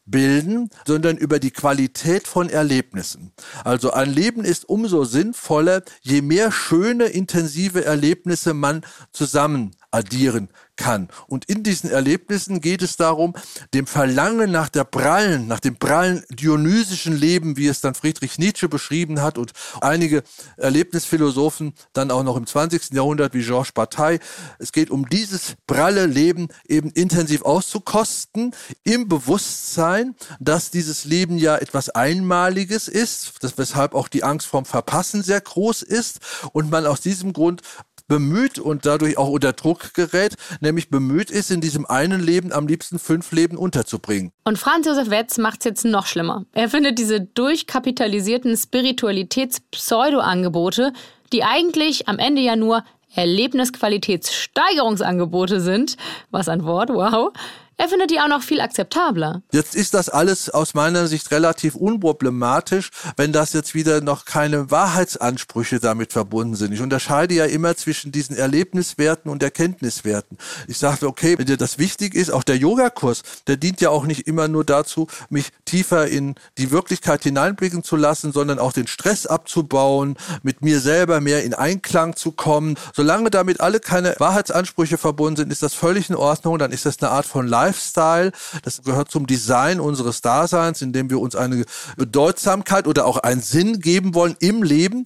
bilden, 0.06 0.70
sondern 0.86 1.18
über 1.18 1.40
die 1.40 1.52
Qualität 1.52 2.28
von 2.28 2.50
Erlebnissen. 2.50 3.32
Also 3.64 3.92
ein 3.92 4.12
Leben 4.12 4.44
ist 4.44 4.68
umso 4.68 5.06
sinnvoller, 5.06 5.82
je 6.02 6.22
mehr 6.22 6.52
schöne, 6.52 7.06
intensive 7.06 7.86
Erlebnisse 7.86 8.54
man 8.54 8.82
zusammen 9.12 9.72
addieren 9.92 10.50
kann. 10.76 11.10
Und 11.28 11.46
in 11.46 11.64
diesen 11.64 11.90
Erlebnissen 11.90 12.62
geht 12.62 12.82
es 12.82 12.98
darum, 12.98 13.36
dem 13.74 13.88
Verlangen 13.88 14.52
nach 14.52 14.70
der 14.70 14.84
prallen, 14.84 15.48
nach 15.48 15.60
dem 15.60 15.76
prallen 15.76 16.24
dionysischen 16.30 17.16
Leben, 17.16 17.58
wie 17.58 17.68
es 17.68 17.82
dann 17.82 17.96
Friedrich 17.96 18.38
Nietzsche 18.40 18.68
beschrieben 18.68 19.22
hat 19.22 19.38
und 19.38 19.52
einige 19.82 20.24
Erlebnisphilosophen 20.58 21.74
dann 21.94 22.12
auch 22.12 22.24
noch 22.24 22.38
im 22.38 22.48
20. 22.48 22.94
Jahrhundert 22.94 23.34
wie 23.34 23.44
Georges 23.44 23.72
Bataille. 23.72 24.20
Es 24.60 24.72
geht 24.72 24.90
um 24.90 25.08
dieses 25.10 25.56
pralle 25.68 26.06
Leben 26.06 26.48
eben 26.68 26.90
intensiv 26.92 27.44
auszukosten, 27.44 28.56
im 28.84 29.08
Bewusstsein, 29.08 30.16
dass 30.40 30.72
dieses 30.72 31.06
Leben 31.06 31.38
ja 31.38 31.58
etwas 31.58 31.90
Einmaliges 31.90 32.88
ist, 32.88 33.34
das, 33.42 33.58
weshalb 33.58 33.94
auch 33.94 34.08
die 34.08 34.24
Angst 34.24 34.48
vorm 34.48 34.66
Verpassen 34.66 35.24
sehr 35.24 35.42
groß 35.42 35.84
ist 35.84 36.20
und 36.52 36.70
man 36.70 36.86
aus 36.86 37.02
diesem 37.02 37.34
Grund 37.34 37.62
bemüht 38.08 38.60
und 38.60 38.86
dadurch 38.86 39.18
auch 39.18 39.30
unter 39.30 39.54
Druck 39.54 39.94
gerät, 39.94 40.36
nämlich 40.60 40.90
bemüht 40.90 41.32
ist, 41.32 41.50
in 41.52 41.62
diesem 41.62 41.86
einen 41.86 42.22
Leben 42.22 42.52
am 42.52 42.68
liebsten 42.68 43.00
fünf 43.00 43.32
Leben 43.32 43.56
unterzubringen. 43.58 44.34
Und 44.44 44.58
Franz 44.58 44.88
Josef 44.88 45.10
Wetz 45.10 45.38
macht 45.38 45.62
es 45.62 45.66
jetzt 45.66 45.86
noch 45.86 46.06
schlimmer. 46.06 46.44
Er 46.54 46.68
findet 46.70 47.00
diese 47.00 47.22
durchkapitalisierten 47.22 48.58
Spiritualitäts-Pseudo-Angebote, 48.58 50.92
die 51.32 51.44
eigentlich 51.44 52.08
am 52.08 52.18
Ende 52.20 52.42
ja 52.42 52.56
nur 52.56 52.84
Erlebnisqualitätssteigerungsangebote 53.16 55.62
sind, 55.62 55.98
was 56.32 56.50
ein 56.50 56.66
Wort, 56.66 56.90
wow, 56.90 57.32
er 57.78 57.90
findet 57.90 58.12
die 58.12 58.20
auch 58.20 58.28
noch 58.28 58.44
viel 58.44 58.62
akzeptabler. 58.62 59.42
Jetzt 59.52 59.76
ist 59.76 59.94
das 59.94 60.10
alles 60.10 60.50
aus 60.50 60.74
meiner 60.74 61.08
Sicht 61.08 61.32
relativ 61.32 61.76
unproblematisch, 61.76 62.92
wenn 63.18 63.34
das 63.34 63.54
jetzt 63.54 63.74
wieder 63.74 64.02
noch 64.02 64.26
keine 64.26 64.70
Wahrheitsansprüche 64.70 65.80
damit 65.80 66.14
verbunden 66.14 66.56
sind. 66.56 66.72
Ich 66.74 66.82
unterscheide 66.82 67.34
ja 67.34 67.46
immer 67.46 67.76
zwischen 67.76 68.12
diesen 68.12 68.36
Erlebniswerten 68.36 69.32
und 69.32 69.42
Erkenntniswerten. 69.42 70.38
Ich 70.68 70.78
sage, 70.78 71.08
okay, 71.08 71.38
wenn 71.38 71.48
dir 71.48 71.58
das 71.58 71.78
wichtig 71.80 72.14
ist, 72.14 72.32
auch 72.32 72.44
der 72.44 72.58
Yogakurs, 72.58 73.24
der 73.48 73.58
dient 73.58 73.82
ja 73.82 73.90
auch 73.90 74.06
nicht 74.06 74.28
immer 74.28 74.48
nur 74.48 74.64
dazu, 74.64 75.08
mich 75.30 75.50
tiefer 75.66 76.08
in 76.08 76.36
die 76.58 76.72
Wirklichkeit 76.72 77.24
hineinblicken 77.24 77.84
zu 77.84 77.96
lassen, 77.96 78.32
sondern 78.32 78.60
auch 78.60 78.74
den 78.74 78.88
Stress 78.88 79.26
abzubauen, 79.26 80.16
mit 80.44 80.62
mir 80.62 80.80
selber 80.80 81.22
mehr 81.22 81.44
in 81.44 81.54
Einklang 81.54 82.16
zu 82.16 82.32
kommen. 82.32 82.78
Solange 82.94 83.32
damit 83.32 83.62
alle 83.62 83.80
keine 83.80 84.16
Wahrheitsansprüche 84.20 84.98
verbunden 84.98 85.38
sind, 85.38 85.52
ist 85.52 85.64
das 85.64 85.74
völlig 85.74 86.10
in 86.10 86.16
Ordnung. 86.16 86.60
Dann 86.60 86.72
ist 86.72 86.86
das 86.86 87.02
eine 87.02 87.12
Art 87.12 87.26
von 87.26 87.48
Live 87.48 87.63
Lifestyle. 87.64 88.32
Das 88.64 88.82
gehört 88.82 89.10
zum 89.12 89.28
Design 89.28 89.80
unseres 89.80 90.22
Daseins, 90.22 90.82
indem 90.82 91.10
wir 91.10 91.20
uns 91.20 91.36
eine 91.36 91.66
Bedeutsamkeit 91.98 92.88
oder 92.88 93.06
auch 93.06 93.18
einen 93.18 93.42
Sinn 93.42 93.80
geben 93.80 94.14
wollen 94.14 94.36
im 94.40 94.64
Leben 94.64 95.06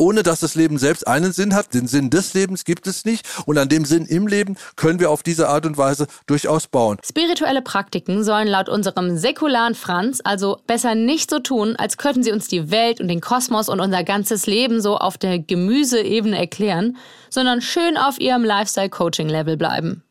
ohne 0.00 0.22
dass 0.22 0.40
das 0.40 0.54
Leben 0.54 0.78
selbst 0.78 1.06
einen 1.06 1.32
Sinn 1.32 1.54
hat. 1.54 1.74
Den 1.74 1.88
Sinn 1.88 2.08
des 2.08 2.32
Lebens 2.32 2.64
gibt 2.64 2.86
es 2.86 3.04
nicht. 3.04 3.26
Und 3.46 3.58
an 3.58 3.68
dem 3.68 3.84
Sinn 3.84 4.06
im 4.06 4.26
Leben 4.26 4.56
können 4.76 5.00
wir 5.00 5.10
auf 5.10 5.22
diese 5.22 5.48
Art 5.48 5.66
und 5.66 5.76
Weise 5.76 6.06
durchaus 6.26 6.68
bauen. 6.68 6.98
Spirituelle 7.04 7.62
Praktiken 7.62 8.22
sollen 8.24 8.48
laut 8.48 8.68
unserem 8.68 9.18
säkularen 9.18 9.74
Franz 9.74 10.20
also 10.22 10.60
besser 10.66 10.94
nicht 10.94 11.30
so 11.30 11.40
tun, 11.40 11.74
als 11.76 11.96
könnten 11.96 12.22
sie 12.22 12.32
uns 12.32 12.46
die 12.46 12.70
Welt 12.70 13.00
und 13.00 13.08
den 13.08 13.20
Kosmos 13.20 13.68
und 13.68 13.80
unser 13.80 14.04
ganzes 14.04 14.46
Leben 14.46 14.80
so 14.80 14.96
auf 14.98 15.18
der 15.18 15.40
Gemüseebene 15.40 16.38
erklären, 16.38 16.96
sondern 17.28 17.60
schön 17.60 17.96
auf 17.96 18.20
ihrem 18.20 18.44
Lifestyle-Coaching-Level 18.44 19.56
bleiben. 19.56 20.04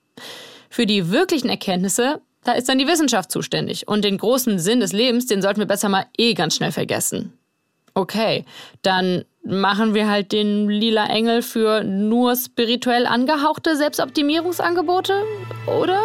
Für 0.69 0.85
die 0.85 1.11
wirklichen 1.11 1.49
Erkenntnisse, 1.49 2.21
da 2.43 2.53
ist 2.53 2.69
dann 2.69 2.77
die 2.77 2.87
Wissenschaft 2.87 3.31
zuständig. 3.31 3.87
Und 3.87 4.05
den 4.05 4.17
großen 4.17 4.59
Sinn 4.59 4.79
des 4.79 4.93
Lebens, 4.93 5.25
den 5.25 5.41
sollten 5.41 5.59
wir 5.59 5.67
besser 5.67 5.89
mal 5.89 6.05
eh 6.17 6.33
ganz 6.33 6.55
schnell 6.55 6.71
vergessen. 6.71 7.33
Okay, 7.93 8.45
dann 8.83 9.25
machen 9.43 9.93
wir 9.93 10.09
halt 10.09 10.31
den 10.31 10.69
lila 10.69 11.07
Engel 11.07 11.41
für 11.41 11.83
nur 11.83 12.35
spirituell 12.35 13.05
angehauchte 13.05 13.75
Selbstoptimierungsangebote, 13.75 15.23
oder? 15.65 16.01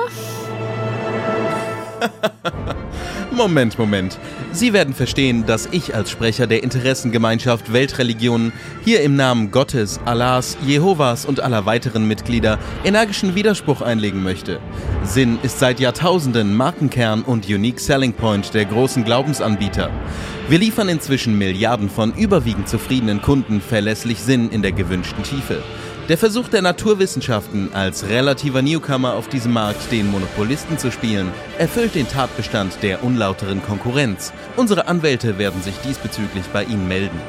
Moment, 3.32 3.78
Moment. 3.78 4.18
Sie 4.52 4.72
werden 4.72 4.94
verstehen, 4.94 5.46
dass 5.46 5.66
ich 5.72 5.94
als 5.94 6.10
Sprecher 6.10 6.46
der 6.46 6.62
Interessengemeinschaft 6.62 7.72
Weltreligionen 7.72 8.52
hier 8.84 9.00
im 9.00 9.16
Namen 9.16 9.50
Gottes, 9.50 10.00
Allahs, 10.04 10.56
Jehovas 10.66 11.24
und 11.24 11.40
aller 11.40 11.64
weiteren 11.64 12.06
Mitglieder 12.06 12.58
energischen 12.84 13.34
Widerspruch 13.34 13.80
einlegen 13.80 14.22
möchte. 14.22 14.60
Sinn 15.04 15.38
ist 15.42 15.58
seit 15.58 15.80
Jahrtausenden 15.80 16.54
Markenkern 16.54 17.22
und 17.22 17.48
Unique 17.48 17.80
Selling 17.80 18.12
Point 18.12 18.52
der 18.54 18.66
großen 18.66 19.04
Glaubensanbieter. 19.04 19.90
Wir 20.48 20.58
liefern 20.58 20.88
inzwischen 20.88 21.38
Milliarden 21.38 21.88
von 21.88 22.12
überwiegend 22.14 22.68
zufriedenen 22.68 23.22
Kunden 23.22 23.60
verlässlich 23.60 24.20
Sinn 24.20 24.50
in 24.50 24.62
der 24.62 24.72
gewünschten 24.72 25.22
Tiefe. 25.22 25.62
Der 26.08 26.18
Versuch 26.18 26.48
der 26.48 26.62
Naturwissenschaften, 26.62 27.72
als 27.74 28.08
relativer 28.08 28.60
Newcomer 28.60 29.14
auf 29.14 29.28
diesem 29.28 29.52
Markt 29.52 29.92
den 29.92 30.10
Monopolisten 30.10 30.76
zu 30.76 30.90
spielen, 30.90 31.32
erfüllt 31.58 31.94
den 31.94 32.08
Tatbestand 32.08 32.82
der 32.82 33.04
unlauteren 33.04 33.62
Konkurrenz. 33.62 34.32
Unsere 34.56 34.88
Anwälte 34.88 35.38
werden 35.38 35.62
sich 35.62 35.76
diesbezüglich 35.78 36.44
bei 36.52 36.64
Ihnen 36.64 36.88
melden. 36.88 37.20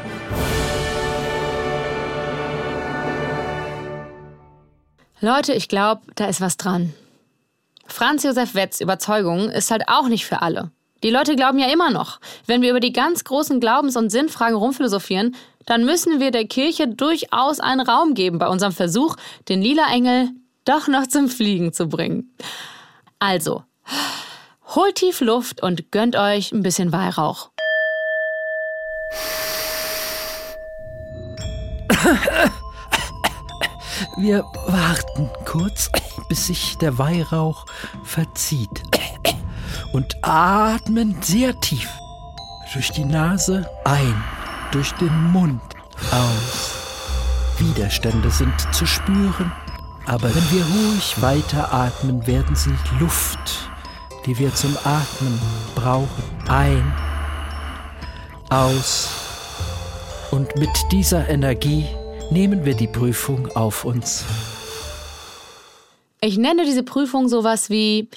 Leute, 5.22 5.54
ich 5.54 5.68
glaube, 5.68 6.02
da 6.16 6.26
ist 6.26 6.42
was 6.42 6.58
dran. 6.58 6.96
Franz 7.86 8.24
Josef 8.24 8.56
Wetz 8.56 8.82
Überzeugung 8.82 9.50
ist 9.50 9.70
halt 9.70 9.84
auch 9.88 10.08
nicht 10.08 10.26
für 10.26 10.42
alle. 10.42 10.72
Die 11.04 11.10
Leute 11.10 11.36
glauben 11.36 11.60
ja 11.60 11.68
immer 11.68 11.92
noch, 11.92 12.22
wenn 12.46 12.62
wir 12.62 12.70
über 12.70 12.80
die 12.80 12.94
ganz 12.94 13.26
großen 13.26 13.60
Glaubens- 13.60 13.98
und 13.98 14.10
Sinnfragen 14.10 14.56
rumphilosophieren, 14.56 15.36
dann 15.66 15.86
müssen 15.86 16.20
wir 16.20 16.32
der 16.32 16.46
Kirche 16.48 16.88
durchaus 16.88 17.60
einen 17.60 17.82
Raum 17.82 18.14
geben 18.14 18.40
bei 18.40 18.48
unserem 18.48 18.74
Versuch, 18.74 19.16
den 19.50 19.62
lila 19.62 19.92
Engel 19.92 20.30
doch 20.66 20.88
noch 20.88 21.08
zum 21.08 21.28
Fliegen 21.30 21.74
zu 21.74 21.88
bringen. 21.88 22.36
Also, 23.20 23.64
holt 24.76 24.96
tief 24.96 25.22
Luft 25.22 25.62
und 25.62 25.92
gönnt 25.92 26.16
euch 26.16 26.52
ein 26.52 26.64
bisschen 26.64 26.92
Weihrauch. 26.92 27.50
Wir 34.18 34.44
warten 34.68 35.30
kurz, 35.46 35.90
bis 36.28 36.48
sich 36.48 36.78
der 36.78 36.98
Weihrauch 36.98 37.66
verzieht 38.04 38.84
und 39.94 40.18
atmen 40.22 41.16
sehr 41.22 41.60
tief 41.62 41.90
durch 42.74 42.92
die 42.92 43.06
Nase 43.06 43.70
ein 43.86 44.24
durch 44.74 44.92
den 44.94 45.32
Mund 45.32 45.62
aus. 46.12 46.76
Widerstände 47.60 48.30
sind 48.32 48.54
zu 48.74 48.86
spüren, 48.86 49.52
aber 50.06 50.34
wenn 50.34 50.52
wir 50.52 50.66
ruhig 50.66 51.22
weiteratmen, 51.22 52.26
werden 52.26 52.56
sie 52.56 52.74
Luft, 53.00 53.70
die 54.26 54.38
wir 54.38 54.54
zum 54.54 54.76
Atmen 54.84 55.40
brauchen. 55.76 56.24
Ein, 56.48 56.92
aus. 58.50 59.10
Und 60.32 60.56
mit 60.58 60.70
dieser 60.92 61.30
Energie 61.30 61.86
nehmen 62.32 62.66
wir 62.66 62.76
die 62.76 62.88
Prüfung 62.88 63.48
auf 63.56 63.86
uns. 63.86 64.26
Ich 66.22 66.38
nenne 66.38 66.66
diese 66.66 66.84
Prüfung 66.84 67.28
sowas 67.28 67.70
wie, 67.70 68.10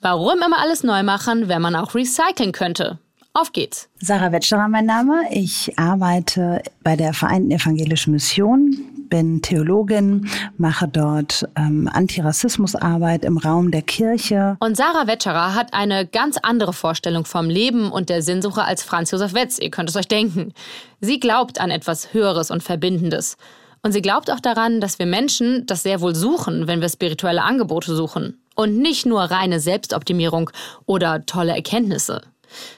warum 0.00 0.40
immer 0.42 0.60
alles 0.60 0.82
neu 0.82 1.02
machen, 1.02 1.48
wenn 1.48 1.60
man 1.60 1.76
auch 1.76 1.94
recyceln 1.94 2.52
könnte. 2.52 2.98
Auf 3.40 3.52
geht's. 3.52 3.88
Sarah 4.00 4.32
Wetscherer 4.32 4.66
mein 4.66 4.86
Name. 4.86 5.22
Ich 5.30 5.78
arbeite 5.78 6.60
bei 6.82 6.96
der 6.96 7.14
Vereinten 7.14 7.52
Evangelischen 7.52 8.12
Mission 8.12 8.74
bin 9.08 9.40
Theologin, 9.42 10.28
mache 10.56 10.88
dort 10.88 11.48
ähm, 11.56 11.88
Antirassismusarbeit 11.90 13.24
im 13.24 13.38
Raum 13.38 13.70
der 13.70 13.82
Kirche. 13.82 14.56
Und 14.58 14.76
Sarah 14.76 15.06
Wetscherer 15.06 15.54
hat 15.54 15.72
eine 15.72 16.04
ganz 16.04 16.36
andere 16.42 16.72
Vorstellung 16.72 17.24
vom 17.24 17.48
Leben 17.48 17.92
und 17.92 18.08
der 18.08 18.22
Sinnsuche 18.22 18.64
als 18.64 18.82
Franz 18.82 19.12
Josef 19.12 19.34
Wetz. 19.34 19.58
Ihr 19.60 19.70
könnt 19.70 19.88
es 19.88 19.96
euch 19.96 20.08
denken. 20.08 20.52
Sie 21.00 21.20
glaubt 21.20 21.60
an 21.60 21.70
etwas 21.70 22.12
Höheres 22.12 22.50
und 22.50 22.62
Verbindendes. 22.64 23.36
Und 23.82 23.92
sie 23.92 24.02
glaubt 24.02 24.32
auch 24.32 24.40
daran, 24.40 24.80
dass 24.80 24.98
wir 24.98 25.06
Menschen 25.06 25.64
das 25.66 25.84
sehr 25.84 26.00
wohl 26.00 26.16
suchen, 26.16 26.66
wenn 26.66 26.80
wir 26.80 26.88
spirituelle 26.88 27.42
Angebote 27.42 27.94
suchen. 27.94 28.42
Und 28.56 28.78
nicht 28.78 29.06
nur 29.06 29.22
reine 29.22 29.60
Selbstoptimierung 29.60 30.50
oder 30.86 31.24
tolle 31.24 31.54
Erkenntnisse. 31.54 32.22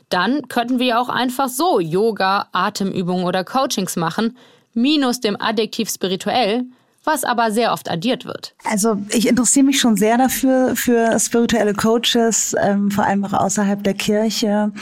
Dann 0.08 0.48
könnten 0.48 0.78
wir 0.78 1.00
auch 1.00 1.08
einfach 1.08 1.48
so 1.48 1.80
Yoga, 1.80 2.48
Atemübungen 2.52 3.24
oder 3.24 3.44
Coachings 3.44 3.96
machen, 3.96 4.36
minus 4.74 5.20
dem 5.20 5.40
Adjektiv 5.40 5.90
spirituell, 5.90 6.64
was 7.04 7.24
aber 7.24 7.50
sehr 7.50 7.72
oft 7.72 7.90
addiert 7.90 8.24
wird. 8.24 8.54
Also 8.64 8.96
ich 9.10 9.26
interessiere 9.26 9.64
mich 9.64 9.80
schon 9.80 9.96
sehr 9.96 10.18
dafür, 10.18 10.76
für 10.76 11.18
spirituelle 11.18 11.74
Coaches, 11.74 12.54
ähm, 12.60 12.90
vor 12.90 13.04
allem 13.04 13.24
auch 13.24 13.32
außerhalb 13.32 13.82
der 13.82 13.94
Kirche 13.94 14.72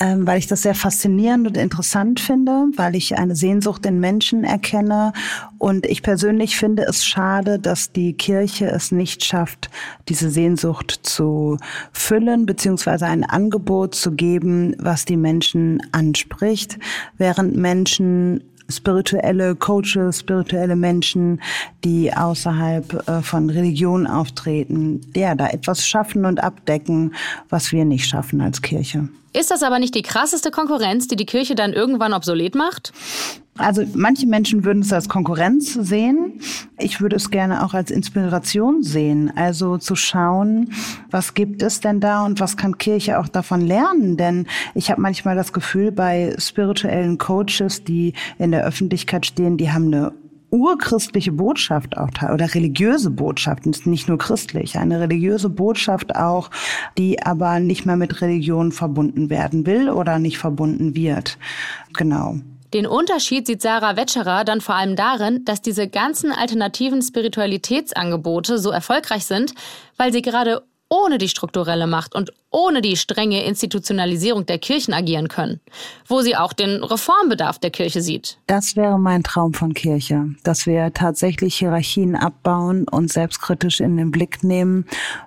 ähm, 0.00 0.26
weil 0.26 0.38
ich 0.38 0.46
das 0.46 0.62
sehr 0.62 0.74
faszinierend 0.74 1.46
und 1.46 1.56
interessant 1.56 2.20
finde, 2.20 2.66
weil 2.76 2.96
ich 2.96 3.18
eine 3.18 3.36
Sehnsucht 3.36 3.84
in 3.86 4.00
Menschen 4.00 4.44
erkenne. 4.44 5.12
Und 5.58 5.86
ich 5.86 6.02
persönlich 6.02 6.56
finde 6.56 6.84
es 6.84 7.04
schade, 7.04 7.58
dass 7.58 7.92
die 7.92 8.14
Kirche 8.14 8.66
es 8.66 8.92
nicht 8.92 9.24
schafft, 9.24 9.70
diese 10.08 10.30
Sehnsucht 10.30 11.00
zu 11.02 11.58
füllen, 11.92 12.46
beziehungsweise 12.46 13.06
ein 13.06 13.24
Angebot 13.24 13.94
zu 13.94 14.12
geben, 14.12 14.74
was 14.78 15.04
die 15.04 15.16
Menschen 15.16 15.82
anspricht, 15.92 16.78
während 17.18 17.56
Menschen 17.56 18.42
spirituelle 18.72 19.54
Coaches, 19.54 20.20
spirituelle 20.20 20.76
Menschen, 20.76 21.40
die 21.84 22.12
außerhalb 22.12 23.08
äh, 23.08 23.22
von 23.22 23.50
Religion 23.50 24.06
auftreten, 24.06 25.00
ja, 25.14 25.34
da 25.34 25.48
etwas 25.48 25.86
schaffen 25.86 26.24
und 26.24 26.42
abdecken, 26.42 27.14
was 27.48 27.72
wir 27.72 27.84
nicht 27.84 28.06
schaffen 28.06 28.40
als 28.40 28.62
Kirche. 28.62 29.08
Ist 29.34 29.50
das 29.50 29.62
aber 29.62 29.78
nicht 29.78 29.94
die 29.94 30.02
krasseste 30.02 30.50
Konkurrenz, 30.50 31.08
die 31.08 31.16
die 31.16 31.24
Kirche 31.24 31.54
dann 31.54 31.72
irgendwann 31.72 32.12
obsolet 32.12 32.54
macht? 32.54 32.92
Also 33.58 33.84
manche 33.94 34.26
Menschen 34.26 34.64
würden 34.64 34.80
es 34.82 34.92
als 34.94 35.10
Konkurrenz 35.10 35.74
sehen. 35.74 36.40
Ich 36.78 37.02
würde 37.02 37.16
es 37.16 37.30
gerne 37.30 37.64
auch 37.64 37.74
als 37.74 37.90
Inspiration 37.90 38.82
sehen. 38.82 39.30
Also 39.36 39.76
zu 39.76 39.94
schauen, 39.94 40.70
was 41.10 41.34
gibt 41.34 41.62
es 41.62 41.80
denn 41.80 42.00
da 42.00 42.24
und 42.24 42.40
was 42.40 42.56
kann 42.56 42.78
Kirche 42.78 43.18
auch 43.18 43.28
davon 43.28 43.60
lernen? 43.60 44.16
Denn 44.16 44.46
ich 44.74 44.90
habe 44.90 45.02
manchmal 45.02 45.36
das 45.36 45.52
Gefühl, 45.52 45.92
bei 45.92 46.34
spirituellen 46.38 47.18
Coaches, 47.18 47.84
die 47.84 48.14
in 48.38 48.52
der 48.52 48.64
Öffentlichkeit 48.64 49.26
stehen, 49.26 49.58
die 49.58 49.70
haben 49.70 49.86
eine 49.86 50.12
urchristliche 50.50 51.32
Botschaft 51.32 51.96
auch 51.96 52.10
oder 52.32 52.54
religiöse 52.54 53.10
Botschaft, 53.10 53.64
nicht 53.86 54.08
nur 54.08 54.18
christlich, 54.18 54.78
eine 54.78 55.00
religiöse 55.00 55.48
Botschaft 55.48 56.14
auch, 56.14 56.50
die 56.98 57.22
aber 57.22 57.58
nicht 57.58 57.86
mehr 57.86 57.96
mit 57.96 58.20
Religion 58.20 58.70
verbunden 58.70 59.30
werden 59.30 59.66
will 59.66 59.88
oder 59.88 60.18
nicht 60.18 60.38
verbunden 60.38 60.94
wird. 60.94 61.38
Genau. 61.94 62.36
Den 62.72 62.86
Unterschied 62.86 63.46
sieht 63.46 63.60
Sarah 63.60 63.96
Wetscherer 63.96 64.44
dann 64.44 64.62
vor 64.62 64.74
allem 64.74 64.96
darin, 64.96 65.44
dass 65.44 65.60
diese 65.60 65.88
ganzen 65.88 66.32
alternativen 66.32 67.02
Spiritualitätsangebote 67.02 68.58
so 68.58 68.70
erfolgreich 68.70 69.26
sind, 69.26 69.52
weil 69.98 70.12
sie 70.12 70.22
gerade 70.22 70.62
ohne 70.92 71.16
die 71.16 71.28
strukturelle 71.28 71.86
Macht 71.86 72.14
und 72.14 72.34
ohne 72.50 72.82
die 72.82 72.98
strenge 72.98 73.44
Institutionalisierung 73.44 74.44
der 74.44 74.58
Kirchen 74.58 74.92
agieren 74.92 75.28
können, 75.28 75.58
wo 76.06 76.20
sie 76.20 76.36
auch 76.36 76.52
den 76.52 76.84
Reformbedarf 76.84 77.58
der 77.58 77.70
Kirche 77.70 78.02
sieht. 78.02 78.36
Das 78.46 78.76
wäre 78.76 78.98
mein 78.98 79.22
Traum 79.22 79.54
von 79.54 79.72
Kirche, 79.72 80.26
dass 80.44 80.66
wir 80.66 80.92
tatsächlich 80.92 81.54
Hierarchien 81.54 82.14
abbauen 82.14 82.86
und 82.86 83.10
selbstkritisch 83.10 83.80
in 83.80 83.96
den 83.96 84.10
Blick 84.10 84.44
nehmen 84.44 84.84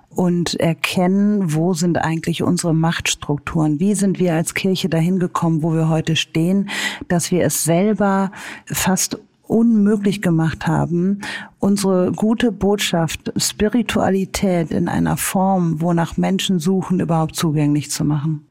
und 0.08 0.54
erkennen, 0.54 1.52
wo 1.52 1.74
sind 1.74 1.98
eigentlich 1.98 2.44
unsere 2.44 2.72
Machtstrukturen? 2.72 3.80
Wie 3.80 3.96
sind 3.96 4.20
wir 4.20 4.34
als 4.34 4.54
Kirche 4.54 4.88
dahin 4.88 5.18
gekommen, 5.18 5.64
wo 5.64 5.74
wir 5.74 5.88
heute 5.88 6.14
stehen, 6.14 6.70
dass 7.08 7.32
wir 7.32 7.44
es 7.44 7.64
selber 7.64 8.30
fast 8.66 9.18
unmöglich 9.48 10.22
gemacht 10.22 10.66
haben, 10.66 11.20
unsere 11.58 12.12
gute 12.12 12.52
Botschaft 12.52 13.32
Spiritualität 13.36 14.70
in 14.70 14.88
einer 14.88 15.16
Form, 15.16 15.80
wonach 15.80 16.16
Menschen 16.16 16.58
suchen, 16.58 17.00
überhaupt 17.00 17.36
zugänglich 17.36 17.90
zu 17.90 18.04
machen. 18.04 18.46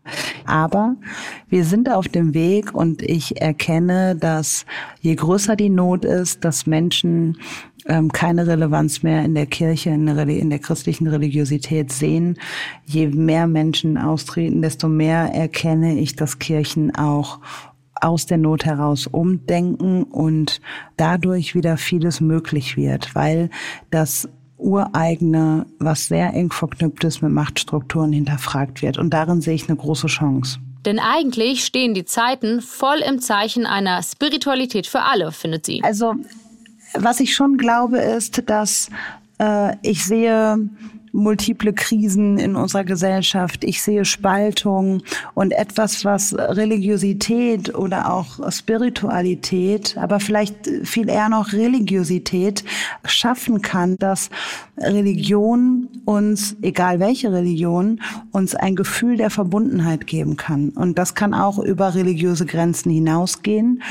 Aber 0.46 0.96
wir 1.50 1.66
sind 1.66 1.92
auf 1.92 2.08
dem 2.08 2.34
Weg 2.34 2.74
und 2.74 3.02
ich 3.02 3.42
erkenne, 3.42 4.16
dass 4.16 4.66
je 5.02 5.16
größer 5.16 5.56
die 5.56 5.70
Not 5.70 6.06
ist, 6.06 6.44
dass 6.46 6.66
Menschen 6.66 7.38
ähm, 7.88 8.12
keine 8.12 8.48
Relevanz 8.48 9.04
mehr 9.04 9.24
in 9.24 9.36
der 9.36 9.46
Kirche, 9.46 9.92
in 9.92 10.06
der, 10.06 10.28
in 10.28 10.50
der 10.50 10.60
christlichen 10.60 11.08
Religiosität 11.08 11.92
sehen. 11.92 12.38
Je 12.86 13.08
mehr 13.08 13.48
Menschen 13.48 13.98
austreten, 13.98 14.62
desto 14.62 14.88
mehr 14.88 15.34
erkenne 15.34 16.00
ich, 16.00 16.16
dass 16.16 16.40
Kirchen 16.40 16.96
auch 16.96 17.40
aus 18.02 18.26
der 18.26 18.38
Not 18.38 18.66
heraus 18.66 19.08
umdenken 19.08 20.04
und 20.04 20.62
dadurch 20.98 21.56
wieder 21.56 21.78
vieles 21.78 22.22
möglich 22.22 22.78
wird, 22.78 23.16
weil 23.16 23.50
das 23.92 24.28
ureigene, 24.58 25.66
was 25.80 26.08
sehr 26.08 26.34
eng 26.34 26.52
verknüpft 26.52 27.04
ist 27.04 27.22
mit 27.22 27.32
Machtstrukturen, 27.32 28.14
hinterfragt 28.14 28.82
wird. 28.82 28.98
Und 28.98 29.12
darin 29.14 29.42
sehe 29.42 29.56
ich 29.56 29.68
eine 29.68 29.78
große 29.78 30.08
Chance. 30.08 30.60
Denn 30.86 31.00
eigentlich 31.00 31.66
stehen 31.66 31.94
die 31.94 32.06
Zeiten 32.06 32.62
voll 32.62 33.00
im 33.00 33.20
Zeichen 33.20 33.66
einer 33.66 34.02
Spiritualität 34.04 34.88
für 34.88 35.02
alle, 35.02 35.32
findet 35.32 35.66
sie. 35.66 35.82
Also, 35.84 36.14
was 36.94 37.20
ich 37.20 37.34
schon 37.34 37.58
glaube, 37.58 37.98
ist, 37.98 38.44
dass 38.50 38.90
äh, 39.40 39.76
ich 39.82 40.06
sehe 40.06 40.70
multiple 41.16 41.74
Krisen 41.74 42.38
in 42.38 42.56
unserer 42.56 42.84
Gesellschaft. 42.84 43.64
Ich 43.64 43.82
sehe 43.82 44.06
Spaltung 44.06 45.02
und 45.34 45.52
etwas, 45.52 46.04
was 46.06 46.36
Religiosität 46.38 47.74
oder 47.74 48.14
auch 48.14 48.52
Spiritualität, 48.52 49.98
aber 49.98 50.20
vielleicht 50.20 50.70
viel 50.84 51.10
eher 51.10 51.30
noch 51.30 51.54
Religiosität 51.54 52.64
schaffen 53.06 53.62
kann, 53.62 53.98
dass 53.98 54.30
Religion 54.78 55.88
uns, 56.04 56.58
egal 56.62 57.00
welche 57.00 57.32
Religion, 57.32 58.02
uns 58.32 58.54
ein 58.56 58.76
Gefühl 58.76 59.18
der 59.18 59.30
Verbundenheit 59.30 60.08
geben 60.08 60.36
kann. 60.36 60.70
Und 60.70 60.98
das 60.98 61.16
kann 61.16 61.34
auch 61.34 61.60
über 61.60 61.96
religiöse 61.96 62.46
Grenzen 62.46 62.92
hinausgehen 62.92 63.82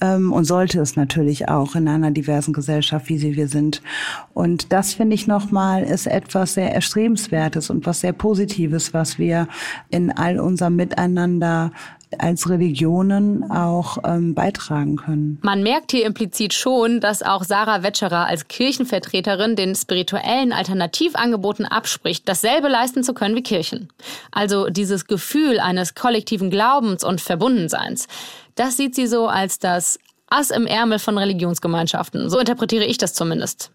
ähm, 0.00 0.32
und 0.32 0.44
sollte 0.44 0.80
es 0.80 0.96
natürlich 0.96 1.48
auch 1.48 1.76
in 1.76 1.86
einer 1.86 2.10
diversen 2.10 2.52
Gesellschaft, 2.52 3.08
wie 3.08 3.18
sie 3.18 3.36
wir 3.36 3.48
sind. 3.48 3.82
Und 4.34 4.72
das 4.72 4.94
finde 4.94 5.14
ich 5.14 5.26
nochmal 5.26 5.84
ist 5.84 6.06
etwas 6.06 6.54
sehr 6.54 6.71
Erstrebenswertes 6.72 7.70
und 7.70 7.86
was 7.86 8.00
sehr 8.00 8.12
Positives, 8.12 8.94
was 8.94 9.18
wir 9.18 9.48
in 9.90 10.10
all 10.10 10.38
unserem 10.38 10.76
Miteinander 10.76 11.72
als 12.18 12.48
Religionen 12.48 13.50
auch 13.50 13.98
ähm, 14.04 14.34
beitragen 14.34 14.96
können. 14.96 15.38
Man 15.42 15.62
merkt 15.62 15.92
hier 15.92 16.06
implizit 16.06 16.52
schon, 16.52 17.00
dass 17.00 17.22
auch 17.22 17.44
Sarah 17.44 17.82
Wetscherer 17.82 18.26
als 18.26 18.48
Kirchenvertreterin 18.48 19.56
den 19.56 19.74
spirituellen 19.74 20.52
Alternativangeboten 20.52 21.64
abspricht, 21.64 22.28
dasselbe 22.28 22.68
leisten 22.68 23.02
zu 23.02 23.14
können 23.14 23.36
wie 23.36 23.42
Kirchen. 23.42 23.88
Also 24.30 24.68
dieses 24.68 25.06
Gefühl 25.06 25.60
eines 25.60 25.94
kollektiven 25.94 26.50
Glaubens 26.50 27.04
und 27.04 27.20
Verbundenseins. 27.20 28.08
Das 28.54 28.76
sieht 28.76 28.94
sie 28.94 29.06
so 29.06 29.28
als 29.28 29.58
das 29.58 29.98
Ass 30.28 30.50
im 30.50 30.66
Ärmel 30.66 30.98
von 30.98 31.18
Religionsgemeinschaften. 31.18 32.30
So 32.30 32.38
interpretiere 32.38 32.84
ich 32.84 32.98
das 32.98 33.14
zumindest. 33.14 33.70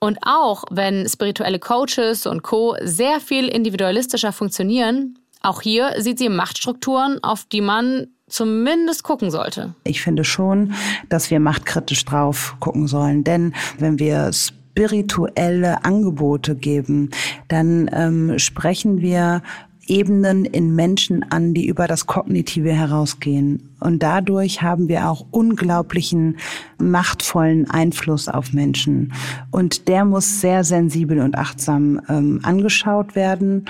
Und 0.00 0.18
auch 0.22 0.64
wenn 0.70 1.06
spirituelle 1.08 1.58
Coaches 1.58 2.26
und 2.26 2.42
Co 2.42 2.74
sehr 2.82 3.20
viel 3.20 3.48
individualistischer 3.48 4.32
funktionieren, 4.32 5.18
auch 5.42 5.60
hier 5.60 5.94
sieht 5.98 6.18
sie 6.18 6.30
Machtstrukturen, 6.30 7.22
auf 7.22 7.44
die 7.44 7.60
man 7.60 8.08
zumindest 8.28 9.02
gucken 9.02 9.30
sollte. 9.30 9.74
Ich 9.84 10.00
finde 10.00 10.24
schon, 10.24 10.74
dass 11.08 11.30
wir 11.30 11.40
machtkritisch 11.40 12.04
drauf 12.04 12.56
gucken 12.60 12.86
sollen, 12.86 13.24
denn 13.24 13.54
wenn 13.78 13.98
wir 13.98 14.32
spirituelle 14.32 15.84
Angebote 15.84 16.54
geben, 16.54 17.10
dann 17.48 17.90
ähm, 17.92 18.38
sprechen 18.38 19.00
wir 19.00 19.42
Ebenen 19.90 20.44
in 20.44 20.76
Menschen 20.76 21.24
an, 21.30 21.52
die 21.52 21.66
über 21.66 21.88
das 21.88 22.06
Kognitive 22.06 22.72
herausgehen. 22.72 23.74
Und 23.80 24.02
dadurch 24.02 24.62
haben 24.62 24.88
wir 24.88 25.10
auch 25.10 25.26
unglaublichen, 25.32 26.38
machtvollen 26.78 27.68
Einfluss 27.68 28.28
auf 28.28 28.52
Menschen. 28.52 29.12
Und 29.50 29.88
der 29.88 30.04
muss 30.04 30.40
sehr 30.40 30.62
sensibel 30.62 31.18
und 31.18 31.36
achtsam 31.36 32.00
ähm, 32.08 32.38
angeschaut 32.44 33.16
werden. 33.16 33.64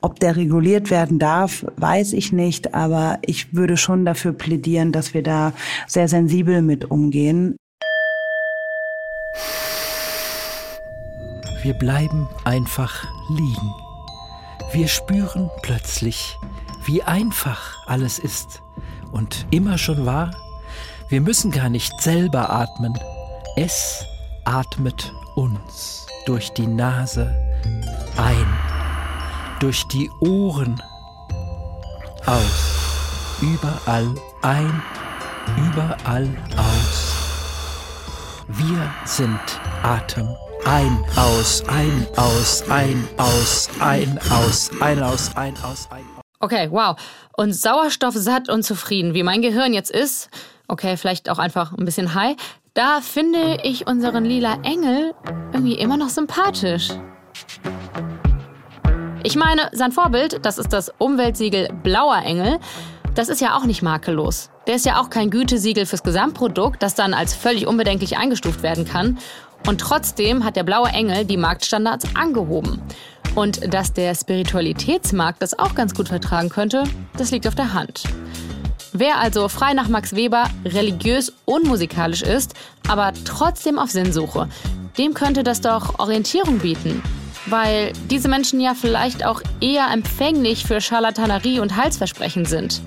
Ob 0.00 0.20
der 0.20 0.36
reguliert 0.36 0.90
werden 0.90 1.18
darf, 1.18 1.66
weiß 1.76 2.12
ich 2.12 2.32
nicht, 2.32 2.72
aber 2.72 3.18
ich 3.22 3.54
würde 3.54 3.76
schon 3.76 4.04
dafür 4.04 4.32
plädieren, 4.32 4.92
dass 4.92 5.12
wir 5.12 5.24
da 5.24 5.52
sehr 5.88 6.06
sensibel 6.06 6.62
mit 6.62 6.90
umgehen. 6.90 7.56
Wir 11.64 11.74
bleiben 11.74 12.28
einfach 12.44 13.06
liegen. 13.30 13.83
Wir 14.74 14.88
spüren 14.88 15.52
plötzlich, 15.62 16.36
wie 16.84 17.00
einfach 17.04 17.86
alles 17.86 18.18
ist 18.18 18.60
und 19.12 19.46
immer 19.52 19.78
schon 19.78 20.04
war. 20.04 20.32
Wir 21.08 21.20
müssen 21.20 21.52
gar 21.52 21.68
nicht 21.68 22.02
selber 22.02 22.50
atmen. 22.50 22.92
Es 23.54 24.04
atmet 24.44 25.14
uns 25.36 26.08
durch 26.26 26.52
die 26.54 26.66
Nase 26.66 27.32
ein, 28.16 28.46
durch 29.60 29.86
die 29.92 30.10
Ohren 30.18 30.82
aus, 32.26 33.38
überall 33.40 34.12
ein, 34.42 34.82
überall 35.56 36.28
aus. 36.56 37.14
Wir 38.48 38.92
sind 39.04 39.38
Atem. 39.84 40.34
Ein, 40.66 41.04
aus, 41.14 41.62
ein, 41.68 42.06
aus, 42.16 42.64
ein, 42.70 43.06
aus, 43.18 43.68
ein, 43.80 44.18
aus, 44.30 44.70
ein, 44.80 45.02
aus, 45.02 45.36
ein, 45.36 45.54
aus, 45.62 45.88
ein. 45.90 46.04
Okay, 46.40 46.68
wow. 46.70 46.96
Und 47.36 47.52
sauerstoffsatt 47.52 48.48
und 48.48 48.62
zufrieden, 48.62 49.12
wie 49.12 49.22
mein 49.22 49.42
Gehirn 49.42 49.74
jetzt 49.74 49.90
ist, 49.90 50.30
okay, 50.66 50.96
vielleicht 50.96 51.28
auch 51.28 51.38
einfach 51.38 51.72
ein 51.72 51.84
bisschen 51.84 52.14
high, 52.14 52.36
da 52.72 53.02
finde 53.02 53.58
ich 53.62 53.86
unseren 53.86 54.24
lila 54.24 54.58
Engel 54.62 55.14
irgendwie 55.52 55.74
immer 55.74 55.98
noch 55.98 56.08
sympathisch. 56.08 56.88
Ich 59.22 59.36
meine, 59.36 59.68
sein 59.72 59.92
Vorbild, 59.92 60.46
das 60.46 60.56
ist 60.56 60.72
das 60.72 60.90
Umweltsiegel 60.96 61.68
Blauer 61.82 62.22
Engel, 62.24 62.58
das 63.14 63.28
ist 63.28 63.40
ja 63.40 63.56
auch 63.56 63.64
nicht 63.64 63.82
makellos. 63.82 64.50
Der 64.66 64.74
ist 64.76 64.86
ja 64.86 65.00
auch 65.00 65.08
kein 65.08 65.30
Gütesiegel 65.30 65.86
fürs 65.86 66.02
Gesamtprodukt, 66.02 66.82
das 66.82 66.94
dann 66.94 67.14
als 67.14 67.34
völlig 67.34 67.66
unbedenklich 67.66 68.16
eingestuft 68.16 68.62
werden 68.62 68.86
kann. 68.86 69.18
Und 69.66 69.80
trotzdem 69.80 70.44
hat 70.44 70.56
der 70.56 70.62
blaue 70.62 70.88
Engel 70.88 71.24
die 71.24 71.36
Marktstandards 71.36 72.06
angehoben. 72.14 72.82
Und 73.34 73.72
dass 73.72 73.92
der 73.92 74.14
Spiritualitätsmarkt 74.14 75.42
das 75.42 75.58
auch 75.58 75.74
ganz 75.74 75.94
gut 75.94 76.08
vertragen 76.08 76.50
könnte, 76.50 76.84
das 77.16 77.30
liegt 77.30 77.48
auf 77.48 77.54
der 77.54 77.72
Hand. 77.72 78.04
Wer 78.92 79.18
also 79.18 79.48
frei 79.48 79.74
nach 79.74 79.88
Max 79.88 80.14
Weber 80.14 80.44
religiös 80.64 81.32
unmusikalisch 81.46 82.22
ist, 82.22 82.54
aber 82.86 83.12
trotzdem 83.24 83.78
auf 83.78 83.90
Sinnsuche, 83.90 84.48
dem 84.96 85.14
könnte 85.14 85.42
das 85.42 85.60
doch 85.60 85.98
Orientierung 85.98 86.58
bieten. 86.58 87.02
Weil 87.46 87.92
diese 88.08 88.28
Menschen 88.28 88.60
ja 88.60 88.74
vielleicht 88.74 89.26
auch 89.26 89.42
eher 89.60 89.88
empfänglich 89.92 90.64
für 90.64 90.80
Charlatanerie 90.80 91.58
und 91.58 91.76
Halsversprechen 91.76 92.44
sind. 92.44 92.82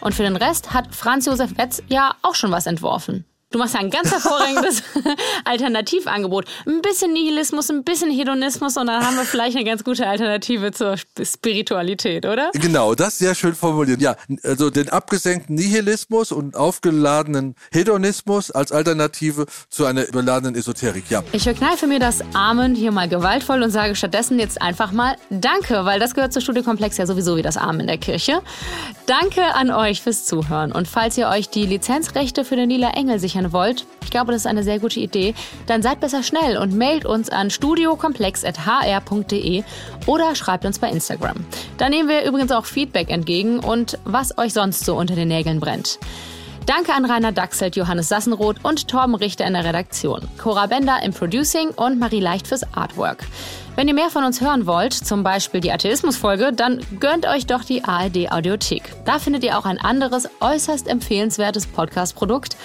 Und 0.00 0.14
für 0.14 0.22
den 0.22 0.36
Rest 0.36 0.74
hat 0.74 0.94
Franz 0.94 1.26
Josef 1.26 1.56
Wetz 1.56 1.82
ja 1.88 2.14
auch 2.22 2.34
schon 2.34 2.50
was 2.50 2.66
entworfen. 2.66 3.24
Du 3.52 3.58
machst 3.58 3.74
ja 3.74 3.80
ein 3.80 3.90
ganz 3.90 4.12
hervorragendes 4.12 4.84
Alternativangebot. 5.44 6.44
Ein 6.68 6.82
bisschen 6.82 7.12
Nihilismus, 7.12 7.68
ein 7.68 7.82
bisschen 7.82 8.08
Hedonismus 8.08 8.76
und 8.76 8.86
dann 8.86 9.04
haben 9.04 9.16
wir 9.16 9.24
vielleicht 9.24 9.56
eine 9.56 9.64
ganz 9.64 9.82
gute 9.82 10.06
Alternative 10.06 10.70
zur 10.70 10.94
Spiritualität, 11.20 12.26
oder? 12.26 12.52
Genau, 12.52 12.94
das 12.94 13.18
sehr 13.18 13.34
schön 13.34 13.56
formuliert. 13.56 14.00
Ja, 14.00 14.14
also 14.44 14.70
den 14.70 14.88
abgesenkten 14.88 15.56
Nihilismus 15.56 16.30
und 16.30 16.54
aufgeladenen 16.54 17.56
Hedonismus 17.72 18.52
als 18.52 18.70
Alternative 18.70 19.46
zu 19.68 19.84
einer 19.84 20.06
überladenen 20.06 20.54
Esoterik, 20.54 21.10
ja. 21.10 21.24
Ich 21.32 21.42
verkneife 21.42 21.88
mir 21.88 21.98
das 21.98 22.20
Amen 22.34 22.76
hier 22.76 22.92
mal 22.92 23.08
gewaltvoll 23.08 23.64
und 23.64 23.72
sage 23.72 23.96
stattdessen 23.96 24.38
jetzt 24.38 24.62
einfach 24.62 24.92
mal 24.92 25.16
Danke, 25.28 25.84
weil 25.84 25.98
das 25.98 26.14
gehört 26.14 26.32
zur 26.32 26.40
Studiekomplex 26.42 26.98
ja 26.98 27.06
sowieso 27.06 27.36
wie 27.36 27.42
das 27.42 27.56
Amen 27.56 27.80
in 27.80 27.86
der 27.88 27.98
Kirche. 27.98 28.42
Danke 29.06 29.42
an 29.56 29.72
euch 29.72 30.02
fürs 30.02 30.24
Zuhören 30.24 30.70
und 30.70 30.86
falls 30.86 31.18
ihr 31.18 31.26
euch 31.26 31.48
die 31.48 31.66
Lizenzrechte 31.66 32.44
für 32.44 32.54
den 32.54 32.70
Lila 32.70 32.90
Engel 32.90 33.18
sichern 33.18 33.39
sichern 33.40 33.52
wollt, 33.52 33.86
ich 34.02 34.10
glaube, 34.10 34.32
das 34.32 34.42
ist 34.42 34.46
eine 34.46 34.62
sehr 34.62 34.78
gute 34.78 35.00
Idee, 35.00 35.34
dann 35.66 35.82
seid 35.82 36.00
besser 36.00 36.22
schnell 36.22 36.58
und 36.58 36.76
mailt 36.76 37.06
uns 37.06 37.30
an 37.30 37.50
studiokomplex.hr.de 37.50 39.62
oder 40.06 40.34
schreibt 40.34 40.64
uns 40.64 40.78
bei 40.78 40.90
Instagram. 40.90 41.44
Da 41.78 41.88
nehmen 41.88 42.08
wir 42.08 42.24
übrigens 42.24 42.52
auch 42.52 42.66
Feedback 42.66 43.10
entgegen 43.10 43.60
und 43.60 43.98
was 44.04 44.36
euch 44.38 44.52
sonst 44.52 44.84
so 44.84 44.96
unter 44.96 45.14
den 45.14 45.28
Nägeln 45.28 45.60
brennt. 45.60 45.98
Danke 46.66 46.92
an 46.92 47.04
Rainer 47.04 47.32
Dachselt, 47.32 47.74
Johannes 47.74 48.08
Sassenroth 48.08 48.56
und 48.62 48.86
Torben 48.86 49.14
Richter 49.14 49.46
in 49.46 49.54
der 49.54 49.64
Redaktion, 49.64 50.28
Cora 50.38 50.66
Bender 50.66 51.02
im 51.02 51.12
Producing 51.12 51.70
und 51.70 51.98
Marie 51.98 52.20
Leicht 52.20 52.46
fürs 52.46 52.64
Artwork. 52.74 53.26
Wenn 53.76 53.88
ihr 53.88 53.94
mehr 53.94 54.10
von 54.10 54.24
uns 54.24 54.40
hören 54.40 54.66
wollt, 54.66 54.92
zum 54.92 55.22
Beispiel 55.22 55.60
die 55.60 55.72
Atheismus-Folge, 55.72 56.52
dann 56.52 56.80
gönnt 57.00 57.26
euch 57.26 57.46
doch 57.46 57.64
die 57.64 57.84
ARD 57.84 58.30
Audiothek. 58.30 58.82
Da 59.04 59.18
findet 59.18 59.42
ihr 59.42 59.58
auch 59.58 59.64
ein 59.64 59.78
anderes, 59.78 60.28
äußerst 60.40 60.86
empfehlenswertes 60.86 61.66
Podcast-Produkt. 61.66 62.56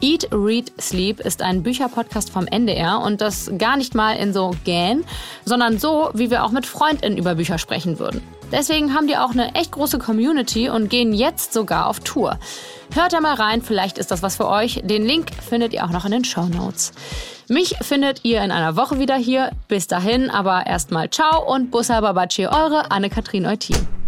Eat, 0.00 0.28
Read, 0.32 0.72
Sleep 0.80 1.20
ist 1.20 1.42
ein 1.42 1.62
Bücherpodcast 1.62 2.30
vom 2.30 2.46
NDR 2.46 3.00
und 3.00 3.20
das 3.20 3.50
gar 3.58 3.76
nicht 3.76 3.94
mal 3.94 4.16
in 4.16 4.32
so 4.32 4.52
gähn, 4.64 5.04
sondern 5.44 5.78
so, 5.78 6.10
wie 6.14 6.30
wir 6.30 6.44
auch 6.44 6.52
mit 6.52 6.64
FreundInnen 6.64 7.18
über 7.18 7.34
Bücher 7.34 7.58
sprechen 7.58 7.98
würden. 7.98 8.22
Deswegen 8.50 8.94
haben 8.94 9.06
die 9.06 9.16
auch 9.16 9.30
eine 9.30 9.54
echt 9.54 9.72
große 9.72 9.98
Community 9.98 10.70
und 10.70 10.88
gehen 10.88 11.12
jetzt 11.12 11.52
sogar 11.52 11.86
auf 11.86 12.00
Tour. 12.00 12.38
Hört 12.94 13.12
da 13.12 13.20
mal 13.20 13.34
rein, 13.34 13.62
vielleicht 13.62 13.98
ist 13.98 14.10
das 14.10 14.22
was 14.22 14.36
für 14.36 14.48
euch. 14.48 14.80
Den 14.84 15.04
Link 15.04 15.30
findet 15.34 15.72
ihr 15.72 15.84
auch 15.84 15.90
noch 15.90 16.04
in 16.04 16.12
den 16.12 16.24
Show 16.24 16.46
Notes. 16.46 16.92
Mich 17.48 17.76
findet 17.82 18.24
ihr 18.24 18.42
in 18.42 18.50
einer 18.50 18.76
Woche 18.76 18.98
wieder 18.98 19.16
hier. 19.16 19.50
Bis 19.68 19.86
dahin, 19.86 20.30
aber 20.30 20.66
erstmal 20.66 21.10
ciao 21.10 21.52
und 21.52 21.70
Bussa 21.70 22.00
Babaci, 22.00 22.46
eure 22.46 22.90
Anne-Kathrin 22.90 23.46
Eutin. 23.46 23.99